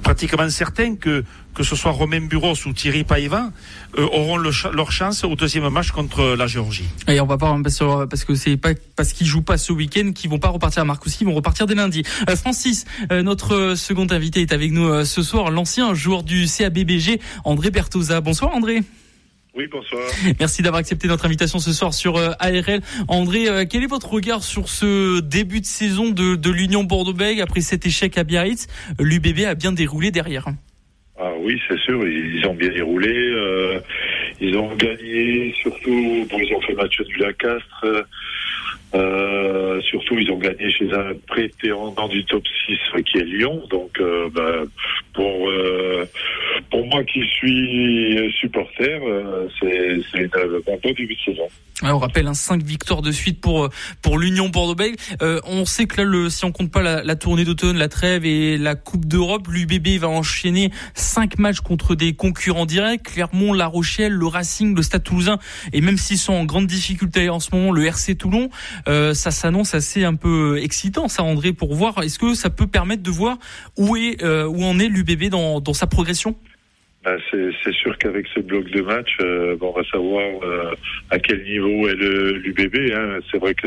pratiquement 0.03 0.49
certain 0.51 0.97
que 0.97 1.25
que 1.55 1.63
ce 1.63 1.77
soit 1.77 1.91
Romain 1.91 2.21
Buros 2.21 2.55
ou 2.67 2.73
Thierry 2.73 3.05
Païvan 3.05 3.51
euh, 3.99 4.03
auront 4.13 4.37
leur 4.37 4.93
chance 4.93 5.25
au 5.25 5.35
deuxième 5.37 5.69
match 5.69 5.91
contre 5.91 6.35
la 6.37 6.47
Géorgie. 6.47 6.89
Et 7.09 7.21
on 7.21 7.27
va 7.27 7.39
pas 7.39 7.57
parce 7.63 8.25
que 8.25 8.35
c'est 8.35 8.57
pas 8.57 8.71
parce 8.97 9.13
qu'ils 9.13 9.27
jouent 9.27 9.43
pas 9.43 9.59
ce 9.59 9.73
week-end 9.73 10.13
qu'ils 10.15 10.31
vont 10.31 10.39
pas 10.39 10.49
repartir 10.49 10.83
à 10.83 10.85
Marcoussis, 10.85 11.19
ils 11.23 11.27
vont 11.27 11.35
repartir 11.35 11.67
dès 11.67 11.75
lundi. 11.75 12.03
Euh, 12.29 12.37
Francis, 12.37 12.85
euh, 13.13 13.23
notre 13.23 13.75
second 13.75 14.07
invité 14.11 14.41
est 14.41 14.53
avec 14.53 14.73
nous 14.73 15.05
ce 15.05 15.23
soir, 15.23 15.51
l'ancien 15.51 15.95
joueur 15.95 16.23
du 16.23 16.47
CABBG, 16.47 17.21
André 17.45 17.71
Bertosa. 17.71 18.21
Bonsoir 18.21 18.55
André. 18.55 18.83
Oui, 19.55 19.67
bonsoir. 19.71 20.03
Merci 20.39 20.63
d'avoir 20.63 20.81
accepté 20.81 21.09
notre 21.09 21.27
invitation 21.27 21.59
ce 21.59 21.73
soir 21.73 21.93
sur 21.93 22.17
euh, 22.17 22.31
ARL. 22.39 22.81
André, 23.09 23.49
euh, 23.49 23.65
quel 23.69 23.83
est 23.83 23.89
votre 23.89 24.09
regard 24.09 24.45
sur 24.45 24.69
ce 24.69 25.21
début 25.21 25.61
de 25.61 25.67
saison 25.67 26.11
de, 26.11 26.37
de 26.37 26.51
l'Union 26.51 26.85
Bordeaux-Bègles 26.85 27.41
après 27.41 27.61
cet 27.61 27.85
échec 27.85 28.17
à 28.17 28.25
Biarritz? 28.25 28.69
L'UBB 29.01 29.41
a 29.47 29.55
bien 29.55 29.73
déroulé 29.73 30.11
derrière. 30.11 30.47
Ah 31.23 31.33
oui, 31.39 31.61
c'est 31.69 31.79
sûr, 31.81 32.07
ils 32.09 32.47
ont 32.47 32.55
bien 32.55 32.71
déroulé. 32.71 33.13
Euh, 33.15 33.79
ils 34.41 34.57
ont 34.57 34.75
gagné, 34.75 35.55
surtout, 35.61 36.27
bon, 36.31 36.39
ils 36.39 36.55
ont 36.55 36.61
fait 36.63 36.73
match 36.73 36.99
du 37.03 37.17
Lacastre. 37.17 38.07
Euh, 38.95 39.81
surtout, 39.83 40.19
ils 40.19 40.31
ont 40.31 40.39
gagné 40.39 40.71
chez 40.71 40.93
un 40.93 41.13
prétendant 41.27 42.09
du 42.09 42.25
top 42.25 42.43
6 42.67 43.03
qui 43.05 43.19
est 43.19 43.25
Lyon. 43.25 43.63
Donc, 43.71 43.99
euh, 44.01 44.29
bah, 44.35 44.65
pour 45.15 45.49
euh, 45.49 46.05
pour 46.71 46.87
moi 46.87 47.05
qui 47.05 47.21
suis 47.27 48.33
supporter, 48.41 49.01
euh, 49.03 49.47
c'est 49.61 50.25
un 50.25 50.61
bon 50.67 50.79
début 50.85 51.15
de 51.15 51.33
saison. 51.33 51.47
on 51.83 51.99
rappelle 51.99 52.27
hein, 52.27 52.35
5 52.35 52.63
victoires 52.63 53.03
de 53.03 53.13
suite 53.13 53.41
pour 53.41 53.69
pour 54.03 54.19
l'Union 54.19 54.49
Bordeaux-Bègles. 54.49 54.97
on 55.47 55.65
sait 55.65 55.87
que 55.87 55.99
là, 55.99 56.05
le, 56.05 56.29
si 56.29 56.45
on 56.45 56.53
compte 56.53 56.73
pas 56.73 56.83
la, 56.83 57.03
la 57.05 57.17
tournée 57.17 57.45
d'automne, 57.45 57.77
la 57.77 57.89
trêve 57.89 58.25
et 58.25 58.59
la 58.59 58.75
Coupe 58.75 59.05
d'Europe, 59.05 59.47
l'UBB 59.49 60.01
va 60.01 60.09
enchaîner 60.09 60.71
5 60.95 61.39
matchs 61.39 61.61
contre 61.61 61.95
des 61.95 62.15
concurrents 62.15 62.67
directs 62.67 63.05
Clermont, 63.05 63.53
La 63.53 63.67
Rochelle, 63.67 64.13
le 64.13 64.27
Racing, 64.27 64.75
le 64.75 64.83
Stade 64.83 65.05
Toulousain, 65.05 65.39
et 65.73 65.81
même 65.81 65.97
s'ils 65.97 66.19
sont 66.19 66.33
en 66.33 66.45
grande 66.45 66.67
difficulté 66.67 67.29
en 67.29 67.41
ce 67.41 67.55
moment, 67.55 67.73
le 67.73 67.85
RC 67.85 68.17
Toulon. 68.17 68.51
Euh, 68.89 69.15
ça 69.15 69.31
s'annonce 69.31 69.75
assez 69.75 70.05
un 70.05 70.15
peu 70.15 70.59
excitant, 70.63 71.09
ça, 71.09 71.23
André, 71.23 71.53
pour 71.53 71.75
voir. 71.75 72.03
Est-ce 72.03 72.19
que 72.19 72.35
ça 72.35 72.51
peut 72.51 72.67
permettre 72.67 73.03
de 73.03 73.11
voir 73.11 73.39
où 73.77 73.97
est 73.97 74.23
euh, 74.23 74.47
où 74.47 74.63
en 74.65 74.79
est 74.79 74.89
l'UBB 74.89 75.31
dans, 75.31 75.61
dans 75.61 75.75
sa 75.75 75.87
progression? 75.87 76.37
Bah, 77.05 77.17
c'est 77.31 77.73
sûr 77.73 77.97
qu'avec 77.99 78.27
ce 78.35 78.41
bloc 78.41 78.69
de 78.71 78.83
match, 78.83 79.09
euh, 79.23 79.57
on 79.61 79.73
va 79.73 79.83
savoir 79.91 80.23
à 81.11 81.19
quel 81.19 81.43
niveau 81.45 81.89
est 81.89 81.95
l'UBB. 81.95 82.93
Hein. 82.95 83.21
C'est 83.31 83.39
vrai 83.39 83.55
que 83.55 83.67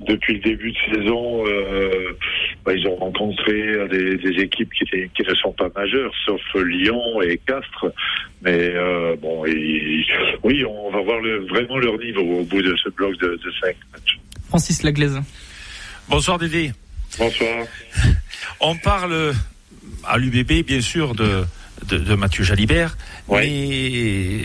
depuis 0.00 0.34
le 0.34 0.40
début 0.40 0.72
de 0.72 0.94
saison, 0.94 1.44
bah, 2.64 2.72
ils 2.74 2.86
ont 2.88 2.96
rencontré 2.96 3.88
des, 3.88 4.16
des 4.16 4.42
équipes 4.42 4.72
qui, 4.72 4.84
qui, 4.86 5.22
ne 5.22 5.34
sont 5.34 5.52
pas 5.52 5.68
majeures, 5.76 6.12
sauf 6.24 6.40
Lyon 6.54 7.20
et 7.22 7.38
Castres. 7.46 7.92
Mais 8.42 8.72
bon, 9.20 9.44
oui, 10.42 10.64
on 10.64 10.90
va 10.90 11.02
voir 11.02 11.20
le, 11.20 11.46
vraiment 11.46 11.76
leur 11.76 11.98
niveau 11.98 12.22
au 12.22 12.44
bout 12.44 12.62
de 12.62 12.74
ce 12.76 12.88
bloc 12.88 13.18
de, 13.18 13.38
de 13.44 13.52
cinq 13.60 13.76
matchs. 13.92 14.18
Francis 14.48 14.82
Laglaise. 14.82 15.20
Bonsoir 16.08 16.38
Dédé. 16.38 16.72
Bonsoir. 17.18 17.66
On 18.60 18.76
parle 18.76 19.32
à 20.04 20.18
l'UBB, 20.18 20.64
bien 20.64 20.80
sûr, 20.80 21.14
de, 21.14 21.44
de, 21.84 22.14
Mathieu 22.14 22.44
Jalibert. 22.44 22.96
Mais 23.30 24.42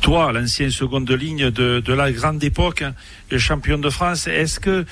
toi, 0.00 0.32
l'ancien 0.32 0.70
seconde 0.70 1.10
ligne 1.10 1.50
de, 1.50 1.80
de, 1.80 1.92
la 1.92 2.12
grande 2.12 2.42
époque, 2.44 2.84
champion 3.36 3.78
de 3.78 3.90
France, 3.90 4.26
est-ce 4.26 4.60
que 4.60 4.84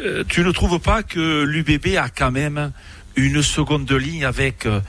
euh, 0.00 0.24
tu 0.28 0.42
ne 0.42 0.50
trouves 0.52 0.80
pas 0.80 1.02
que 1.02 1.44
l'UBB 1.44 1.96
a 1.96 2.08
quand 2.08 2.30
même 2.30 2.72
une 3.16 3.42
seconde 3.42 3.90
ligne 3.92 4.24
avec, 4.24 4.66
euh, 4.66 4.80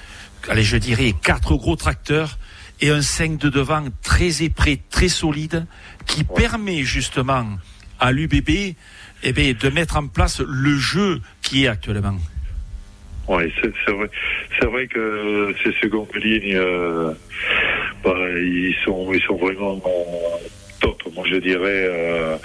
allez, 0.47 0.63
je 0.63 0.77
dirais, 0.77 1.13
quatre 1.21 1.55
gros 1.55 1.75
tracteurs 1.75 2.37
et 2.79 2.89
un 2.89 3.01
5 3.01 3.37
de 3.37 3.49
devant 3.49 3.85
très 4.01 4.43
épais, 4.43 4.79
très 4.89 5.09
solide, 5.09 5.65
qui 6.05 6.23
permet 6.23 6.83
justement 6.83 7.45
à 7.99 8.11
l'UBB 8.11 8.75
eh 9.23 9.33
bien, 9.33 9.53
de 9.53 9.69
mettre 9.69 9.97
en 9.97 10.07
place 10.07 10.39
le 10.39 10.77
jeu 10.77 11.21
qui 11.41 11.65
est 11.65 11.67
actuellement? 11.67 12.17
Oui, 13.31 13.43
c'est 13.61 13.91
vrai. 13.93 14.09
C'est 14.59 14.65
vrai 14.65 14.87
que 14.87 15.55
ces 15.63 15.71
secondes 15.81 16.13
lignes, 16.15 16.57
euh, 16.57 17.13
bah, 18.03 18.13
ils 18.35 18.75
sont, 18.83 19.13
ils 19.13 19.21
sont 19.21 19.37
vraiment 19.37 19.81
top. 20.81 21.01
Moi, 21.15 21.23
je 21.31 21.37
dirais, 21.37 21.87
euh, 21.87 22.37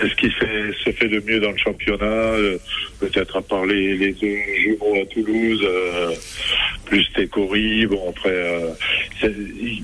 c'est 0.00 0.08
ce 0.08 0.14
qui 0.16 0.30
se 0.30 0.90
fait 0.90 1.06
de 1.06 1.20
mieux 1.20 1.38
dans 1.38 1.52
le 1.52 1.56
championnat. 1.58 2.04
Euh, 2.04 2.58
peut-être 2.98 3.36
à 3.36 3.42
part 3.42 3.64
les, 3.66 4.12
deux 4.14 4.36
jumeaux 4.58 5.00
à 5.00 5.06
Toulouse, 5.06 5.62
euh, 5.62 6.12
plus 6.86 7.08
Técori, 7.12 7.86
bon 7.86 8.10
après, 8.10 8.30
euh, 8.30 8.70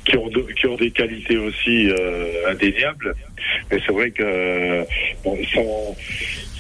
qui 0.05 0.67
ont 0.67 0.77
des 0.77 0.91
qualités 0.91 1.37
aussi 1.37 1.89
indéniables. 2.49 3.15
Mais 3.71 3.79
c'est 3.87 3.93
vrai 3.93 4.11
que 4.11 4.85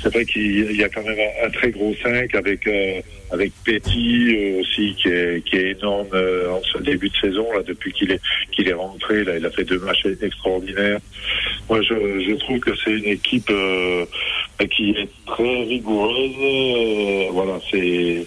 c'est 0.07 0.13
vrai 0.13 0.25
qu'il 0.25 0.77
y 0.77 0.85
a 0.85 0.89
quand 0.89 1.03
même 1.03 1.19
un, 1.45 1.51
très 1.51 1.71
gros 1.71 1.93
5 2.01 2.33
avec 2.35 2.67
euh, 2.69 3.01
avec 3.33 3.53
Petit 3.65 4.55
aussi 4.61 4.95
qui 4.95 5.09
est 5.09 5.45
qui 5.45 5.57
est 5.57 5.73
énorme 5.73 6.07
en 6.07 6.63
ce 6.63 6.79
début 6.79 7.09
de 7.09 7.17
saison 7.17 7.45
là 7.53 7.63
depuis 7.67 7.93
qu'il 7.93 8.13
est 8.13 8.21
qu'il 8.53 8.69
est 8.69 8.73
rentré 8.73 9.25
là 9.25 9.37
il 9.37 9.45
a 9.45 9.51
fait 9.51 9.65
deux 9.65 9.81
matchs 9.81 10.07
extraordinaires. 10.23 11.01
Moi 11.69 11.83
je, 11.83 11.95
je 11.95 12.35
trouve 12.37 12.61
que 12.61 12.71
c'est 12.85 12.93
une 12.93 13.07
équipe 13.07 13.51
qui 14.71 14.91
est 14.91 15.09
très 15.27 15.65
rigoureuse. 15.65 17.33
voilà 17.33 17.59
c'est 17.71 18.25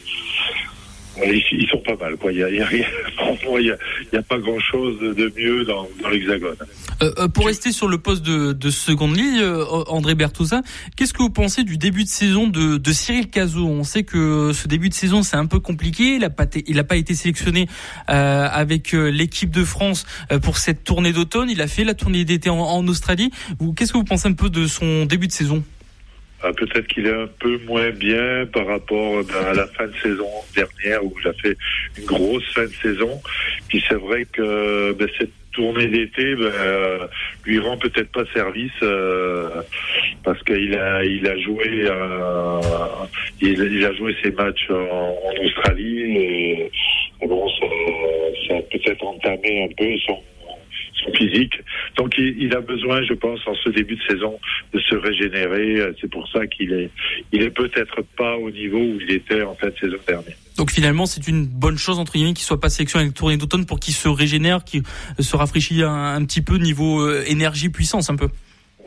ils, 1.26 1.68
sont 1.70 1.80
pas 1.80 1.96
mal. 1.96 2.18
Quoi. 2.18 2.32
Il 2.32 2.38
n'y 2.38 2.44
a, 4.18 4.22
pas 4.24 4.38
grand-chose 4.38 5.00
de 5.00 5.34
mieux 5.38 5.66
dans, 5.66 5.88
l'Hexagone. 6.12 6.56
Euh, 7.02 7.12
euh, 7.18 7.28
pour 7.28 7.48
rester 7.48 7.72
sur 7.72 7.88
le 7.88 7.98
poste 7.98 8.24
de, 8.24 8.70
seconde 8.70 9.16
ligne, 9.16 9.40
euh, 9.40 9.66
André 9.88 10.16
Bertouza, 10.16 10.62
qu'est-ce 10.96 11.14
que 11.14 11.22
vous 11.22 11.30
pensez 11.30 11.64
du 11.64 11.78
début 11.78 12.04
de 12.04 12.10
saison 12.10 12.48
de, 12.48 12.92
Cyril 12.92 13.30
Cazot? 13.30 13.66
On 13.66 13.84
sait 13.84 14.04
que 14.04 14.52
ce 14.54 14.68
début 14.68 14.90
de 14.90 14.94
saison, 14.94 15.24
c'est 15.24 15.38
un 15.38 15.46
peu 15.46 15.60
compliqué. 15.60 16.16
Il 16.16 16.20
n'a 16.20 16.84
pas, 16.84 16.96
été 16.96 17.14
sélectionné 17.14 17.68
avec 18.08 18.92
l'équipe 18.92 19.52
de 19.52 19.64
France 19.64 20.06
pour 20.42 20.58
cette 20.58 20.84
tournée 20.84 21.14
d'automne. 21.14 21.50
Il 21.50 21.62
a 21.62 21.68
fait 21.68 21.84
la 21.84 21.94
tournée 21.94 22.26
d'été 22.26 22.50
en 22.50 22.88
Australie. 22.88 23.32
Qu'est-ce 23.76 23.94
que 23.94 23.98
vous 23.98 24.04
pensez 24.04 24.28
un 24.28 24.34
peu 24.34 24.50
de 24.50 24.68
son 24.68 25.06
début 25.06 25.28
de 25.28 25.32
saison? 25.32 25.64
Ah, 26.42 26.52
peut-être 26.54 26.88
qu'il 26.88 27.06
est 27.06 27.14
un 27.14 27.28
peu 27.40 27.60
moins 27.66 27.90
bien 27.90 28.46
par 28.46 28.66
rapport 28.68 29.24
ben, 29.24 29.46
à 29.46 29.54
la 29.54 29.68
fin 29.68 29.88
de 29.88 29.96
saison 30.02 30.30
dernière 30.56 31.04
où 31.04 31.14
il 31.22 31.28
a 31.28 31.34
fait 31.34 31.58
une 31.98 32.06
grosse 32.06 32.54
fin 32.54 32.64
de 32.64 32.74
saison. 32.82 33.22
Puis 33.68 33.84
c'est 33.88 33.96
vrai 34.00 34.26
que 34.32 34.94
ben, 34.94 35.08
cette 35.18 35.32
tournée 35.52 35.88
d'été 35.88 36.36
ben, 36.36 36.52
lui 37.46 37.60
rend 37.60 37.78
peut-être 37.78 38.12
pas 38.12 38.24
service 38.34 38.72
euh, 38.84 39.50
parce 40.24 40.42
qu'il 40.44 40.78
a 40.78 41.04
il 41.04 41.28
a 41.28 41.38
joué 41.40 41.84
euh, 41.86 42.62
il, 43.42 43.86
a 43.86 43.94
joué 43.94 44.16
ses 44.24 44.32
matchs 44.32 44.70
en, 44.70 45.16
Australie 45.44 46.18
et, 46.18 46.72
bon 47.26 47.50
ça, 47.50 47.66
ça 48.48 48.58
a 48.58 48.62
peut-être 48.62 49.04
entamé 49.04 49.64
un 49.64 49.74
peu 49.76 49.98
son 50.06 50.20
physique. 51.16 51.54
Donc 51.98 52.16
il, 52.18 52.54
a 52.56 52.62
besoin, 52.62 53.02
je 53.04 53.14
pense, 53.14 53.40
en 53.48 53.56
ce 53.56 53.70
début 53.70 53.96
de 53.96 54.02
saison, 54.04 54.40
de 54.74 54.80
se 54.80 54.96
régénérer. 54.96 55.94
C'est 56.00 56.10
pour 56.10 56.28
ça 56.30 56.48
qu'il 56.48 56.74
est, 56.74 56.90
il 57.32 57.42
est 57.42 57.50
peut-être 57.50 58.02
pas 58.18 58.38
au 58.38 58.50
niveau 58.52 58.80
où 58.80 59.00
il 59.00 59.12
était 59.12 59.42
en 59.42 59.56
fin 59.56 59.68
de 59.68 59.76
saison 59.80 59.98
dernière. 60.08 60.36
Donc 60.58 60.72
finalement, 60.72 61.06
c'est 61.06 61.28
une 61.28 61.46
bonne 61.46 61.78
chose 61.78 62.00
entre 62.00 62.14
guillemets 62.14 62.34
qu'il 62.34 62.46
soit 62.46 62.60
pas 62.60 62.70
sélectionné 62.70 63.06
avec 63.06 63.16
tournée 63.16 63.38
d'automne 63.38 63.66
pour 63.66 63.80
qu'il 63.80 63.94
se 63.94 64.10
régénère, 64.10 64.64
qu'il 64.64 64.84
se 65.20 65.36
rafraîchit 65.36 65.84
un, 65.84 66.16
un 66.16 66.26
petit 66.26 66.42
peu 66.42 66.58
niveau 66.58 67.02
euh, 67.02 67.24
énergie 67.28 67.70
puissance 67.70 68.10
un 68.10 68.16
peu. 68.16 68.28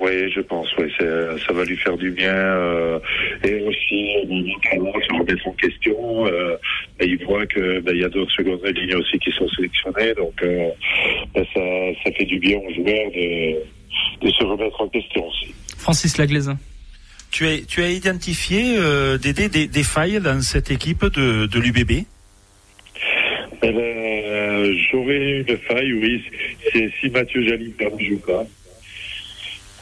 Oui, 0.03 0.32
je 0.32 0.40
pense, 0.40 0.66
oui, 0.78 0.92
ça 0.98 1.53
va 1.53 1.64
lui 1.64 1.76
faire 1.76 1.96
du 1.96 2.11
bien. 2.11 2.34
Euh, 2.34 2.98
et 3.44 3.62
aussi, 3.62 4.16
notamment, 4.26 4.92
se 4.94 5.14
remettre 5.16 5.46
en 5.46 5.53
question. 5.53 6.26
Euh, 6.26 6.57
il 7.00 7.24
voit 7.24 7.46
que 7.46 7.78
ben, 7.78 7.96
y 7.96 8.03
a 8.03 8.09
d'autres 8.09 8.32
secondes 8.32 8.61
lignes 8.66 8.96
aussi 8.96 9.16
qui 9.20 9.30
sont 9.30 9.48
sélectionnées, 9.50 10.12
donc 10.14 10.34
euh, 10.42 10.70
ben, 11.32 11.44
ça, 11.55 11.61
ça 12.03 12.11
fait 12.16 12.24
du 12.24 12.40
bien 12.40 12.59
aux 12.59 12.74
joueurs 12.74 13.11
de, 13.12 14.26
de 14.26 14.32
se 14.32 14.42
remettre 14.42 14.80
en 14.80 14.88
question 14.88 15.24
aussi. 15.28 15.55
Francis 15.78 16.18
Laglaise. 16.18 16.50
Tu 17.30 17.46
as, 17.46 17.64
tu 17.64 17.80
as 17.82 17.90
identifié 17.90 18.76
euh, 18.78 19.18
des, 19.18 19.32
des, 19.32 19.68
des, 19.68 19.82
failles 19.84 20.20
dans 20.20 20.40
cette 20.40 20.72
équipe 20.72 21.05
de, 21.05 21.46
de 21.46 21.61
l'UBB 21.61 22.05
eh 23.62 23.72
ben, 23.72 24.76
J'aurais 24.90 25.38
une 25.38 25.57
faille, 25.59 25.92
oui. 25.92 26.22
C'est 26.72 26.90
si 27.00 27.09
Mathieu 27.09 27.46
Jalibert 27.46 27.94
ne 27.96 28.05
joue 28.05 28.18
pas. 28.18 28.44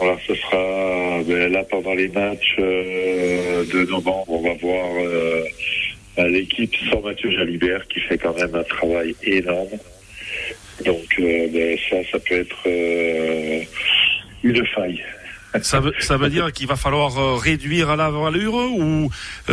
Voilà, 0.01 0.17
ce 0.27 0.35
sera 0.35 1.23
ben, 1.25 1.53
là 1.53 1.63
pendant 1.71 1.93
les 1.93 2.09
matchs 2.09 2.57
euh, 2.59 3.67
de 3.67 3.85
novembre, 3.91 4.31
on 4.31 4.41
va 4.41 4.55
voir 4.55 4.87
euh, 4.97 5.45
l'équipe 6.27 6.75
sans 6.91 7.03
Mathieu 7.03 7.31
Jalibert 7.31 7.87
qui 7.87 8.01
fait 8.01 8.17
quand 8.17 8.35
même 8.35 8.55
un 8.55 8.63
travail 8.63 9.15
énorme. 9.23 9.69
Donc 10.87 11.05
euh, 11.19 11.49
ben, 11.53 11.77
ça, 11.91 11.97
ça 12.11 12.19
peut 12.19 12.37
être 12.37 13.67
une 14.43 14.67
faille. 14.69 15.05
Ça 15.61 15.81
veut, 15.81 15.93
ça 15.99 16.17
veut 16.17 16.31
dire 16.31 16.51
qu'il 16.51 16.67
va 16.67 16.77
falloir 16.77 17.39
réduire 17.39 17.91
à 17.91 17.97
la 17.97 18.09
valeur 18.09 18.55
ou 18.55 19.11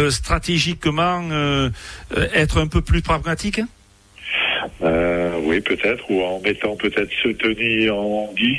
stratégiquement 0.09 1.23
être 2.35 2.57
un 2.61 2.67
peu 2.67 2.81
plus 2.81 3.01
pragmatique? 3.01 3.59
Oui, 4.79 5.59
peut-être, 5.61 6.09
ou 6.09 6.21
en 6.21 6.39
mettant 6.39 6.75
peut-être 6.75 7.11
ce 7.23 7.29
tenir 7.29 7.95
en 7.95 8.31
10 8.33 8.55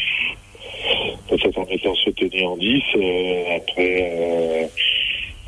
peut-être 1.29 1.59
en 1.59 1.66
mettant 1.66 1.95
ce 1.95 2.11
tenir 2.11 2.51
en 2.51 2.57
10. 2.57 2.83
Euh, 2.97 3.57
après, 3.57 4.12
euh, 4.12 4.66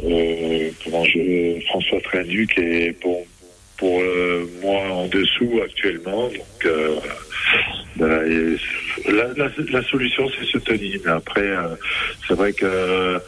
euh, 0.05 0.70
comment 0.85 1.05
je, 1.05 1.61
François 1.66 2.01
Trinduc 2.01 2.59
est 2.59 2.93
pour 3.01 3.26
moi 4.62 4.78
en 4.91 5.07
dessous 5.07 5.61
actuellement. 5.64 6.28
Donc 6.28 6.72
ben, 7.97 8.57
la, 9.09 9.49
la, 9.72 9.83
solution 9.85 10.28
c'est 10.28 10.47
ce 10.47 10.59
tenir. 10.59 11.01
Mais 11.05 11.11
après, 11.12 11.49
c'est 12.28 12.35
vrai 12.35 12.53
que 12.53 13.18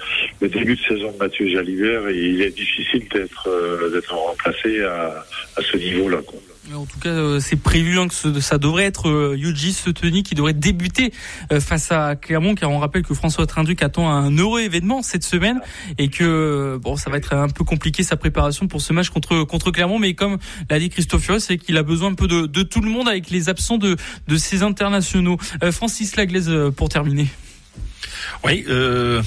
le 0.43 0.49
début 0.49 0.77
de 0.77 0.81
saison 0.83 1.11
de 1.13 1.17
Mathieu 1.17 1.49
Jalibert, 1.49 2.11
il 2.11 2.43
est 2.43 2.55
difficile 2.55 3.09
d'être 3.09 3.49
d'être 3.95 4.15
remplacé 4.15 4.83
à, 4.83 5.25
à 5.57 5.63
ce 5.63 5.79
niveau-là. 5.79 6.19
En 6.71 6.87
tout 6.87 7.01
cas, 7.01 7.09
euh, 7.09 7.41
c'est 7.41 7.57
prévu 7.57 7.99
hein, 7.99 8.07
que 8.07 8.41
ça 8.41 8.57
devrait 8.57 8.85
être 8.85 9.09
euh, 9.09 9.37
Yuji 9.37 9.73
Sutoni 9.73 10.23
qui 10.23 10.37
devrait 10.37 10.53
débuter 10.53 11.13
euh, 11.51 11.61
face 11.61 11.91
à 11.91 12.15
Clermont, 12.15 12.55
car 12.55 12.71
on 12.71 12.79
rappelle 12.79 13.03
que 13.03 13.15
François 13.15 13.47
Trinduc 13.47 13.83
attend 13.83 14.09
un 14.09 14.31
heureux 14.39 14.61
événement 14.61 15.03
cette 15.03 15.25
semaine 15.25 15.61
et 15.99 16.09
que 16.09 16.79
bon, 16.81 16.95
ça 16.95 17.11
va 17.11 17.17
être 17.17 17.35
un 17.35 17.49
peu 17.49 17.65
compliqué 17.65 18.05
sa 18.05 18.17
préparation 18.17 18.69
pour 18.69 18.81
ce 18.81 18.93
match 18.93 19.11
contre 19.11 19.43
contre 19.43 19.73
Clermont. 19.73 19.99
Mais 19.99 20.15
comme 20.15 20.39
l'a 20.71 20.79
dit 20.79 20.89
Christophe 20.89 21.39
c'est 21.39 21.59
qu'il 21.59 21.77
a 21.79 21.83
besoin 21.83 22.11
un 22.11 22.15
peu 22.15 22.29
de, 22.29 22.47
de, 22.47 22.63
tout 22.63 22.81
le 22.81 22.91
monde 22.91 23.09
avec 23.09 23.31
les 23.31 23.49
absents 23.49 23.79
de 23.79 23.97
de 24.29 24.37
ses 24.37 24.63
internationaux. 24.63 25.39
Francis 25.73 26.15
Laglaise 26.15 26.51
pour 26.77 26.89
terminer. 26.89 27.27
Oui, 28.45 28.65
euh, 28.69 29.23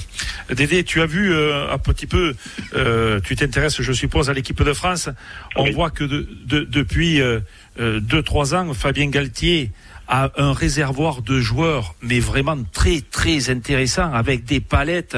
Dédé, 0.50 0.84
tu 0.84 1.00
as 1.00 1.06
vu 1.06 1.32
euh, 1.32 1.72
un 1.72 1.78
petit 1.78 2.06
peu, 2.06 2.34
euh, 2.74 3.20
tu 3.20 3.36
t'intéresses, 3.36 3.80
je 3.80 3.92
suppose, 3.92 4.30
à 4.30 4.32
l'équipe 4.32 4.62
de 4.62 4.72
France. 4.72 5.08
On 5.56 5.70
voit 5.70 5.90
que 5.90 6.04
de, 6.04 6.28
de, 6.44 6.64
depuis 6.64 7.20
euh, 7.20 7.40
euh, 7.80 8.00
deux 8.00 8.22
trois 8.22 8.54
ans, 8.54 8.72
Fabien 8.74 9.08
Galtier 9.08 9.72
a 10.08 10.30
un 10.36 10.52
réservoir 10.52 11.22
de 11.22 11.40
joueurs, 11.40 11.94
mais 12.00 12.20
vraiment 12.20 12.58
très 12.72 13.00
très 13.00 13.50
intéressant, 13.50 14.12
avec 14.12 14.44
des 14.44 14.60
palettes 14.60 15.16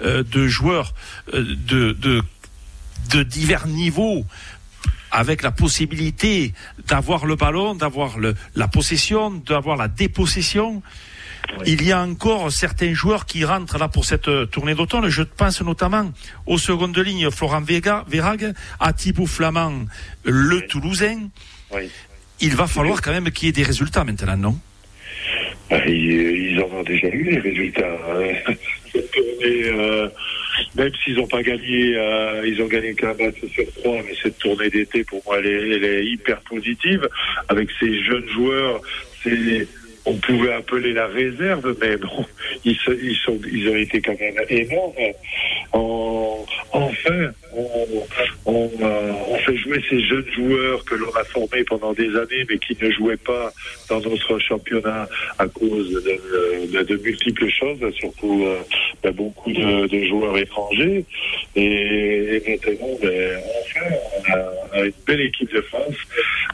de 0.00 0.46
joueurs 0.46 0.92
de, 1.32 1.92
de 1.92 2.22
de 3.10 3.22
divers 3.22 3.66
niveaux 3.66 4.26
avec 5.10 5.42
la 5.42 5.50
possibilité 5.50 6.52
d'avoir 6.88 7.24
le 7.24 7.36
ballon, 7.36 7.74
d'avoir 7.74 8.16
la 8.54 8.68
possession, 8.68 9.30
d'avoir 9.30 9.76
la 9.76 9.88
dépossession. 9.88 10.82
Il 11.66 11.82
y 11.84 11.92
a 11.92 12.00
encore 12.00 12.52
certains 12.52 12.94
joueurs 12.94 13.26
qui 13.26 13.44
rentrent 13.44 13.78
là 13.78 13.88
pour 13.88 14.04
cette 14.04 14.28
euh, 14.28 14.46
tournée 14.46 14.74
d'automne. 14.74 15.08
Je 15.08 15.22
pense 15.22 15.60
notamment 15.62 16.12
aux 16.46 16.58
secondes 16.58 16.96
lignes 16.98 17.30
Florent 17.30 17.62
Vega, 17.62 18.04
à 18.80 18.92
Thibaut 18.92 19.26
Flamand, 19.26 19.86
le 20.24 20.60
Toulousain. 20.66 21.28
Il 22.40 22.54
va 22.54 22.66
falloir 22.66 23.00
quand 23.00 23.12
même 23.12 23.30
qu'il 23.30 23.46
y 23.46 23.48
ait 23.48 23.52
des 23.52 23.62
résultats 23.62 24.04
maintenant, 24.04 24.36
non? 24.36 24.58
Bah, 25.70 25.84
ils, 25.86 26.60
en 26.60 26.76
ont 26.76 26.82
déjà 26.82 27.08
eu 27.08 27.24
des 27.24 27.38
résultats. 27.38 27.96
Hein. 28.08 28.52
Euh, 29.44 30.08
même 30.74 30.90
s'ils 31.04 31.16
n'ont 31.16 31.26
pas 31.26 31.42
gagné, 31.42 31.94
euh, 31.96 32.42
ils 32.46 32.60
ont 32.62 32.66
gagné 32.66 32.94
qu'un 32.94 33.14
match 33.14 33.36
sur 33.52 33.64
trois, 33.74 34.02
mais 34.02 34.14
cette 34.20 34.38
tournée 34.38 34.70
d'été, 34.70 35.04
pour 35.04 35.22
moi, 35.24 35.38
elle 35.38 35.46
est, 35.46 35.76
elle 35.76 35.84
est 35.84 36.06
hyper 36.06 36.40
positive. 36.40 37.06
Avec 37.48 37.68
ces 37.78 38.02
jeunes 38.02 38.26
joueurs, 38.28 38.80
c'est 39.22 39.68
on 40.06 40.14
pouvait 40.14 40.52
appeler 40.52 40.92
la 40.92 41.08
réserve, 41.08 41.76
mais 41.80 41.96
bon, 41.96 42.24
ils, 42.64 42.76
sont, 42.76 43.38
ils 43.52 43.68
ont 43.68 43.76
été 43.76 44.00
quand 44.00 44.18
même 44.18 44.36
énormes. 44.48 44.92
enfin, 46.72 47.32
on, 47.52 48.06
on, 48.44 48.70
euh, 48.80 49.12
on, 49.28 49.38
fait 49.38 49.56
jouer 49.56 49.82
ces 49.88 50.00
jeunes 50.04 50.26
joueurs 50.34 50.84
que 50.84 50.94
l'on 50.94 51.10
a 51.14 51.24
formés 51.24 51.64
pendant 51.64 51.92
des 51.92 52.08
années, 52.08 52.44
mais 52.48 52.58
qui 52.58 52.76
ne 52.80 52.90
jouaient 52.90 53.16
pas 53.16 53.52
dans 53.88 54.00
notre 54.00 54.38
championnat 54.38 55.08
à 55.38 55.48
cause 55.48 55.90
de, 55.90 56.82
de, 56.82 56.96
multiples 57.02 57.48
choses, 57.48 57.78
surtout 57.94 58.44
euh, 58.46 58.58
ben, 59.02 59.12
beaucoup 59.12 59.50
de, 59.50 59.86
de, 59.86 60.04
joueurs 60.06 60.36
étrangers. 60.38 61.04
Et, 61.56 62.36
et 62.36 62.42
maintenant, 62.48 62.98
ben, 63.02 63.40
on 64.72 64.78
a, 64.78 64.84
une 64.84 64.92
belle 65.06 65.20
équipe 65.20 65.52
de 65.52 65.60
France, 65.62 65.94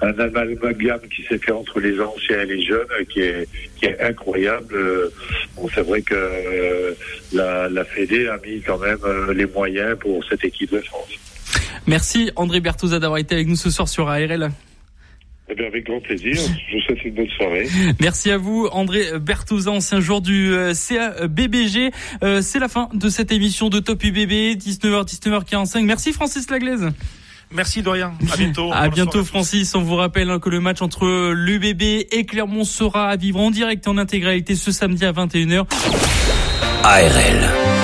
un 0.01 0.18
amalgame 0.18 1.01
qui 1.14 1.22
s'est 1.22 1.39
fait 1.39 1.53
entre 1.53 1.80
les 1.80 2.01
anciens 2.01 2.41
et 2.41 2.47
les 2.47 2.64
jeunes, 2.64 2.87
qui 3.09 3.20
est, 3.20 3.49
qui 3.76 3.87
est 3.87 4.01
incroyable. 4.01 4.74
Bon, 5.57 5.68
c'est 5.74 5.83
vrai 5.83 6.03
que 6.03 6.14
euh, 6.14 6.93
la, 7.33 7.68
la 7.68 7.85
Fédé 7.85 8.28
a 8.28 8.39
mis 8.39 8.61
quand 8.61 8.78
même 8.78 9.33
les 9.35 9.47
moyens 9.47 9.99
pour 9.99 10.24
cette 10.24 10.45
équipe 10.45 10.72
de 10.72 10.80
France. 10.80 11.11
Merci 11.87 12.30
André 12.37 12.61
Bertouza 12.61 12.99
d'avoir 12.99 13.18
été 13.18 13.35
avec 13.35 13.49
nous 13.49 13.57
ce 13.57 13.70
soir 13.70 13.89
sur 13.89 14.09
ARL. 14.09 14.53
Eh 15.49 15.55
bien, 15.55 15.66
avec 15.66 15.85
grand 15.85 16.01
plaisir. 16.01 16.35
Je 16.70 16.76
vous 16.76 16.83
souhaite 16.83 17.05
une 17.05 17.14
bonne 17.14 17.28
soirée. 17.30 17.68
Merci 18.01 18.30
à 18.30 18.39
vous, 18.39 18.68
André 18.72 19.18
Berthouzin, 19.18 19.72
ancien 19.72 20.01
joueur 20.01 20.20
du 20.20 20.53
euh, 20.55 20.72
CA 20.72 21.26
BBG. 21.26 21.91
Euh, 22.22 22.41
c'est 22.41 22.59
la 22.59 22.68
fin 22.68 22.89
de 22.95 23.09
cette 23.09 23.33
émission 23.33 23.68
de 23.68 23.80
Top 23.80 24.03
UBB, 24.03 24.57
19h, 24.57 25.05
19h45. 25.05 25.85
Merci 25.85 26.12
Francis 26.12 26.49
Laglaise. 26.49 26.89
Merci 27.53 27.82
Dorian. 27.82 28.14
À 28.32 28.36
bientôt. 28.38 28.70
À 28.72 28.88
bientôt 28.88 29.24
Francis. 29.24 29.74
On 29.74 29.82
vous 29.82 29.96
rappelle 29.96 30.30
hein, 30.30 30.38
que 30.38 30.48
le 30.48 30.61
match 30.61 30.82
entre 30.82 31.32
l'UBB 31.32 31.82
et 32.11 32.26
Clermont 32.26 32.64
sera 32.64 33.09
à 33.09 33.16
vivre 33.16 33.40
en 33.40 33.50
direct 33.50 33.86
et 33.86 33.90
en 33.90 33.98
intégralité 33.98 34.55
ce 34.55 34.72
samedi 34.72 35.05
à 35.05 35.12
21h. 35.12 35.64
ARL. 36.84 37.82